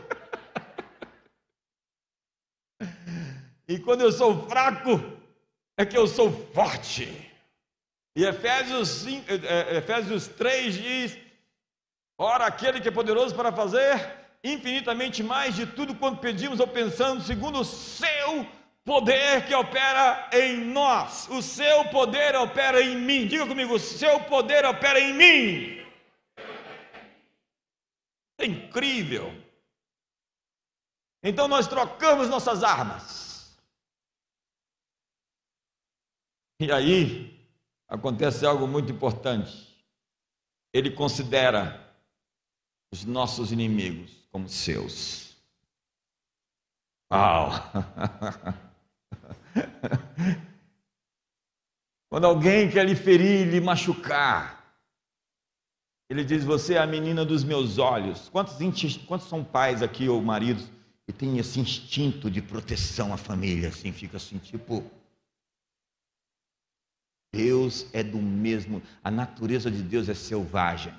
e 3.68 3.78
quando 3.80 3.99
eu 3.99 4.13
sou 4.13 4.47
fraco, 4.47 4.91
é 5.76 5.86
que 5.86 5.97
eu 5.97 6.07
sou 6.07 6.32
forte. 6.53 7.30
E 8.15 8.24
Efésios, 8.24 8.88
5, 8.88 9.26
é, 9.30 9.36
é, 9.36 9.78
Efésios 9.80 10.26
3 10.26 10.74
diz: 10.74 11.18
Ora, 12.18 12.45
aquele 12.45 12.80
que 12.80 12.88
é 12.88 12.91
poderoso 12.91 13.36
para 13.36 13.51
fazer 13.51 14.15
infinitamente 14.41 15.22
mais 15.22 15.53
de 15.53 15.65
tudo 15.65 15.93
quanto 15.95 16.22
pedimos 16.22 16.61
ou 16.61 16.68
pensamos, 16.68 17.26
segundo 17.26 17.59
o 17.59 17.65
seu 17.65 18.47
poder 18.88 19.46
que 19.46 19.54
opera 19.54 20.30
em 20.32 20.64
nós. 20.64 21.28
O 21.28 21.42
seu 21.42 21.90
poder 21.90 22.34
opera 22.38 22.82
em 22.82 22.96
mim. 22.96 23.28
Diga 23.28 23.46
comigo, 23.46 23.74
o 23.74 23.80
seu 23.80 24.24
poder 24.24 24.64
opera 24.64 24.98
em 24.98 25.14
mim. 25.14 25.86
É 28.40 28.46
incrível. 28.46 29.30
Então 31.22 31.50
nós 31.50 31.68
trocamos 31.68 32.30
nossas 32.30 32.64
armas. 32.64 33.60
E 36.62 36.72
aí 36.72 37.46
acontece 37.90 38.46
algo 38.46 38.66
muito 38.66 38.90
importante. 38.90 39.86
Ele 40.74 40.92
considera 40.92 41.94
os 42.90 43.04
nossos 43.04 43.52
inimigos 43.52 44.26
como 44.32 44.48
seus. 44.48 45.36
Uau! 47.12 47.50
Quando 52.18 52.26
alguém 52.26 52.68
quer 52.68 52.84
lhe 52.84 52.95
ferir, 52.95 53.47
lhe 53.47 53.61
machucar, 53.61 54.76
ele 56.09 56.24
diz: 56.24 56.43
Você 56.43 56.74
é 56.74 56.80
a 56.80 56.88
menina 56.88 57.24
dos 57.24 57.43
meus 57.43 57.78
olhos. 57.78 58.28
Quantos, 58.30 58.57
quantos 59.05 59.30
são 59.30 59.43
pais 59.43 59.84
aqui 59.84 60.09
ou 60.09 60.20
maridos 60.20 60.68
que 61.05 61.13
têm 61.13 61.38
esse 61.38 61.59
instinto 61.59 62.32
de 62.32 62.41
proteção 62.41 63.13
à 63.13 63.18
família? 63.18 63.70
Assim, 63.70 63.91
fica 63.91 64.18
assim, 64.18 64.39
tipo. 64.39 64.84
Deus 67.32 67.86
é 67.93 68.01
do 68.01 68.18
mesmo, 68.18 68.82
a 69.03 69.11
natureza 69.11 69.70
de 69.70 69.84
Deus 69.84 70.09
é 70.09 70.15
selvagem. 70.15 70.95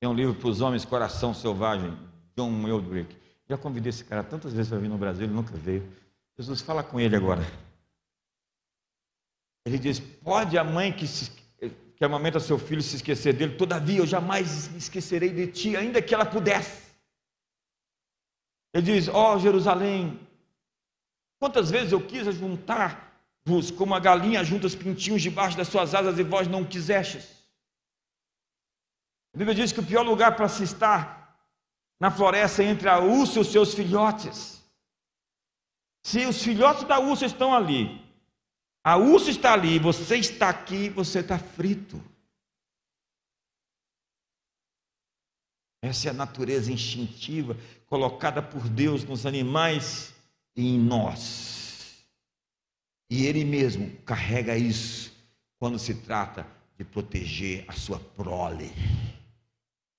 Tem 0.00 0.08
um 0.08 0.14
livro 0.14 0.34
para 0.34 0.48
os 0.48 0.62
homens, 0.62 0.86
Coração 0.86 1.34
Selvagem, 1.34 1.94
John 2.34 2.66
Eldrick. 2.66 3.14
Já 3.46 3.58
convidei 3.58 3.90
esse 3.90 4.02
cara 4.02 4.24
tantas 4.24 4.54
vezes 4.54 4.70
para 4.70 4.78
vir 4.78 4.88
no 4.88 4.96
Brasil, 4.96 5.24
ele 5.24 5.34
nunca 5.34 5.54
veio. 5.54 6.05
Jesus, 6.38 6.60
fala 6.60 6.84
com 6.84 7.00
ele 7.00 7.16
agora. 7.16 7.42
Ele 9.64 9.78
diz: 9.78 9.98
Pode 9.98 10.58
a 10.58 10.62
mãe 10.62 10.92
que, 10.92 11.06
se, 11.06 11.30
que 11.96 12.04
amamenta 12.04 12.38
seu 12.38 12.58
filho 12.58 12.82
se 12.82 12.96
esquecer 12.96 13.32
dele, 13.32 13.56
todavia 13.56 13.98
eu 13.98 14.06
jamais 14.06 14.68
me 14.68 14.78
esquecerei 14.78 15.30
de 15.30 15.46
ti, 15.46 15.76
ainda 15.76 16.02
que 16.02 16.14
ela 16.14 16.26
pudesse. 16.26 16.94
Ele 18.74 18.84
diz: 18.84 19.08
Ó 19.08 19.34
oh, 19.34 19.38
Jerusalém, 19.38 20.20
quantas 21.40 21.70
vezes 21.70 21.92
eu 21.92 22.06
quis 22.06 22.32
juntar-vos 22.34 23.70
como 23.70 23.94
a 23.94 24.00
galinha 24.00 24.44
junta 24.44 24.66
os 24.66 24.74
pintinhos 24.74 25.22
debaixo 25.22 25.56
das 25.56 25.68
suas 25.68 25.94
asas 25.94 26.18
e 26.18 26.22
vós 26.22 26.46
não 26.46 26.64
quisestes. 26.64 27.34
A 29.34 29.38
Bíblia 29.38 29.54
diz 29.54 29.72
que 29.72 29.80
o 29.80 29.86
pior 29.86 30.02
lugar 30.02 30.36
para 30.36 30.48
se 30.48 30.64
estar 30.64 31.38
na 31.98 32.10
floresta 32.10 32.62
é 32.62 32.66
entre 32.66 32.88
a 32.88 32.98
ursa 32.98 33.38
e 33.38 33.40
os 33.40 33.50
seus 33.50 33.74
filhotes. 33.74 34.55
Se 36.06 36.24
os 36.24 36.40
filhotes 36.40 36.84
da 36.84 37.00
ursa 37.00 37.26
estão 37.26 37.52
ali, 37.52 38.00
a 38.84 38.96
ursa 38.96 39.28
está 39.28 39.54
ali, 39.54 39.76
você 39.80 40.16
está 40.16 40.48
aqui, 40.48 40.88
você 40.88 41.18
está 41.18 41.36
frito. 41.36 42.00
Essa 45.82 46.06
é 46.06 46.10
a 46.12 46.14
natureza 46.14 46.70
instintiva 46.70 47.56
colocada 47.86 48.40
por 48.40 48.68
Deus 48.68 49.02
nos 49.02 49.26
animais 49.26 50.14
e 50.54 50.76
em 50.76 50.78
nós. 50.78 52.06
E 53.10 53.26
Ele 53.26 53.44
mesmo 53.44 53.90
carrega 54.02 54.56
isso 54.56 55.12
quando 55.58 55.76
se 55.76 55.92
trata 55.92 56.46
de 56.78 56.84
proteger 56.84 57.64
a 57.66 57.72
sua 57.72 57.98
prole. 57.98 58.70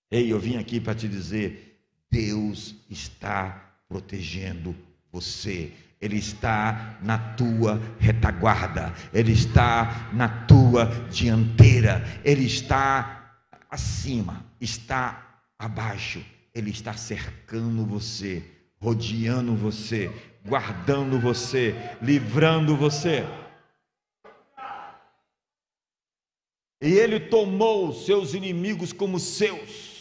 Ei, 0.10 0.32
eu 0.32 0.40
vim 0.40 0.56
aqui 0.56 0.80
para 0.80 0.96
te 0.96 1.10
dizer: 1.10 1.86
Deus 2.10 2.76
está 2.90 3.78
protegendo 3.90 4.74
você. 5.12 5.74
Ele 6.00 6.18
está 6.18 7.00
na 7.02 7.18
tua 7.18 7.82
retaguarda, 8.00 8.94
Ele 9.12 9.32
está 9.32 10.10
na 10.14 10.46
tua 10.46 10.86
dianteira, 11.10 12.04
Ele 12.24 12.46
está 12.46 13.42
acima, 13.70 14.46
está 14.62 15.42
abaixo, 15.58 16.24
Ele 16.54 16.70
está 16.70 16.94
cercando 16.94 17.84
você, 17.84 18.44
rodeando 18.80 19.56
você, 19.56 20.12
guardando 20.46 21.20
você, 21.20 21.76
livrando 22.00 22.78
você. 22.78 23.26
E 26.80 26.94
Ele 26.94 27.20
tomou 27.20 27.92
seus 27.92 28.36
inimigos 28.36 28.94
como 28.94 29.20
seus. 29.20 29.98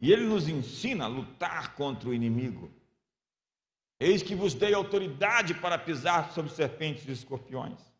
E 0.00 0.12
Ele 0.12 0.24
nos 0.24 0.48
ensina 0.48 1.04
a 1.04 1.08
lutar 1.08 1.74
contra 1.74 2.08
o 2.08 2.14
inimigo. 2.14 2.70
Eis 4.02 4.20
que 4.20 4.34
vos 4.34 4.52
dei 4.52 4.74
autoridade 4.74 5.54
para 5.54 5.78
pisar 5.78 6.32
sobre 6.32 6.50
serpentes 6.50 7.06
e 7.06 7.12
escorpiões 7.12 7.91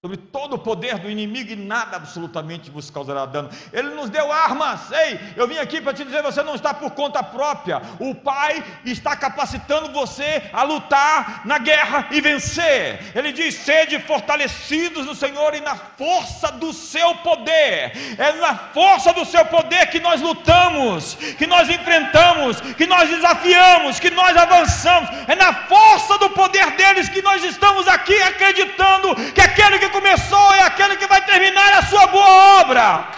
sobre 0.00 0.16
todo 0.16 0.54
o 0.54 0.58
poder 0.60 0.96
do 1.00 1.10
inimigo 1.10 1.50
e 1.50 1.56
nada 1.56 1.96
absolutamente 1.96 2.70
vos 2.70 2.88
causará 2.88 3.26
dano. 3.26 3.50
Ele 3.72 3.88
nos 3.96 4.08
deu 4.08 4.30
armas. 4.30 4.92
Ei, 4.92 5.18
eu 5.34 5.48
vim 5.48 5.58
aqui 5.58 5.80
para 5.80 5.92
te 5.92 6.04
dizer: 6.04 6.22
você 6.22 6.40
não 6.40 6.54
está 6.54 6.72
por 6.72 6.92
conta 6.92 7.20
própria. 7.20 7.82
O 7.98 8.14
Pai 8.14 8.62
está 8.84 9.16
capacitando 9.16 9.90
você 9.90 10.48
a 10.52 10.62
lutar 10.62 11.42
na 11.44 11.58
guerra 11.58 12.06
e 12.12 12.20
vencer. 12.20 13.10
Ele 13.12 13.32
diz: 13.32 13.56
sede 13.56 13.98
fortalecidos 13.98 15.04
no 15.04 15.16
Senhor 15.16 15.52
e 15.56 15.60
na 15.60 15.74
força 15.74 16.52
do 16.52 16.72
seu 16.72 17.16
poder. 17.16 17.90
É 18.16 18.34
na 18.34 18.54
força 18.54 19.12
do 19.12 19.24
seu 19.24 19.44
poder 19.46 19.90
que 19.90 19.98
nós 19.98 20.20
lutamos, 20.20 21.16
que 21.36 21.46
nós 21.48 21.68
enfrentamos, 21.68 22.60
que 22.60 22.86
nós 22.86 23.10
desafiamos, 23.10 23.98
que 23.98 24.10
nós 24.10 24.36
avançamos. 24.36 25.10
É 25.26 25.34
na 25.34 25.52
força 25.66 26.16
do 26.18 26.30
poder 26.30 26.70
deles 26.76 27.08
que 27.08 27.20
nós 27.20 27.42
estamos 27.42 27.88
aqui 27.88 28.14
acreditando 28.22 29.16
que 29.34 29.40
aquele 29.40 29.80
que 29.80 29.87
começou 29.88 30.54
é 30.54 30.62
aquele 30.62 30.96
que 30.96 31.06
vai 31.06 31.20
terminar 31.24 31.74
a 31.74 31.82
sua 31.82 32.06
boa 32.06 32.60
obra. 32.60 33.08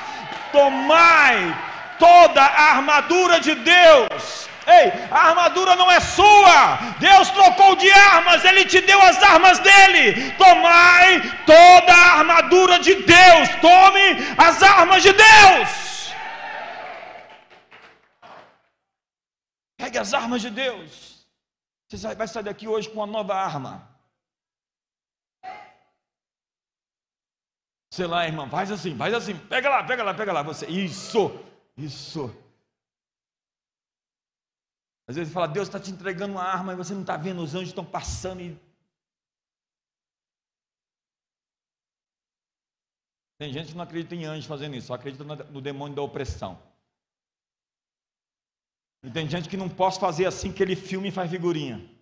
Tomai 0.52 1.56
toda 1.98 2.42
a 2.42 2.76
armadura 2.76 3.40
de 3.40 3.54
Deus. 3.54 4.48
Ei, 4.66 4.92
a 5.10 5.28
armadura 5.28 5.74
não 5.74 5.90
é 5.90 6.00
sua. 6.00 6.78
Deus 6.98 7.30
trocou 7.30 7.76
de 7.76 7.90
armas, 7.90 8.44
Ele 8.44 8.64
te 8.64 8.80
deu 8.80 9.00
as 9.02 9.22
armas 9.22 9.58
dele. 9.58 10.32
Tomai 10.32 11.20
toda 11.44 11.92
a 11.92 12.18
armadura 12.18 12.78
de 12.78 12.94
Deus. 12.94 13.48
Tome 13.60 14.34
as 14.38 14.62
armas 14.62 15.02
de 15.02 15.12
Deus. 15.12 16.12
Pegue 19.76 19.98
as 19.98 20.12
armas 20.12 20.42
de 20.42 20.50
Deus. 20.50 21.26
Você 21.88 22.14
vai 22.14 22.28
sair 22.28 22.44
daqui 22.44 22.68
hoje 22.68 22.88
com 22.88 22.96
uma 23.00 23.06
nova 23.06 23.34
arma. 23.34 23.89
Sei 27.92 28.06
lá, 28.06 28.24
irmão, 28.24 28.48
faz 28.48 28.70
assim, 28.70 28.96
faz 28.96 29.12
assim, 29.12 29.36
pega 29.36 29.68
lá, 29.68 29.84
pega 29.84 30.04
lá, 30.04 30.14
pega 30.14 30.32
lá, 30.32 30.42
você, 30.42 30.64
isso, 30.66 31.30
isso. 31.76 32.26
Às 35.08 35.16
vezes 35.16 35.32
fala, 35.32 35.48
Deus 35.48 35.66
está 35.66 35.80
te 35.80 35.90
entregando 35.90 36.34
uma 36.34 36.44
arma 36.44 36.72
e 36.72 36.76
você 36.76 36.94
não 36.94 37.00
está 37.00 37.16
vendo, 37.16 37.42
os 37.42 37.54
anjos 37.54 37.70
estão 37.70 37.84
passando 37.84 38.42
e. 38.42 38.56
Tem 43.38 43.52
gente 43.52 43.72
que 43.72 43.74
não 43.74 43.82
acredita 43.82 44.14
em 44.14 44.24
anjos 44.24 44.46
fazendo 44.46 44.76
isso, 44.76 44.86
só 44.86 44.94
acredita 44.94 45.24
no 45.24 45.60
demônio 45.60 45.96
da 45.96 46.02
opressão. 46.02 46.62
E 49.02 49.10
tem 49.10 49.28
gente 49.28 49.48
que 49.48 49.56
não 49.56 49.68
posso 49.68 49.98
fazer 49.98 50.26
assim 50.26 50.52
que 50.52 50.62
ele 50.62 50.76
filme 50.76 51.08
e 51.08 51.12
faz 51.12 51.28
figurinha. 51.28 51.99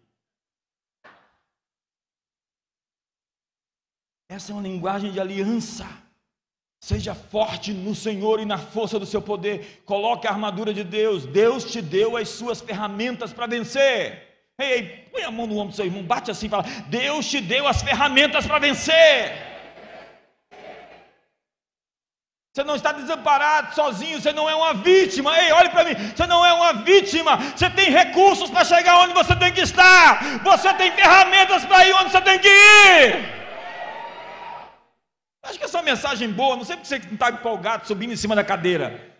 Essa 4.29 4.53
é 4.53 4.55
uma 4.55 4.63
linguagem 4.63 5.11
de 5.11 5.19
aliança. 5.19 5.87
Seja 6.81 7.15
forte 7.15 7.73
no 7.73 7.95
Senhor 7.95 8.39
e 8.41 8.45
na 8.45 8.59
força 8.59 8.99
do 8.99 9.07
seu 9.07 9.23
poder. 9.23 9.83
Coloque 9.87 10.27
a 10.27 10.31
armadura 10.31 10.73
de 10.73 10.85
Deus. 10.85 11.25
Deus 11.25 11.65
te 11.65 11.81
deu 11.81 12.17
as 12.17 12.29
suas 12.29 12.61
ferramentas 12.61 13.33
para 13.33 13.47
vencer. 13.47 14.29
Ei, 14.61 14.73
ei, 14.73 14.83
põe 15.11 15.23
a 15.23 15.31
mão 15.31 15.47
no 15.47 15.57
ombro 15.57 15.69
do 15.69 15.75
seu 15.77 15.87
irmão, 15.87 16.03
bate 16.03 16.31
assim 16.31 16.47
e 16.47 16.51
fala: 16.51 16.65
Deus 16.89 17.27
te 17.27 17.41
deu 17.41 17.67
as 17.67 17.83
ferramentas 17.83 18.47
para 18.47 18.59
vencer. 18.59 19.49
Você 22.55 22.65
não 22.65 22.75
está 22.75 22.93
desamparado, 22.93 23.75
sozinho, 23.75 24.21
você 24.21 24.33
não 24.33 24.51
é 24.51 24.55
uma 24.55 24.75
vítima. 24.75 25.37
Ei, 25.41 25.53
olhe 25.53 25.71
para 25.71 25.85
mim, 25.85 25.95
você 25.95 26.27
não 26.27 26.45
é 26.45 26.53
uma 26.53 26.73
vítima. 26.75 27.37
Você 27.57 27.71
tem 27.71 27.89
recursos 27.91 28.51
para 28.51 28.65
chegar 28.65 28.99
onde 28.99 29.15
você 29.15 29.35
tem 29.37 29.53
que 29.53 29.61
estar. 29.61 30.43
Você 30.43 30.75
tem 30.75 30.93
ferramentas 30.93 31.65
para 31.65 31.87
ir 31.89 31.95
onde 31.95 32.11
você 32.11 32.21
tem 32.21 32.39
que 32.39 32.49
ir. 32.49 33.38
Acho 35.69 35.73
que 35.73 35.77
essa 35.77 35.83
mensagem 35.83 36.33
boa, 36.33 36.57
não 36.57 36.65
sei 36.65 36.77
porque 36.77 36.89
você 36.89 36.97
está 36.97 37.31
empolgado 37.31 37.87
subindo 37.87 38.13
em 38.13 38.17
cima 38.17 38.35
da 38.35 38.43
cadeira. 38.43 39.15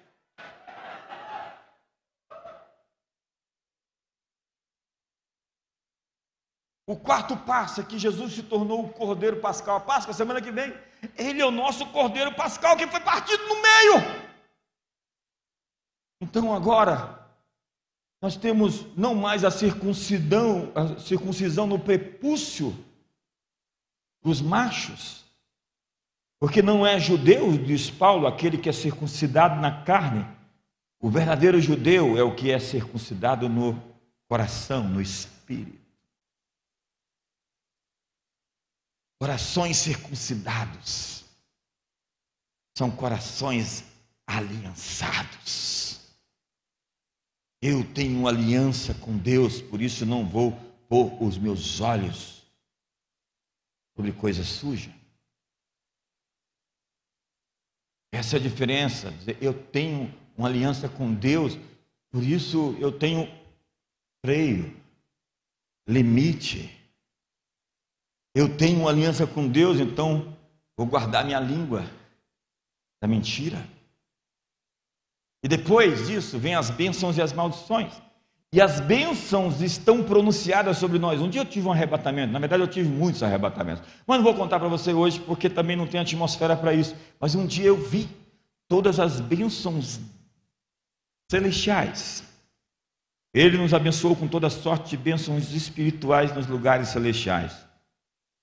O 6.87 6.97
quarto 6.97 7.37
passo 7.37 7.83
é 7.83 7.85
que 7.85 7.99
Jesus 7.99 8.33
se 8.33 8.43
tornou 8.43 8.87
o 8.87 8.89
Cordeiro 8.89 9.41
Pascal. 9.41 9.77
A 9.77 9.81
Páscoa, 9.81 10.15
semana 10.15 10.41
que 10.41 10.51
vem, 10.51 10.73
ele 11.19 11.43
é 11.43 11.45
o 11.45 11.51
nosso 11.51 11.85
Cordeiro 11.89 12.35
Pascal 12.35 12.79
que 12.79 12.87
foi 12.87 13.01
partido 13.01 13.47
no 13.47 13.61
meio. 13.61 14.29
Então 16.23 16.55
agora, 16.55 17.29
nós 18.23 18.37
temos 18.37 18.87
não 18.97 19.15
mais 19.15 19.45
a 19.45 19.51
circuncisão, 19.51 20.73
a 20.75 20.99
circuncisão 20.99 21.67
no 21.67 21.79
prepúcio 21.79 22.75
dos 24.23 24.41
machos, 24.41 25.28
porque 26.41 26.63
não 26.63 26.87
é 26.87 27.01
judeu, 27.01 27.57
diz 27.59 27.91
Paulo, 27.91 28.27
aquele 28.27 28.57
que 28.57 28.69
é 28.69 28.73
circuncidado 28.73 29.61
na 29.61 29.83
carne. 29.83 30.25
O 31.01 31.11
verdadeiro 31.11 31.61
judeu 31.61 32.17
é 32.17 32.23
o 32.23 32.35
que 32.35 32.51
é 32.51 32.59
circuncidado 32.59 33.49
no 33.49 33.81
coração, 34.29 34.89
no 34.89 35.01
espírito. 35.01 35.79
Corações 39.21 39.77
circuncidados 39.79 41.25
são 42.77 42.89
corações 42.89 43.85
aliançados. 44.25 46.01
Eu 47.61 47.85
tenho 47.93 48.21
uma 48.21 48.29
aliança 48.29 48.95
com 48.95 49.19
Deus, 49.19 49.61
por 49.61 49.83
isso 49.83 50.07
não 50.07 50.25
vou 50.25 50.53
pôr 50.89 51.21
os 51.21 51.37
meus 51.37 51.81
olhos 51.81 52.47
sobre 53.97 54.13
coisa 54.13 54.45
suja. 54.45 54.98
Essa 58.13 58.37
é 58.37 58.39
a 58.39 58.43
diferença. 58.43 59.13
Eu 59.41 59.53
tenho 59.53 60.13
uma 60.37 60.49
aliança 60.49 60.89
com 60.89 61.13
Deus, 61.13 61.59
por 62.11 62.23
isso 62.23 62.77
eu 62.79 62.91
tenho 62.91 63.29
freio, 64.25 64.75
limite. 65.87 66.75
Eu 68.35 68.57
tenho 68.57 68.81
uma 68.81 68.91
aliança 68.91 69.27
com 69.27 69.49
Deus, 69.49 69.79
então 69.81 70.37
vou 70.77 70.87
guardar 70.87 71.25
minha 71.25 71.41
língua 71.41 71.85
da 73.01 73.09
mentira. 73.09 73.69
E 75.43 75.49
depois 75.49 76.07
disso 76.07 76.39
vem 76.39 76.55
as 76.55 76.71
bênçãos 76.71 77.17
e 77.17 77.23
as 77.23 77.33
maldições. 77.33 77.93
E 78.53 78.61
as 78.63 78.81
bênçãos 78.81 79.61
estão 79.61 80.03
pronunciadas 80.03 80.79
sobre 80.79 80.99
nós. 80.99 81.21
Um 81.21 81.29
dia 81.29 81.43
eu 81.43 81.47
tive 81.47 81.69
um 81.69 81.73
arrebatamento, 81.73 82.33
na 82.33 82.39
verdade 82.39 82.63
eu 82.63 82.69
tive 82.69 82.89
muitos 82.89 83.23
arrebatamentos. 83.23 83.83
Mas 84.07 84.17
não 84.17 84.25
vou 84.25 84.35
contar 84.35 84.59
para 84.59 84.69
você 84.69 84.93
hoje, 84.93 85.21
porque 85.21 85.51
também 85.51 85.77
não 85.77 85.87
tem 85.87 86.01
atmosfera 86.01 86.57
para 86.57 86.73
isso. 86.73 86.97
Mas 87.21 87.35
um 87.35 87.47
dia 87.47 87.67
eu 87.67 87.77
vi 87.77 88.09
todas 88.67 88.99
as 88.99 89.21
bênçãos 89.21 90.01
celestiais. 91.31 92.25
Ele 93.35 93.59
nos 93.59 93.75
abençoou 93.75 94.17
com 94.17 94.27
toda 94.27 94.49
sorte 94.49 94.91
de 94.91 94.97
bênçãos 94.97 95.53
espirituais 95.53 96.35
nos 96.35 96.47
lugares 96.47 96.89
celestiais. 96.89 97.53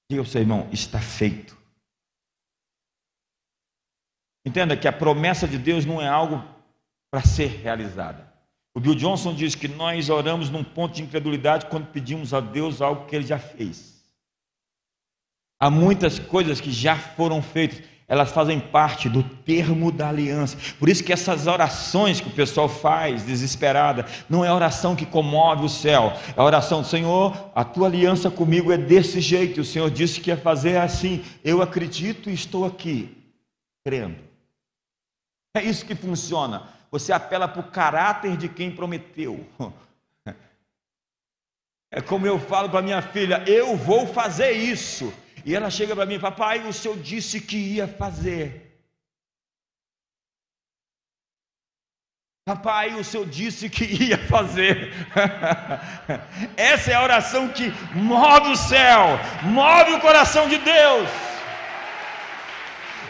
Diga 0.09 0.21
ao 0.21 0.25
seu 0.25 0.41
irmão, 0.41 0.69
está 0.71 0.99
feito. 0.99 1.57
Entenda 4.45 4.77
que 4.77 4.87
a 4.87 4.93
promessa 4.93 5.47
de 5.47 5.57
Deus 5.57 5.83
não 5.83 5.99
é 5.99 6.07
algo 6.07 6.43
para 7.09 7.23
ser 7.23 7.47
realizada. 7.47 8.34
O 8.75 8.79
Bill 8.81 8.93
Johnson 8.93 9.33
diz 9.33 9.55
que 9.55 9.69
nós 9.69 10.09
oramos 10.09 10.49
num 10.49 10.63
ponto 10.63 10.95
de 10.95 11.01
incredulidade 11.01 11.67
quando 11.67 11.87
pedimos 11.87 12.33
a 12.33 12.41
Deus 12.41 12.81
algo 12.81 13.05
que 13.05 13.15
ele 13.15 13.25
já 13.25 13.39
fez. 13.39 14.03
Há 15.57 15.69
muitas 15.69 16.19
coisas 16.19 16.59
que 16.59 16.69
já 16.69 16.97
foram 16.97 17.41
feitas, 17.41 17.81
elas 18.05 18.33
fazem 18.33 18.59
parte 18.59 19.07
do 19.07 19.23
termo 19.23 19.93
da 19.93 20.09
aliança. 20.09 20.57
Por 20.77 20.89
isso 20.89 21.05
que 21.05 21.13
essas 21.13 21.47
orações 21.47 22.19
que 22.19 22.27
o 22.27 22.33
pessoal 22.33 22.67
faz, 22.67 23.25
desesperada, 23.25 24.05
não 24.29 24.43
é 24.43 24.51
oração 24.51 24.93
que 24.93 25.05
comove 25.05 25.63
o 25.63 25.69
céu, 25.69 26.11
é 26.35 26.39
a 26.39 26.43
oração, 26.43 26.83
Senhor, 26.83 27.51
a 27.55 27.63
tua 27.63 27.87
aliança 27.87 28.29
comigo 28.29 28.73
é 28.73 28.77
desse 28.77 29.21
jeito, 29.21 29.61
o 29.61 29.65
Senhor 29.65 29.89
disse 29.89 30.19
que 30.19 30.29
ia 30.29 30.37
fazer 30.37 30.77
assim, 30.77 31.23
eu 31.45 31.61
acredito 31.61 32.29
e 32.29 32.33
estou 32.33 32.65
aqui, 32.65 33.17
crendo. 33.85 34.17
É 35.55 35.63
isso 35.63 35.85
que 35.85 35.95
funciona. 35.95 36.74
Você 36.95 37.11
apela 37.11 37.45
para 37.45 37.59
o 37.59 37.69
caráter 37.69 38.37
de 38.37 38.47
quem 38.47 38.73
prometeu. 38.73 39.45
É 41.91 41.99
como 41.99 42.25
eu 42.25 42.39
falo 42.39 42.69
para 42.69 42.81
minha 42.81 43.01
filha: 43.01 43.43
eu 43.45 43.75
vou 43.75 44.07
fazer 44.07 44.53
isso. 44.53 45.13
E 45.43 45.53
ela 45.53 45.69
chega 45.69 45.93
para 45.93 46.05
mim: 46.05 46.17
papai, 46.17 46.65
o 46.65 46.71
senhor 46.71 46.97
disse 46.97 47.41
que 47.41 47.57
ia 47.57 47.85
fazer. 47.85 48.79
Papai, 52.45 52.93
o 52.93 53.03
senhor 53.03 53.27
disse 53.27 53.69
que 53.69 53.83
ia 54.07 54.17
fazer. 54.17 54.93
Essa 56.55 56.91
é 56.91 56.93
a 56.93 57.03
oração 57.03 57.49
que 57.49 57.73
move 57.93 58.51
o 58.51 58.55
céu, 58.55 59.19
move 59.43 59.91
o 59.91 59.99
coração 59.99 60.47
de 60.47 60.59
Deus. 60.59 61.09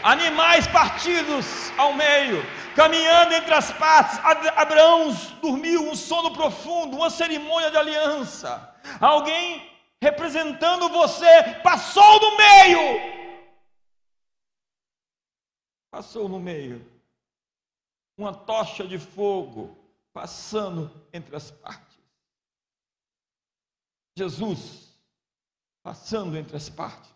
Animais 0.02 0.66
partidos 0.66 1.72
ao 1.76 1.92
meio, 1.92 2.44
caminhando 2.76 3.32
entre 3.32 3.54
as 3.54 3.72
partes. 3.72 4.18
Abraão 4.54 5.08
dormiu 5.40 5.88
um 5.88 5.96
sono 5.96 6.32
profundo, 6.32 6.96
uma 6.96 7.08
cerimônia 7.08 7.70
de 7.70 7.78
aliança. 7.78 8.78
Alguém 9.00 9.74
representando 10.00 10.90
você 10.90 11.26
passou 11.62 12.20
no 12.20 12.36
meio. 12.36 13.16
Passou 15.90 16.28
no 16.28 16.38
meio. 16.38 16.86
Uma 18.18 18.34
tocha 18.34 18.86
de 18.86 18.98
fogo 18.98 19.76
passando 20.12 20.90
entre 21.12 21.34
as 21.34 21.50
partes. 21.50 21.96
Jesus 24.14 24.94
passando 25.82 26.36
entre 26.36 26.56
as 26.56 26.68
partes. 26.68 27.14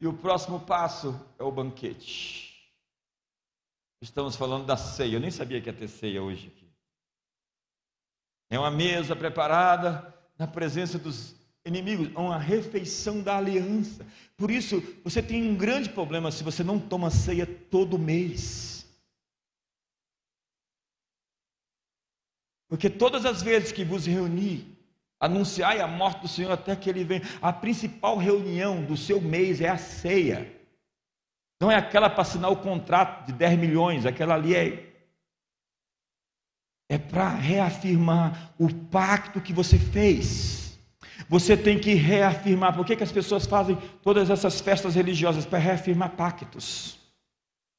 E 0.00 0.06
o 0.06 0.12
próximo 0.12 0.60
passo 0.60 1.18
é 1.38 1.42
o 1.42 1.50
banquete. 1.50 2.47
Estamos 4.00 4.36
falando 4.36 4.66
da 4.66 4.76
ceia. 4.76 5.16
Eu 5.16 5.20
nem 5.20 5.30
sabia 5.30 5.60
que 5.60 5.68
ia 5.68 5.72
ter 5.72 5.88
ceia 5.88 6.22
hoje 6.22 6.48
aqui. 6.48 6.68
É 8.50 8.58
uma 8.58 8.70
mesa 8.70 9.14
preparada 9.14 10.14
na 10.38 10.46
presença 10.46 10.98
dos 10.98 11.34
inimigos, 11.64 12.08
é 12.14 12.18
uma 12.18 12.38
refeição 12.38 13.20
da 13.20 13.36
aliança. 13.36 14.06
Por 14.36 14.50
isso, 14.50 14.80
você 15.04 15.22
tem 15.22 15.50
um 15.50 15.56
grande 15.56 15.90
problema 15.90 16.30
se 16.30 16.42
você 16.42 16.64
não 16.64 16.78
toma 16.78 17.10
ceia 17.10 17.46
todo 17.46 17.98
mês. 17.98 18.86
Porque 22.68 22.88
todas 22.88 23.24
as 23.24 23.42
vezes 23.42 23.72
que 23.72 23.84
vos 23.84 24.06
reuni, 24.06 24.76
anunciai 25.18 25.80
a 25.80 25.86
morte 25.86 26.22
do 26.22 26.28
Senhor 26.28 26.52
até 26.52 26.76
que 26.76 26.88
ele 26.88 27.04
venha. 27.04 27.22
A 27.42 27.52
principal 27.52 28.16
reunião 28.16 28.84
do 28.84 28.96
seu 28.96 29.20
mês 29.20 29.60
é 29.60 29.68
a 29.68 29.78
ceia. 29.78 30.57
Não 31.60 31.70
é 31.70 31.74
aquela 31.74 32.08
para 32.08 32.22
assinar 32.22 32.50
o 32.50 32.56
contrato 32.56 33.26
de 33.26 33.32
10 33.32 33.58
milhões, 33.58 34.06
aquela 34.06 34.34
ali 34.34 34.54
é. 34.54 34.84
É 36.90 36.96
para 36.96 37.28
reafirmar 37.28 38.52
o 38.58 38.72
pacto 38.72 39.40
que 39.40 39.52
você 39.52 39.78
fez. 39.78 40.78
Você 41.28 41.56
tem 41.56 41.78
que 41.78 41.94
reafirmar. 41.94 42.74
Por 42.74 42.86
que, 42.86 42.96
que 42.96 43.02
as 43.02 43.12
pessoas 43.12 43.44
fazem 43.44 43.76
todas 44.02 44.30
essas 44.30 44.60
festas 44.60 44.94
religiosas? 44.94 45.44
Para 45.44 45.58
reafirmar 45.58 46.10
pactos 46.10 46.98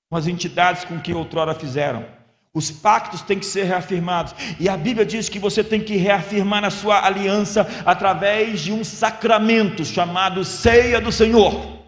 com 0.10 0.18
as 0.18 0.28
entidades 0.28 0.84
com 0.84 1.00
que 1.00 1.14
outrora 1.14 1.56
fizeram. 1.56 2.06
Os 2.54 2.70
pactos 2.70 3.22
têm 3.22 3.40
que 3.40 3.46
ser 3.46 3.64
reafirmados. 3.64 4.36
E 4.60 4.68
a 4.68 4.76
Bíblia 4.76 5.06
diz 5.06 5.30
que 5.30 5.40
você 5.40 5.64
tem 5.64 5.82
que 5.82 5.96
reafirmar 5.96 6.64
a 6.66 6.70
sua 6.70 7.06
aliança 7.06 7.68
através 7.86 8.62
de 8.62 8.72
um 8.72 8.84
sacramento 8.84 9.86
chamado 9.86 10.44
Ceia 10.44 11.00
do 11.00 11.12
Senhor. 11.12 11.79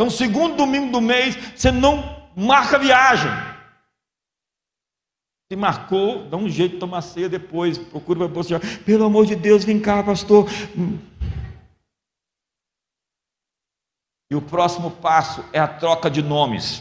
Então, 0.00 0.08
segundo 0.08 0.54
domingo 0.54 0.92
do 0.92 1.00
mês, 1.00 1.34
você 1.56 1.72
não 1.72 2.24
marca 2.36 2.78
viagem. 2.78 3.28
Se 5.50 5.56
marcou, 5.56 6.28
dá 6.28 6.36
um 6.36 6.48
jeito 6.48 6.74
de 6.74 6.78
tomar 6.78 7.02
ceia 7.02 7.28
depois. 7.28 7.76
Procura 7.76 8.20
para 8.20 8.28
você. 8.28 8.60
Pelo 8.84 9.06
amor 9.06 9.26
de 9.26 9.34
Deus, 9.34 9.64
vem 9.64 9.80
cá, 9.80 10.00
pastor. 10.04 10.48
E 14.30 14.36
o 14.36 14.42
próximo 14.42 14.92
passo 14.92 15.44
é 15.52 15.58
a 15.58 15.66
troca 15.66 16.08
de 16.08 16.22
nomes. 16.22 16.80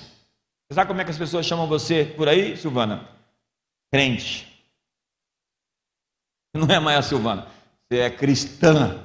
Você 0.70 0.76
sabe 0.76 0.90
como 0.90 1.02
é 1.02 1.04
que 1.04 1.12
as 1.12 1.18
pessoas 1.18 1.46
chamam 1.46 1.66
você 1.66 2.06
por 2.06 2.28
aí, 2.28 2.56
Silvana? 2.56 3.10
Crente. 3.92 4.46
Não 6.54 6.68
é 6.68 6.80
mais 6.80 7.00
a 7.00 7.02
Silvana. 7.02 7.48
Você 7.90 8.00
é 8.00 8.12
cristã. 8.12 9.04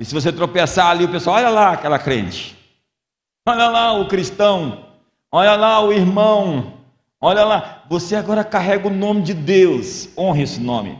E 0.00 0.04
se 0.04 0.14
você 0.14 0.32
tropeçar 0.32 0.86
ali, 0.86 1.04
o 1.04 1.10
pessoal, 1.10 1.36
olha 1.36 1.50
lá 1.50 1.72
aquela 1.72 1.98
crente. 1.98 2.63
Olha 3.46 3.68
lá 3.68 3.92
o 3.92 4.08
cristão, 4.08 4.96
olha 5.30 5.54
lá 5.54 5.84
o 5.84 5.92
irmão, 5.92 6.82
olha 7.20 7.44
lá. 7.44 7.84
Você 7.90 8.16
agora 8.16 8.42
carrega 8.42 8.88
o 8.88 8.94
nome 8.94 9.22
de 9.22 9.34
Deus, 9.34 10.08
honre 10.16 10.42
esse 10.42 10.58
nome. 10.58 10.98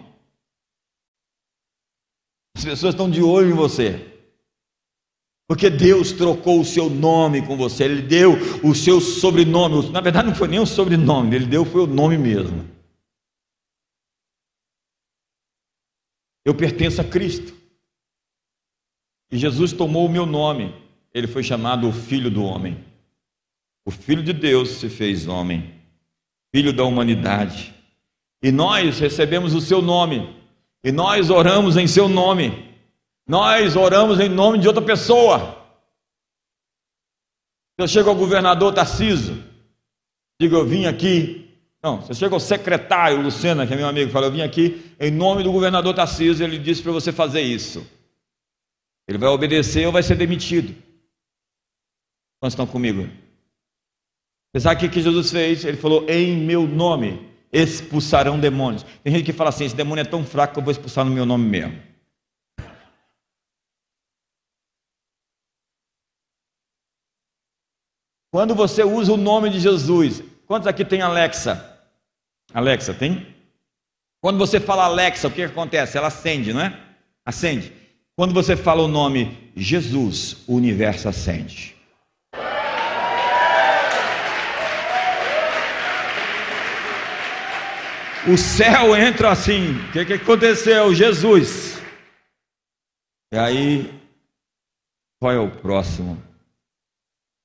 As 2.55 2.65
pessoas 2.65 2.95
estão 2.95 3.11
de 3.11 3.23
olho 3.23 3.51
em 3.51 3.55
você. 3.55 4.11
Porque 5.49 5.71
Deus 5.71 6.13
trocou 6.13 6.61
o 6.61 6.65
seu 6.65 6.91
nome 6.91 7.47
com 7.47 7.57
você, 7.57 7.85
Ele 7.85 8.03
deu 8.03 8.33
o 8.63 8.75
seu 8.75 9.01
sobrenome. 9.01 9.91
Na 9.91 10.03
verdade, 10.03 10.29
não 10.29 10.35
foi 10.35 10.49
nem 10.49 10.61
o 10.61 10.67
sobrenome, 10.67 11.35
Ele 11.35 11.47
deu 11.47 11.65
foi 11.65 11.83
o 11.83 11.87
nome 11.87 12.19
mesmo. 12.19 12.69
Eu 16.45 16.55
pertenço 16.55 17.01
a 17.01 17.05
Cristo. 17.05 17.55
E 19.31 19.39
Jesus 19.39 19.73
tomou 19.73 20.05
o 20.05 20.11
meu 20.11 20.27
nome 20.27 20.84
ele 21.15 21.29
foi 21.29 21.45
chamado 21.45 21.89
o 21.89 21.93
Filho 21.93 22.29
do 22.29 22.45
Homem. 22.45 22.77
O 23.87 23.91
Filho 23.91 24.23
de 24.23 24.33
Deus 24.33 24.71
se 24.71 24.89
fez 24.89 25.29
homem, 25.29 25.73
Filho 26.53 26.73
da 26.73 26.85
humanidade. 26.85 27.73
E 28.43 28.51
nós 28.51 28.99
recebemos 28.99 29.55
o 29.55 29.61
seu 29.61 29.81
nome, 29.81 30.37
e 30.83 30.91
nós 30.91 31.31
oramos 31.31 31.77
em 31.77 31.87
seu 31.87 32.09
nome, 32.09 32.69
nós 33.27 33.77
oramos 33.77 34.21
em 34.21 34.29
nome 34.29 34.59
de 34.59 34.67
outra 34.67 34.83
pessoa. 34.83 35.63
Eu 37.79 37.89
chego 37.89 38.11
ao 38.11 38.17
governador 38.17 38.73
Tarciso, 38.75 39.43
digo, 40.41 40.57
eu 40.57 40.67
vim 40.67 40.87
aqui. 40.87 41.43
Não, 41.83 42.01
você 42.01 42.15
chega 42.15 42.35
ao 42.35 42.41
secretário 42.41 43.21
Lucena, 43.21 43.67
que 43.67 43.75
é 43.75 43.77
meu 43.77 43.87
amigo, 43.87 44.11
fala, 44.11 44.27
eu 44.27 44.33
vim 44.33 44.41
aqui 44.41 44.83
em 44.99 45.11
nome 45.11 45.43
do 45.43 45.53
governador 45.53 45.95
Tarciso, 45.95 46.43
ele 46.43 46.59
disse 46.59 46.83
para 46.83 46.93
você 46.93 47.13
fazer 47.13 47.43
isso. 47.43 47.87
Ele 49.07 49.19
vai 49.19 49.29
obedecer 49.29 49.87
ou 49.87 49.93
vai 49.93 50.03
ser 50.03 50.15
demitido. 50.15 50.75
Quantos 52.45 52.53
estão 52.53 52.67
comigo? 52.67 53.09
Você 54.53 54.61
sabe 54.61 54.85
o 54.85 54.91
que 54.91 55.01
Jesus 55.01 55.31
fez? 55.31 55.65
Ele 55.65 55.79
falou: 55.79 56.07
Em 56.07 56.37
meu 56.37 56.69
nome 56.69 57.35
expulsarão 57.51 58.39
demônios. 58.39 58.85
Tem 59.03 59.15
gente 59.15 59.25
que 59.25 59.33
fala 59.33 59.49
assim: 59.49 59.65
Esse 59.65 59.75
demônio 59.75 60.03
é 60.03 60.05
tão 60.05 60.23
fraco 60.27 60.53
que 60.53 60.59
eu 60.59 60.63
vou 60.63 60.71
expulsar 60.71 61.07
no 61.07 61.11
meu 61.11 61.25
nome 61.25 61.49
mesmo. 61.49 61.83
Quando 68.31 68.55
você 68.55 68.85
usa 68.85 69.15
o 69.15 69.17
nome 69.17 69.49
de 69.49 69.59
Jesus, 69.59 70.23
quantos 70.45 70.69
aqui 70.69 70.85
tem 70.85 71.01
Alexa? 71.01 71.81
Alexa, 72.53 72.93
tem? 72.93 73.27
Quando 74.21 74.37
você 74.37 74.61
fala 74.61 74.85
Alexa, 74.85 75.29
o 75.29 75.31
que 75.31 75.45
acontece? 75.45 75.97
Ela 75.97 76.09
acende, 76.09 76.53
não 76.53 76.61
é? 76.61 76.79
Acende. 77.25 77.73
Quando 78.15 78.35
você 78.35 78.55
fala 78.55 78.83
o 78.83 78.89
nome 78.89 79.51
Jesus, 79.57 80.45
o 80.47 80.57
universo 80.57 81.09
acende. 81.09 81.74
O 88.33 88.39
céu 88.39 88.97
entra 88.97 89.31
assim. 89.31 89.73
O 89.89 89.93
que, 89.93 90.05
que 90.05 90.13
aconteceu? 90.15 90.95
Jesus. 90.95 91.79
E 93.33 93.37
aí, 93.37 94.01
qual 95.21 95.33
é 95.33 95.39
o 95.39 95.51
próximo? 95.51 96.17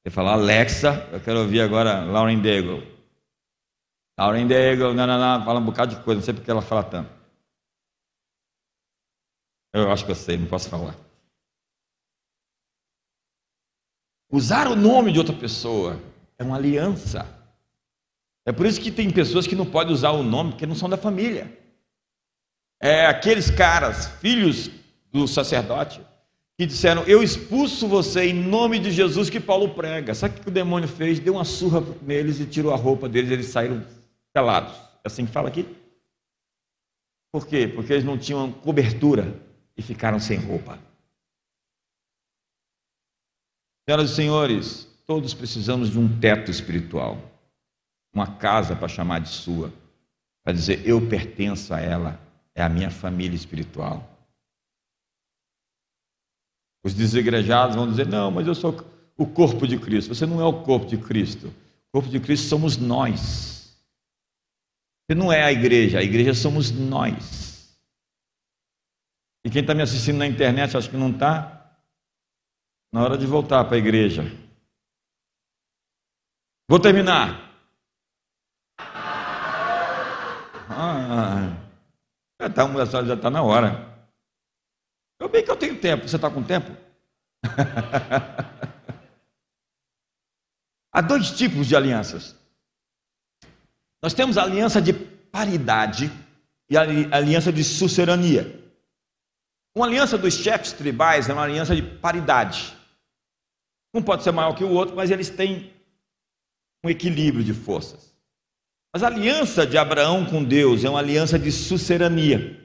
Você 0.02 0.10
fala, 0.10 0.34
Alexa, 0.34 1.08
eu 1.12 1.20
quero 1.20 1.40
ouvir 1.40 1.62
agora 1.62 2.04
Lauren 2.04 2.42
Daigle. 2.42 2.84
Lauren 4.18 4.48
Daigle, 4.48 4.94
não, 4.94 5.06
não, 5.06 5.20
não, 5.20 5.46
fala 5.46 5.60
um 5.60 5.66
bocado 5.66 5.96
de 5.96 6.04
coisa, 6.04 6.20
não 6.20 6.26
sei 6.26 6.34
porque 6.34 6.50
ela 6.50 6.62
fala 6.62 6.84
tanto. 6.84 7.10
Eu 9.74 9.92
acho 9.92 10.06
que 10.06 10.12
eu 10.12 10.16
sei, 10.16 10.38
não 10.38 10.48
posso 10.48 10.70
falar. 10.70 10.96
Usar 14.32 14.68
o 14.68 14.76
nome 14.76 15.12
de 15.12 15.20
outra 15.20 15.36
pessoa 15.36 16.00
é 16.38 16.44
uma 16.44 16.56
aliança. 16.56 17.39
É 18.46 18.52
por 18.52 18.66
isso 18.66 18.82
que 18.82 18.92
tem 18.92 19.10
pessoas 19.12 19.46
que 19.46 19.56
não 19.56 19.66
podem 19.66 19.94
usar 19.94 20.12
o 20.12 20.24
nome 20.24 20.52
porque 20.52 20.66
não 20.66 20.76
são 20.76 20.90
da 20.90 20.98
família. 20.98 21.58
É 22.82 23.06
aqueles 23.06 23.52
caras, 23.52 24.08
filhos 24.20 24.72
do 25.12 25.28
sacerdote, 25.28 26.02
que 26.58 26.66
disseram: 26.66 27.04
Eu 27.04 27.22
expulso 27.22 27.88
você 27.88 28.26
em 28.26 28.34
nome 28.34 28.80
de 28.80 28.92
Jesus 28.92 29.30
que 29.30 29.40
Paulo 29.40 29.74
prega. 29.74 30.14
Sabe 30.14 30.40
o 30.40 30.42
que 30.42 30.50
o 30.50 30.52
demônio 30.52 30.88
fez? 30.88 31.20
Deu 31.20 31.34
uma 31.34 31.46
surra 31.46 31.84
neles 32.02 32.40
e 32.40 32.46
tirou 32.46 32.74
a 32.74 32.78
roupa 32.78 33.08
deles, 33.08 33.32
eles 33.32 33.48
saíram 33.48 33.86
calados. 34.34 34.74
É 35.04 35.08
assim 35.08 35.26
que 35.26 35.32
fala 35.32 35.50
aqui? 35.50 35.66
Por 37.32 37.48
quê? 37.48 37.68
Porque 37.68 37.94
eles 37.94 38.06
não 38.06 38.18
tinham 38.18 38.52
cobertura 38.52 39.40
e 39.78 39.82
ficaram 39.82 40.20
sem 40.20 40.38
roupa. 40.38 40.80
Senhoras 43.88 44.12
e 44.12 44.16
senhores, 44.16 44.88
todos 45.08 45.34
precisamos 45.34 45.90
de 45.90 45.98
um 45.98 46.20
teto 46.20 46.52
espiritual, 46.52 47.18
uma 48.14 48.38
casa 48.38 48.76
para 48.76 48.88
chamar 48.88 49.20
de 49.20 49.30
sua, 49.30 49.72
para 50.44 50.54
dizer 50.54 50.88
eu 50.88 51.08
pertenço 51.08 51.74
a 51.74 51.80
ela, 51.80 52.20
é 52.56 52.64
a 52.64 52.70
minha 52.70 52.90
família 52.90 53.36
espiritual. 53.36 54.08
Os 56.84 56.94
desigrejados 56.94 57.76
vão 57.76 57.90
dizer: 57.90 58.08
não, 58.08 58.32
mas 58.32 58.48
eu 58.48 58.56
sou 58.56 58.76
o 59.18 59.26
corpo 59.26 59.68
de 59.68 59.78
Cristo. 59.78 60.14
Você 60.14 60.26
não 60.26 60.40
é 60.40 60.46
o 60.46 60.64
corpo 60.64 60.86
de 60.86 60.98
Cristo. 60.98 61.48
O 61.48 61.92
corpo 61.94 62.10
de 62.10 62.20
Cristo 62.20 62.48
somos 62.48 62.78
nós. 62.78 63.78
Você 65.06 65.16
não 65.16 65.32
é 65.34 65.44
a 65.44 65.52
igreja, 65.52 66.00
a 66.00 66.04
igreja 66.04 66.34
somos 66.34 66.72
nós. 66.72 67.78
E 69.44 69.50
quem 69.50 69.62
está 69.62 69.74
me 69.74 69.82
assistindo 69.82 70.18
na 70.18 70.28
internet, 70.28 70.78
acho 70.78 70.90
que 70.90 70.98
não 70.98 71.10
está, 71.10 71.76
na 72.94 73.04
hora 73.04 73.18
de 73.18 73.26
voltar 73.26 73.64
para 73.66 73.76
a 73.76 73.80
igreja. 73.80 74.24
Vou 76.70 76.80
terminar. 76.80 77.49
Ah, 80.70 81.58
já 82.40 82.48
está 82.48 83.04
já 83.04 83.18
tá 83.18 83.30
na 83.32 83.42
hora. 83.42 83.90
Eu 85.20 85.28
bem 85.28 85.44
que 85.44 85.50
eu 85.50 85.58
tenho 85.58 85.80
tempo. 85.80 86.08
Você 86.08 86.16
está 86.16 86.30
com 86.30 86.44
tempo? 86.44 86.72
Há 90.94 91.02
dois 91.02 91.32
tipos 91.32 91.68
de 91.68 91.76
alianças. 91.76 92.36
Nós 94.02 94.14
temos 94.14 94.38
a 94.38 94.44
aliança 94.44 94.82
de 94.82 94.94
paridade 94.94 96.12
e 96.70 96.78
a 96.78 96.82
aliança 96.82 97.52
de 97.52 97.64
sucerania. 97.64 98.60
Uma 99.76 99.86
aliança 99.86 100.18
dos 100.18 100.34
chefes 100.36 100.72
tribais 100.72 101.30
é 101.30 101.34
uma 101.34 101.44
aliança 101.44 101.76
de 101.76 101.82
paridade. 101.82 102.76
Um 103.94 104.02
pode 104.02 104.24
ser 104.24 104.32
maior 104.32 104.56
que 104.56 104.64
o 104.64 104.72
outro, 104.72 104.96
mas 104.96 105.12
eles 105.12 105.30
têm 105.30 105.74
um 106.84 106.90
equilíbrio 106.90 107.44
de 107.44 107.54
forças. 107.54 108.09
Mas 108.94 109.04
a 109.04 109.08
aliança 109.08 109.68
de 109.68 109.78
Abraão 109.78 110.26
com 110.26 110.44
Deus 110.44 110.84
é 110.84 110.90
uma 110.90 111.00
aliança 111.00 111.38
de 111.38 111.52
sucerania. 111.52 112.60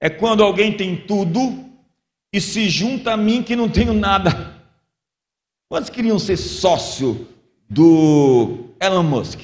É 0.00 0.08
quando 0.08 0.42
alguém 0.42 0.74
tem 0.74 0.96
tudo 0.96 1.68
e 2.32 2.40
se 2.40 2.68
junta 2.68 3.12
a 3.12 3.16
mim 3.16 3.42
que 3.42 3.54
não 3.54 3.68
tenho 3.68 3.92
nada. 3.92 4.58
Quantos 5.68 5.90
queriam 5.90 6.18
ser 6.18 6.36
sócio 6.36 7.28
do 7.68 8.70
Elon 8.80 9.02
Musk? 9.02 9.40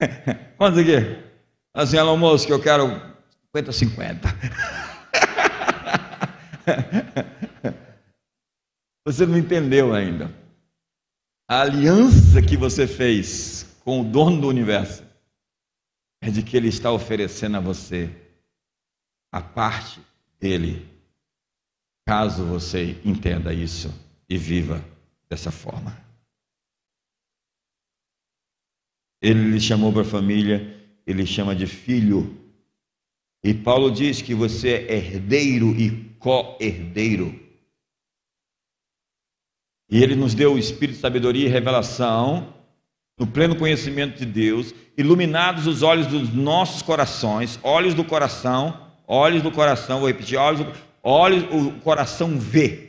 Quantos 0.56 0.78
aqui? 0.78 0.92
Assim, 1.74 1.96
Elon 1.96 2.16
Musk, 2.16 2.48
eu 2.48 2.62
quero 2.62 2.86
50-50. 3.54 4.18
Você 9.04 9.26
não 9.26 9.36
entendeu 9.38 9.92
ainda. 9.94 10.30
A 11.48 11.62
aliança 11.62 12.42
que 12.42 12.58
você 12.58 12.86
fez 12.86 13.67
com 13.88 14.02
o 14.02 14.04
dono 14.04 14.38
do 14.38 14.48
universo 14.48 15.02
é 16.20 16.30
de 16.30 16.42
que 16.42 16.58
ele 16.58 16.68
está 16.68 16.92
oferecendo 16.92 17.56
a 17.56 17.60
você 17.60 18.14
a 19.32 19.40
parte 19.40 19.98
dele, 20.38 20.86
caso 22.06 22.44
você 22.44 23.00
entenda 23.02 23.50
isso 23.50 23.88
e 24.28 24.36
viva 24.36 24.84
dessa 25.26 25.50
forma. 25.50 25.96
Ele 29.22 29.52
lhe 29.52 29.58
chamou 29.58 29.90
para 29.90 30.02
a 30.02 30.04
família, 30.04 30.86
ele 31.06 31.24
chama 31.24 31.56
de 31.56 31.66
filho. 31.66 32.38
E 33.42 33.54
Paulo 33.54 33.90
diz 33.90 34.20
que 34.20 34.34
você 34.34 34.86
é 34.86 34.96
herdeiro 34.98 35.68
e 35.70 36.14
co-herdeiro 36.18 37.48
e 39.90 40.02
ele 40.02 40.14
nos 40.14 40.34
deu 40.34 40.54
o 40.54 40.58
espírito 40.58 40.96
de 40.96 41.00
sabedoria 41.00 41.46
e 41.46 41.50
revelação, 41.50 42.52
no 43.18 43.26
pleno 43.26 43.56
conhecimento 43.56 44.18
de 44.18 44.24
Deus, 44.24 44.72
iluminados 44.96 45.66
os 45.66 45.82
olhos 45.82 46.06
dos 46.06 46.32
nossos 46.32 46.82
corações, 46.82 47.58
olhos 47.62 47.94
do 47.94 48.04
coração, 48.04 48.80
olhos 49.06 49.42
do 49.42 49.50
coração, 49.50 49.98
vou 49.98 50.08
repetir, 50.08 50.38
olhos, 50.38 50.60
do, 50.60 50.72
olhos 51.02 51.44
o 51.50 51.72
coração 51.80 52.38
vê, 52.38 52.88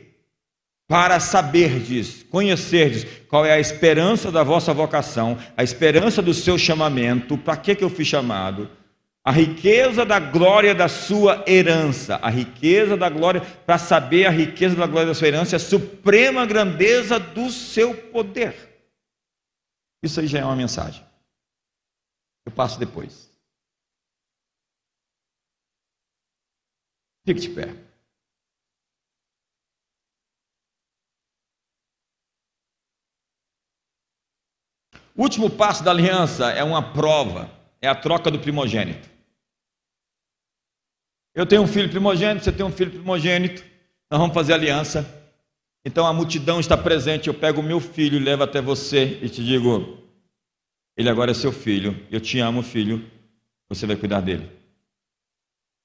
para 0.86 1.20
saberdes, 1.20 2.24
conhecerdes 2.30 3.06
qual 3.28 3.46
é 3.46 3.52
a 3.52 3.60
esperança 3.60 4.30
da 4.30 4.42
vossa 4.42 4.72
vocação, 4.74 5.38
a 5.56 5.62
esperança 5.62 6.20
do 6.20 6.34
seu 6.34 6.58
chamamento, 6.58 7.38
para 7.38 7.56
que, 7.56 7.74
que 7.74 7.84
eu 7.84 7.90
fui 7.90 8.04
chamado, 8.04 8.68
a 9.24 9.30
riqueza 9.30 10.04
da 10.04 10.18
glória 10.18 10.74
da 10.74 10.88
sua 10.88 11.44
herança, 11.46 12.18
a 12.22 12.30
riqueza 12.30 12.96
da 12.96 13.08
glória, 13.08 13.42
para 13.66 13.78
saber 13.78 14.26
a 14.26 14.30
riqueza 14.30 14.74
da 14.74 14.86
glória 14.86 15.08
da 15.08 15.14
sua 15.14 15.28
herança, 15.28 15.56
a 15.56 15.60
suprema 15.60 16.46
grandeza 16.46 17.18
do 17.18 17.50
seu 17.50 17.94
poder. 17.94 18.69
Isso 20.02 20.20
aí 20.20 20.26
já 20.26 20.38
é 20.38 20.44
uma 20.44 20.56
mensagem. 20.56 21.04
Eu 22.46 22.52
passo 22.52 22.78
depois. 22.78 23.30
Fique 27.24 27.40
de 27.40 27.50
pé. 27.50 27.90
O 35.14 35.22
último 35.22 35.50
passo 35.50 35.84
da 35.84 35.90
aliança 35.90 36.50
é 36.50 36.64
uma 36.64 36.94
prova, 36.94 37.50
é 37.80 37.86
a 37.86 37.94
troca 37.94 38.30
do 38.30 38.40
primogênito. 38.40 39.10
Eu 41.34 41.46
tenho 41.46 41.62
um 41.62 41.66
filho 41.66 41.90
primogênito, 41.90 42.44
você 42.44 42.50
tem 42.50 42.64
um 42.64 42.72
filho 42.72 42.90
primogênito, 42.90 43.62
nós 44.10 44.18
vamos 44.18 44.34
fazer 44.34 44.54
aliança. 44.54 45.19
Então 45.84 46.06
a 46.06 46.12
multidão 46.12 46.60
está 46.60 46.76
presente, 46.76 47.28
eu 47.28 47.34
pego 47.34 47.60
o 47.60 47.64
meu 47.64 47.80
filho 47.80 48.16
e 48.16 48.22
levo 48.22 48.42
até 48.42 48.60
você 48.60 49.18
e 49.22 49.28
te 49.28 49.42
digo: 49.42 49.98
ele 50.96 51.08
agora 51.08 51.30
é 51.30 51.34
seu 51.34 51.50
filho, 51.50 51.98
eu 52.10 52.20
te 52.20 52.38
amo, 52.38 52.62
filho, 52.62 53.10
você 53.68 53.86
vai 53.86 53.96
cuidar 53.96 54.20
dele. 54.20 54.50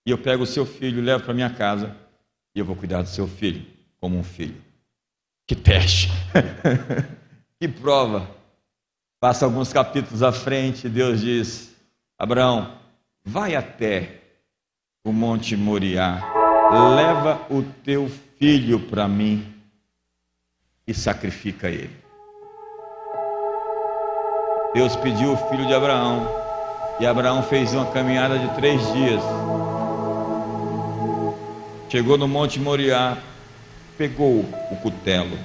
E 0.05 0.11
eu 0.11 0.17
pego 0.17 0.43
o 0.43 0.47
seu 0.47 0.65
filho, 0.65 1.01
levo 1.01 1.23
para 1.23 1.33
minha 1.33 1.49
casa 1.49 1.95
e 2.53 2.59
eu 2.59 2.65
vou 2.65 2.75
cuidar 2.75 3.01
do 3.01 3.07
seu 3.07 3.27
filho 3.27 3.65
como 3.97 4.17
um 4.17 4.23
filho. 4.23 4.61
Que 5.47 5.55
teste! 5.55 6.09
que 7.59 7.67
prova! 7.67 8.29
Passa 9.21 9.45
alguns 9.45 9.71
capítulos 9.71 10.21
à 10.21 10.33
frente, 10.33 10.89
Deus 10.89 11.21
diz: 11.21 11.73
Abraão, 12.19 12.77
vai 13.23 13.55
até 13.55 14.21
o 15.05 15.13
Monte 15.13 15.55
Moriá, 15.55 16.21
leva 16.95 17.47
o 17.49 17.63
teu 17.83 18.09
filho 18.37 18.81
para 18.87 19.07
mim 19.07 19.54
e 20.87 20.93
sacrifica 20.93 21.69
ele. 21.69 21.89
Deus 24.73 24.95
pediu 24.95 25.33
o 25.33 25.37
filho 25.49 25.65
de 25.65 25.73
Abraão 25.73 26.27
e 26.99 27.05
Abraão 27.05 27.41
fez 27.43 27.73
uma 27.73 27.85
caminhada 27.87 28.37
de 28.37 28.47
três 28.55 28.81
dias. 28.93 29.21
Chegou 31.89 32.17
no 32.17 32.27
Monte 32.27 32.59
Moriá, 32.59 33.17
pegou 33.97 34.45
o 34.71 34.75
cutelo, 34.81 35.37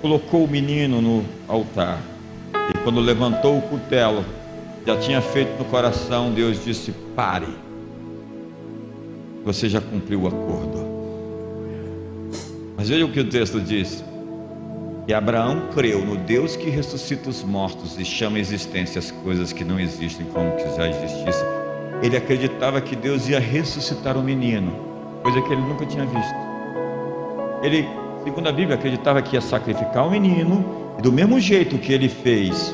colocou 0.00 0.44
o 0.44 0.48
menino 0.48 1.00
no 1.00 1.24
altar 1.48 1.98
e 2.74 2.78
quando 2.84 3.00
levantou 3.00 3.58
o 3.58 3.62
cutelo, 3.62 4.24
já 4.86 4.96
tinha 4.98 5.20
feito 5.20 5.58
no 5.58 5.64
coração, 5.64 6.32
Deus 6.32 6.64
disse: 6.64 6.92
pare 7.14 7.70
você 9.44 9.68
já 9.68 9.80
cumpriu 9.80 10.22
o 10.22 10.28
acordo. 10.28 10.86
Mas 12.76 12.88
veja 12.88 13.04
o 13.04 13.12
que 13.12 13.20
o 13.20 13.28
texto 13.28 13.60
diz. 13.60 14.04
E 15.10 15.12
Abraão 15.12 15.62
creu 15.74 16.04
no 16.04 16.16
Deus 16.16 16.54
que 16.54 16.70
ressuscita 16.70 17.28
os 17.28 17.42
mortos 17.42 17.98
e 17.98 18.04
chama 18.04 18.36
a 18.36 18.40
existência 18.40 19.00
as 19.00 19.10
coisas 19.10 19.52
que 19.52 19.64
não 19.64 19.80
existem 19.80 20.24
como 20.26 20.52
que 20.52 20.62
já 20.76 20.88
existissem. 20.88 21.48
Ele 22.00 22.16
acreditava 22.16 22.80
que 22.80 22.94
Deus 22.94 23.28
ia 23.28 23.40
ressuscitar 23.40 24.16
o 24.16 24.22
menino, 24.22 24.70
coisa 25.20 25.42
que 25.42 25.52
ele 25.52 25.62
nunca 25.62 25.84
tinha 25.84 26.06
visto. 26.06 26.36
Ele, 27.60 27.88
segundo 28.22 28.48
a 28.48 28.52
Bíblia, 28.52 28.76
acreditava 28.76 29.20
que 29.20 29.34
ia 29.34 29.40
sacrificar 29.40 30.06
o 30.06 30.10
menino, 30.12 30.94
e 30.96 31.02
do 31.02 31.10
mesmo 31.10 31.40
jeito 31.40 31.76
que 31.76 31.92
ele 31.92 32.08
fez 32.08 32.72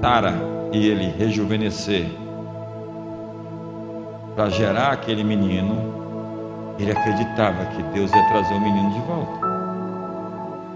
Sara 0.00 0.40
e 0.72 0.86
ele 0.86 1.12
rejuvenescer 1.18 2.06
para 4.36 4.48
gerar 4.50 4.92
aquele 4.92 5.24
menino, 5.24 6.05
ele 6.78 6.92
acreditava 6.92 7.64
que 7.66 7.82
Deus 7.94 8.10
ia 8.12 8.28
trazer 8.28 8.54
o 8.54 8.60
menino 8.60 8.90
de 8.92 9.00
volta. 9.00 9.46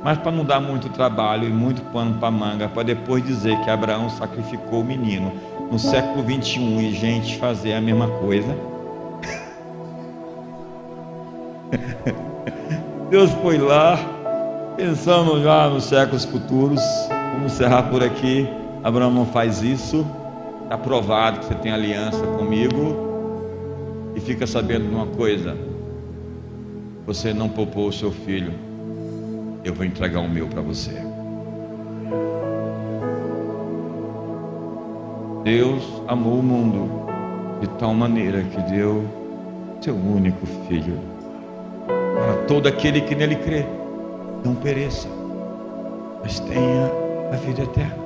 Mas 0.03 0.17
para 0.19 0.33
não 0.33 0.45
dar 0.45 0.61
muito 0.61 0.89
trabalho 0.89 1.47
e 1.47 1.53
muito 1.53 1.83
pano 1.93 2.19
para 2.19 2.31
manga, 2.31 2.69
para 2.69 2.83
depois 2.83 3.23
dizer 3.25 3.59
que 3.61 3.69
Abraão 3.69 4.09
sacrificou 4.09 4.81
o 4.81 4.85
menino 4.85 5.33
no 5.71 5.79
século 5.79 6.23
21 6.23 6.81
e 6.81 6.93
gente 6.93 7.37
fazer 7.39 7.75
a 7.75 7.81
mesma 7.81 8.09
coisa. 8.09 8.57
Deus 13.11 13.31
foi 13.43 13.59
lá, 13.59 13.99
pensando 14.77 15.43
já 15.43 15.69
nos 15.69 15.85
séculos 15.85 16.25
futuros. 16.25 16.81
Vamos 17.35 17.53
encerrar 17.53 17.83
por 17.85 18.03
aqui. 18.03 18.49
Abraão 18.83 19.11
não 19.11 19.27
faz 19.27 19.63
isso. 19.63 20.07
Está 20.65 20.79
provado 20.79 21.41
que 21.41 21.45
você 21.45 21.55
tem 21.57 21.73
aliança 21.73 22.23
comigo. 22.39 23.11
E 24.15 24.21
fica 24.21 24.47
sabendo 24.47 24.89
de 24.89 24.95
uma 24.95 25.07
coisa: 25.07 25.57
você 27.13 27.35
não 27.35 27.49
poupou 27.49 27.89
o 27.89 27.93
seu 27.93 28.13
filho, 28.13 28.53
eu 29.65 29.75
vou 29.75 29.85
entregar 29.85 30.21
o 30.21 30.29
meu 30.29 30.47
para 30.47 30.61
você. 30.61 30.93
Deus 35.43 35.83
amou 36.07 36.39
o 36.39 36.43
mundo 36.43 36.89
de 37.61 37.67
tal 37.81 37.93
maneira 37.93 38.45
que 38.45 38.63
deu 38.71 39.05
seu 39.81 39.97
único 39.97 40.47
filho 40.69 41.01
para 41.89 42.45
todo 42.47 42.69
aquele 42.69 43.01
que 43.01 43.17
nele 43.17 43.35
crê, 43.35 43.67
não 44.45 44.55
pereça, 44.55 45.09
mas 46.23 46.39
tenha 46.39 46.93
a 47.33 47.37
vida 47.39 47.63
eterna. 47.63 48.00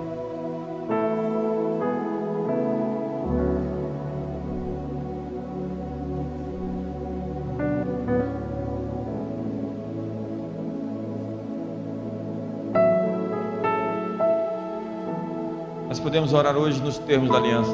Podemos 16.14 16.32
orar 16.32 16.56
hoje 16.56 16.80
nos 16.80 16.96
termos 16.96 17.28
da 17.28 17.38
aliança. 17.38 17.72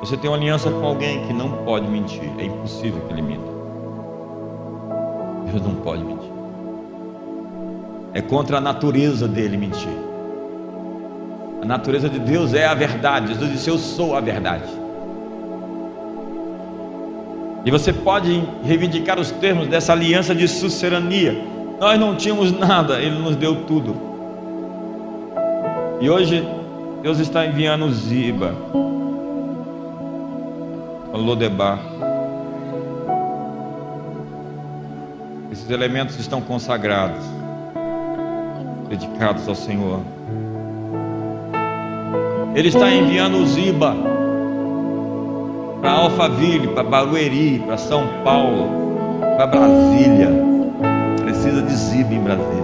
Você 0.00 0.16
tem 0.16 0.28
uma 0.28 0.36
aliança 0.36 0.68
com 0.68 0.84
alguém 0.84 1.24
que 1.24 1.32
não 1.32 1.52
pode 1.64 1.86
mentir, 1.86 2.28
é 2.36 2.46
impossível 2.46 3.00
que 3.02 3.12
ele 3.12 3.22
minta. 3.22 3.46
Deus 5.52 5.62
não 5.62 5.76
pode 5.76 6.02
mentir. 6.02 6.32
É 8.12 8.20
contra 8.20 8.58
a 8.58 8.60
natureza 8.60 9.28
dele 9.28 9.56
mentir. 9.56 9.96
A 11.62 11.64
natureza 11.64 12.08
de 12.08 12.18
Deus 12.18 12.52
é 12.52 12.66
a 12.66 12.74
verdade. 12.74 13.28
Jesus 13.28 13.52
disse: 13.52 13.70
Eu 13.70 13.78
sou 13.78 14.16
a 14.16 14.20
verdade. 14.20 14.68
E 17.64 17.70
você 17.70 17.92
pode 17.92 18.42
reivindicar 18.64 19.20
os 19.20 19.30
termos 19.30 19.68
dessa 19.68 19.92
aliança 19.92 20.34
de 20.34 20.48
sucerania. 20.48 21.40
Nós 21.78 22.00
não 22.00 22.16
tínhamos 22.16 22.50
nada, 22.50 23.00
Ele 23.00 23.16
nos 23.16 23.36
deu 23.36 23.64
tudo. 23.64 24.05
E 25.98 26.10
hoje 26.10 26.46
Deus 27.02 27.18
está 27.18 27.46
enviando 27.46 27.90
Ziba, 27.90 28.52
Lodebar. 31.14 31.78
Esses 35.50 35.70
elementos 35.70 36.18
estão 36.18 36.42
consagrados, 36.42 37.24
dedicados 38.90 39.48
ao 39.48 39.54
Senhor. 39.54 40.00
Ele 42.54 42.68
está 42.68 42.90
enviando 42.90 43.46
Ziba 43.46 43.96
para 45.80 45.92
Alphaville, 45.92 46.68
para 46.68 46.82
Barueri, 46.82 47.62
para 47.66 47.78
São 47.78 48.06
Paulo, 48.22 48.68
para 49.36 49.46
Brasília. 49.46 50.28
Precisa 51.22 51.62
de 51.62 51.74
Ziba 51.74 52.12
em 52.12 52.20
Brasília 52.20 52.55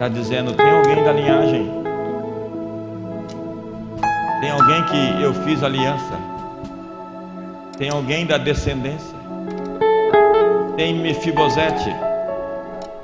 está 0.00 0.08
dizendo: 0.08 0.54
tem 0.54 0.70
alguém 0.70 1.04
da 1.04 1.12
linhagem? 1.12 1.70
Tem 4.40 4.50
alguém 4.50 4.82
que 4.84 5.22
eu 5.22 5.34
fiz 5.44 5.62
aliança? 5.62 6.18
Tem 7.76 7.90
alguém 7.90 8.24
da 8.24 8.38
descendência? 8.38 9.14
Tem 10.74 10.94
Mefibosete? 10.94 11.94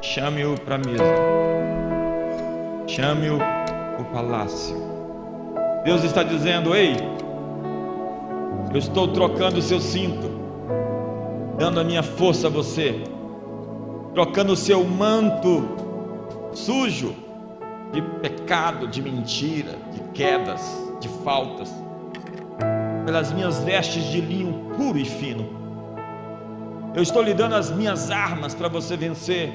Chame-o 0.01 0.59
para 0.59 0.77
a 0.77 0.79
mesa. 0.79 1.05
Chame-o 2.87 3.37
o 4.01 4.05
palácio. 4.05 4.77
Deus 5.85 6.03
está 6.03 6.23
dizendo: 6.23 6.75
Ei, 6.75 6.97
eu 8.73 8.79
estou 8.79 9.09
trocando 9.09 9.59
o 9.59 9.63
seu 9.63 9.81
cinto, 9.81 10.31
dando 11.59 11.79
a 11.79 11.85
minha 11.85 12.03
força 12.03 12.47
a 12.47 12.51
você, 12.51 13.03
trocando 14.15 14.55
o 14.55 14.57
seu 14.57 14.83
manto 14.83 15.86
sujo 16.57 17.15
de 17.93 18.01
pecado, 18.21 18.89
de 18.89 19.03
mentira, 19.03 19.73
de 19.93 20.01
quedas, 20.15 20.61
de 20.99 21.09
faltas, 21.23 21.73
pelas 23.05 23.31
minhas 23.33 23.59
vestes 23.63 24.05
de 24.05 24.21
linho 24.21 24.75
puro 24.77 24.99
e 24.99 25.05
fino. 25.05 25.47
Eu 26.95 27.03
estou 27.03 27.23
lhe 27.23 27.35
dando 27.35 27.55
as 27.55 27.71
minhas 27.71 28.11
armas 28.11 28.55
para 28.55 28.69
você 28.69 28.97
vencer. 28.97 29.53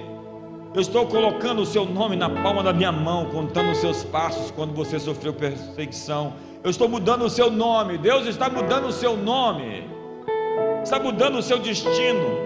Eu 0.73 0.79
estou 0.79 1.07
colocando 1.07 1.63
o 1.63 1.65
seu 1.65 1.85
nome 1.85 2.15
na 2.15 2.29
palma 2.29 2.63
da 2.63 2.71
minha 2.71 2.91
mão, 2.91 3.25
contando 3.25 3.71
os 3.71 3.79
seus 3.79 4.03
passos 4.03 4.51
quando 4.51 4.73
você 4.73 4.99
sofreu 4.99 5.33
perseguição. 5.33 6.33
Eu 6.63 6.69
estou 6.69 6.87
mudando 6.87 7.25
o 7.25 7.29
seu 7.29 7.49
nome. 7.49 7.97
Deus 7.97 8.27
está 8.27 8.47
mudando 8.47 8.85
o 8.85 8.91
seu 8.91 9.17
nome. 9.17 9.83
Está 10.83 10.99
mudando 10.99 11.39
o 11.39 11.41
seu 11.41 11.57
destino. 11.57 12.40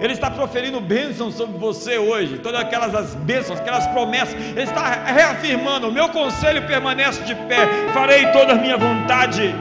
Ele 0.00 0.12
está 0.12 0.30
proferindo 0.30 0.80
bênçãos 0.80 1.34
sobre 1.34 1.58
você 1.58 1.98
hoje, 1.98 2.38
todas 2.38 2.60
aquelas 2.60 2.94
as 2.94 3.14
bênçãos, 3.14 3.58
aquelas 3.60 3.86
promessas. 3.88 4.34
Ele 4.34 4.62
está 4.62 4.88
reafirmando: 5.04 5.88
o 5.88 5.92
meu 5.92 6.08
conselho 6.08 6.66
permanece 6.66 7.22
de 7.22 7.34
pé, 7.34 7.66
farei 7.92 8.26
toda 8.32 8.52
a 8.52 8.56
minha 8.56 8.76
vontade. 8.76 9.54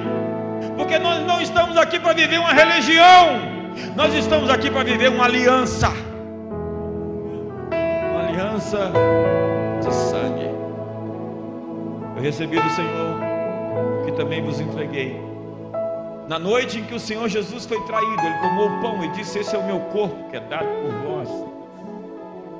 Porque 0.77 0.99
nós 0.99 1.25
não 1.25 1.41
estamos 1.41 1.77
aqui 1.77 1.99
para 1.99 2.13
viver 2.13 2.39
uma 2.39 2.51
religião, 2.51 3.39
nós 3.95 4.13
estamos 4.13 4.49
aqui 4.49 4.69
para 4.69 4.83
viver 4.83 5.09
uma 5.09 5.25
aliança. 5.25 5.89
Uma 8.11 8.27
aliança 8.27 8.91
de 9.81 9.93
sangue. 9.93 10.49
Eu 12.17 12.21
recebi 12.21 12.59
do 12.59 12.69
Senhor, 12.69 14.05
que 14.05 14.11
também 14.13 14.41
vos 14.41 14.59
entreguei 14.59 15.34
na 16.27 16.39
noite 16.39 16.79
em 16.79 16.83
que 16.83 16.95
o 16.95 16.99
Senhor 16.99 17.27
Jesus 17.29 17.65
foi 17.65 17.79
traído, 17.81 18.21
ele 18.21 18.37
tomou 18.41 18.67
o 18.67 18.81
pão 18.81 19.03
e 19.03 19.09
disse: 19.09 19.39
Esse 19.39 19.55
é 19.55 19.59
o 19.59 19.65
meu 19.65 19.79
corpo 19.91 20.29
que 20.29 20.37
é 20.37 20.39
dado 20.39 20.65
por 20.65 20.91
vós. 21.07 21.29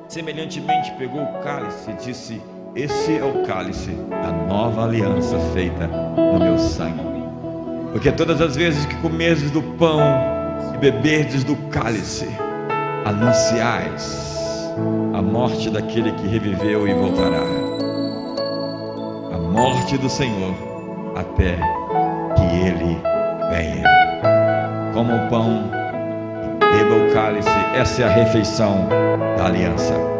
Semelhantemente, 0.07 0.91
pegou 0.99 1.24
o 1.24 1.39
cálice 1.41 1.89
e 1.89 1.93
disse: 1.95 2.41
Esse 2.76 3.18
é 3.18 3.24
o 3.24 3.43
cálice 3.43 3.91
da 4.09 4.32
nova 4.32 4.84
aliança 4.84 5.39
feita 5.53 5.88
no 5.88 6.39
meu 6.39 6.59
sangue. 6.59 7.16
Porque 7.91 8.11
todas 8.11 8.39
as 8.41 8.55
vezes 8.55 8.86
que 8.86 8.95
comerdes 8.97 9.49
do 9.49 9.63
pão 9.63 9.99
e 10.74 10.78
beberdes 10.78 11.43
do 11.43 11.55
cálice, 11.70 12.28
anunciais 13.05 14.36
a 15.13 15.22
morte 15.22 15.70
daquele 15.70 16.11
que 16.11 16.28
reviveu 16.28 16.88
e 16.88 16.93
voltará. 16.93 17.43
A 19.34 19.38
morte 19.38 19.97
do 19.97 20.09
Senhor 20.09 20.53
até 21.16 21.57
que 22.36 22.68
ele 22.68 23.14
venha. 23.50 23.84
Coma 24.93 25.26
o 25.26 25.30
pão, 25.30 25.70
beba 26.60 26.96
o 26.96 27.14
cálice, 27.14 27.50
essa 27.76 28.04
é 28.04 28.06
a 28.06 28.10
refeição 28.10 28.88
da 29.38 29.46
aliança. 29.46 30.14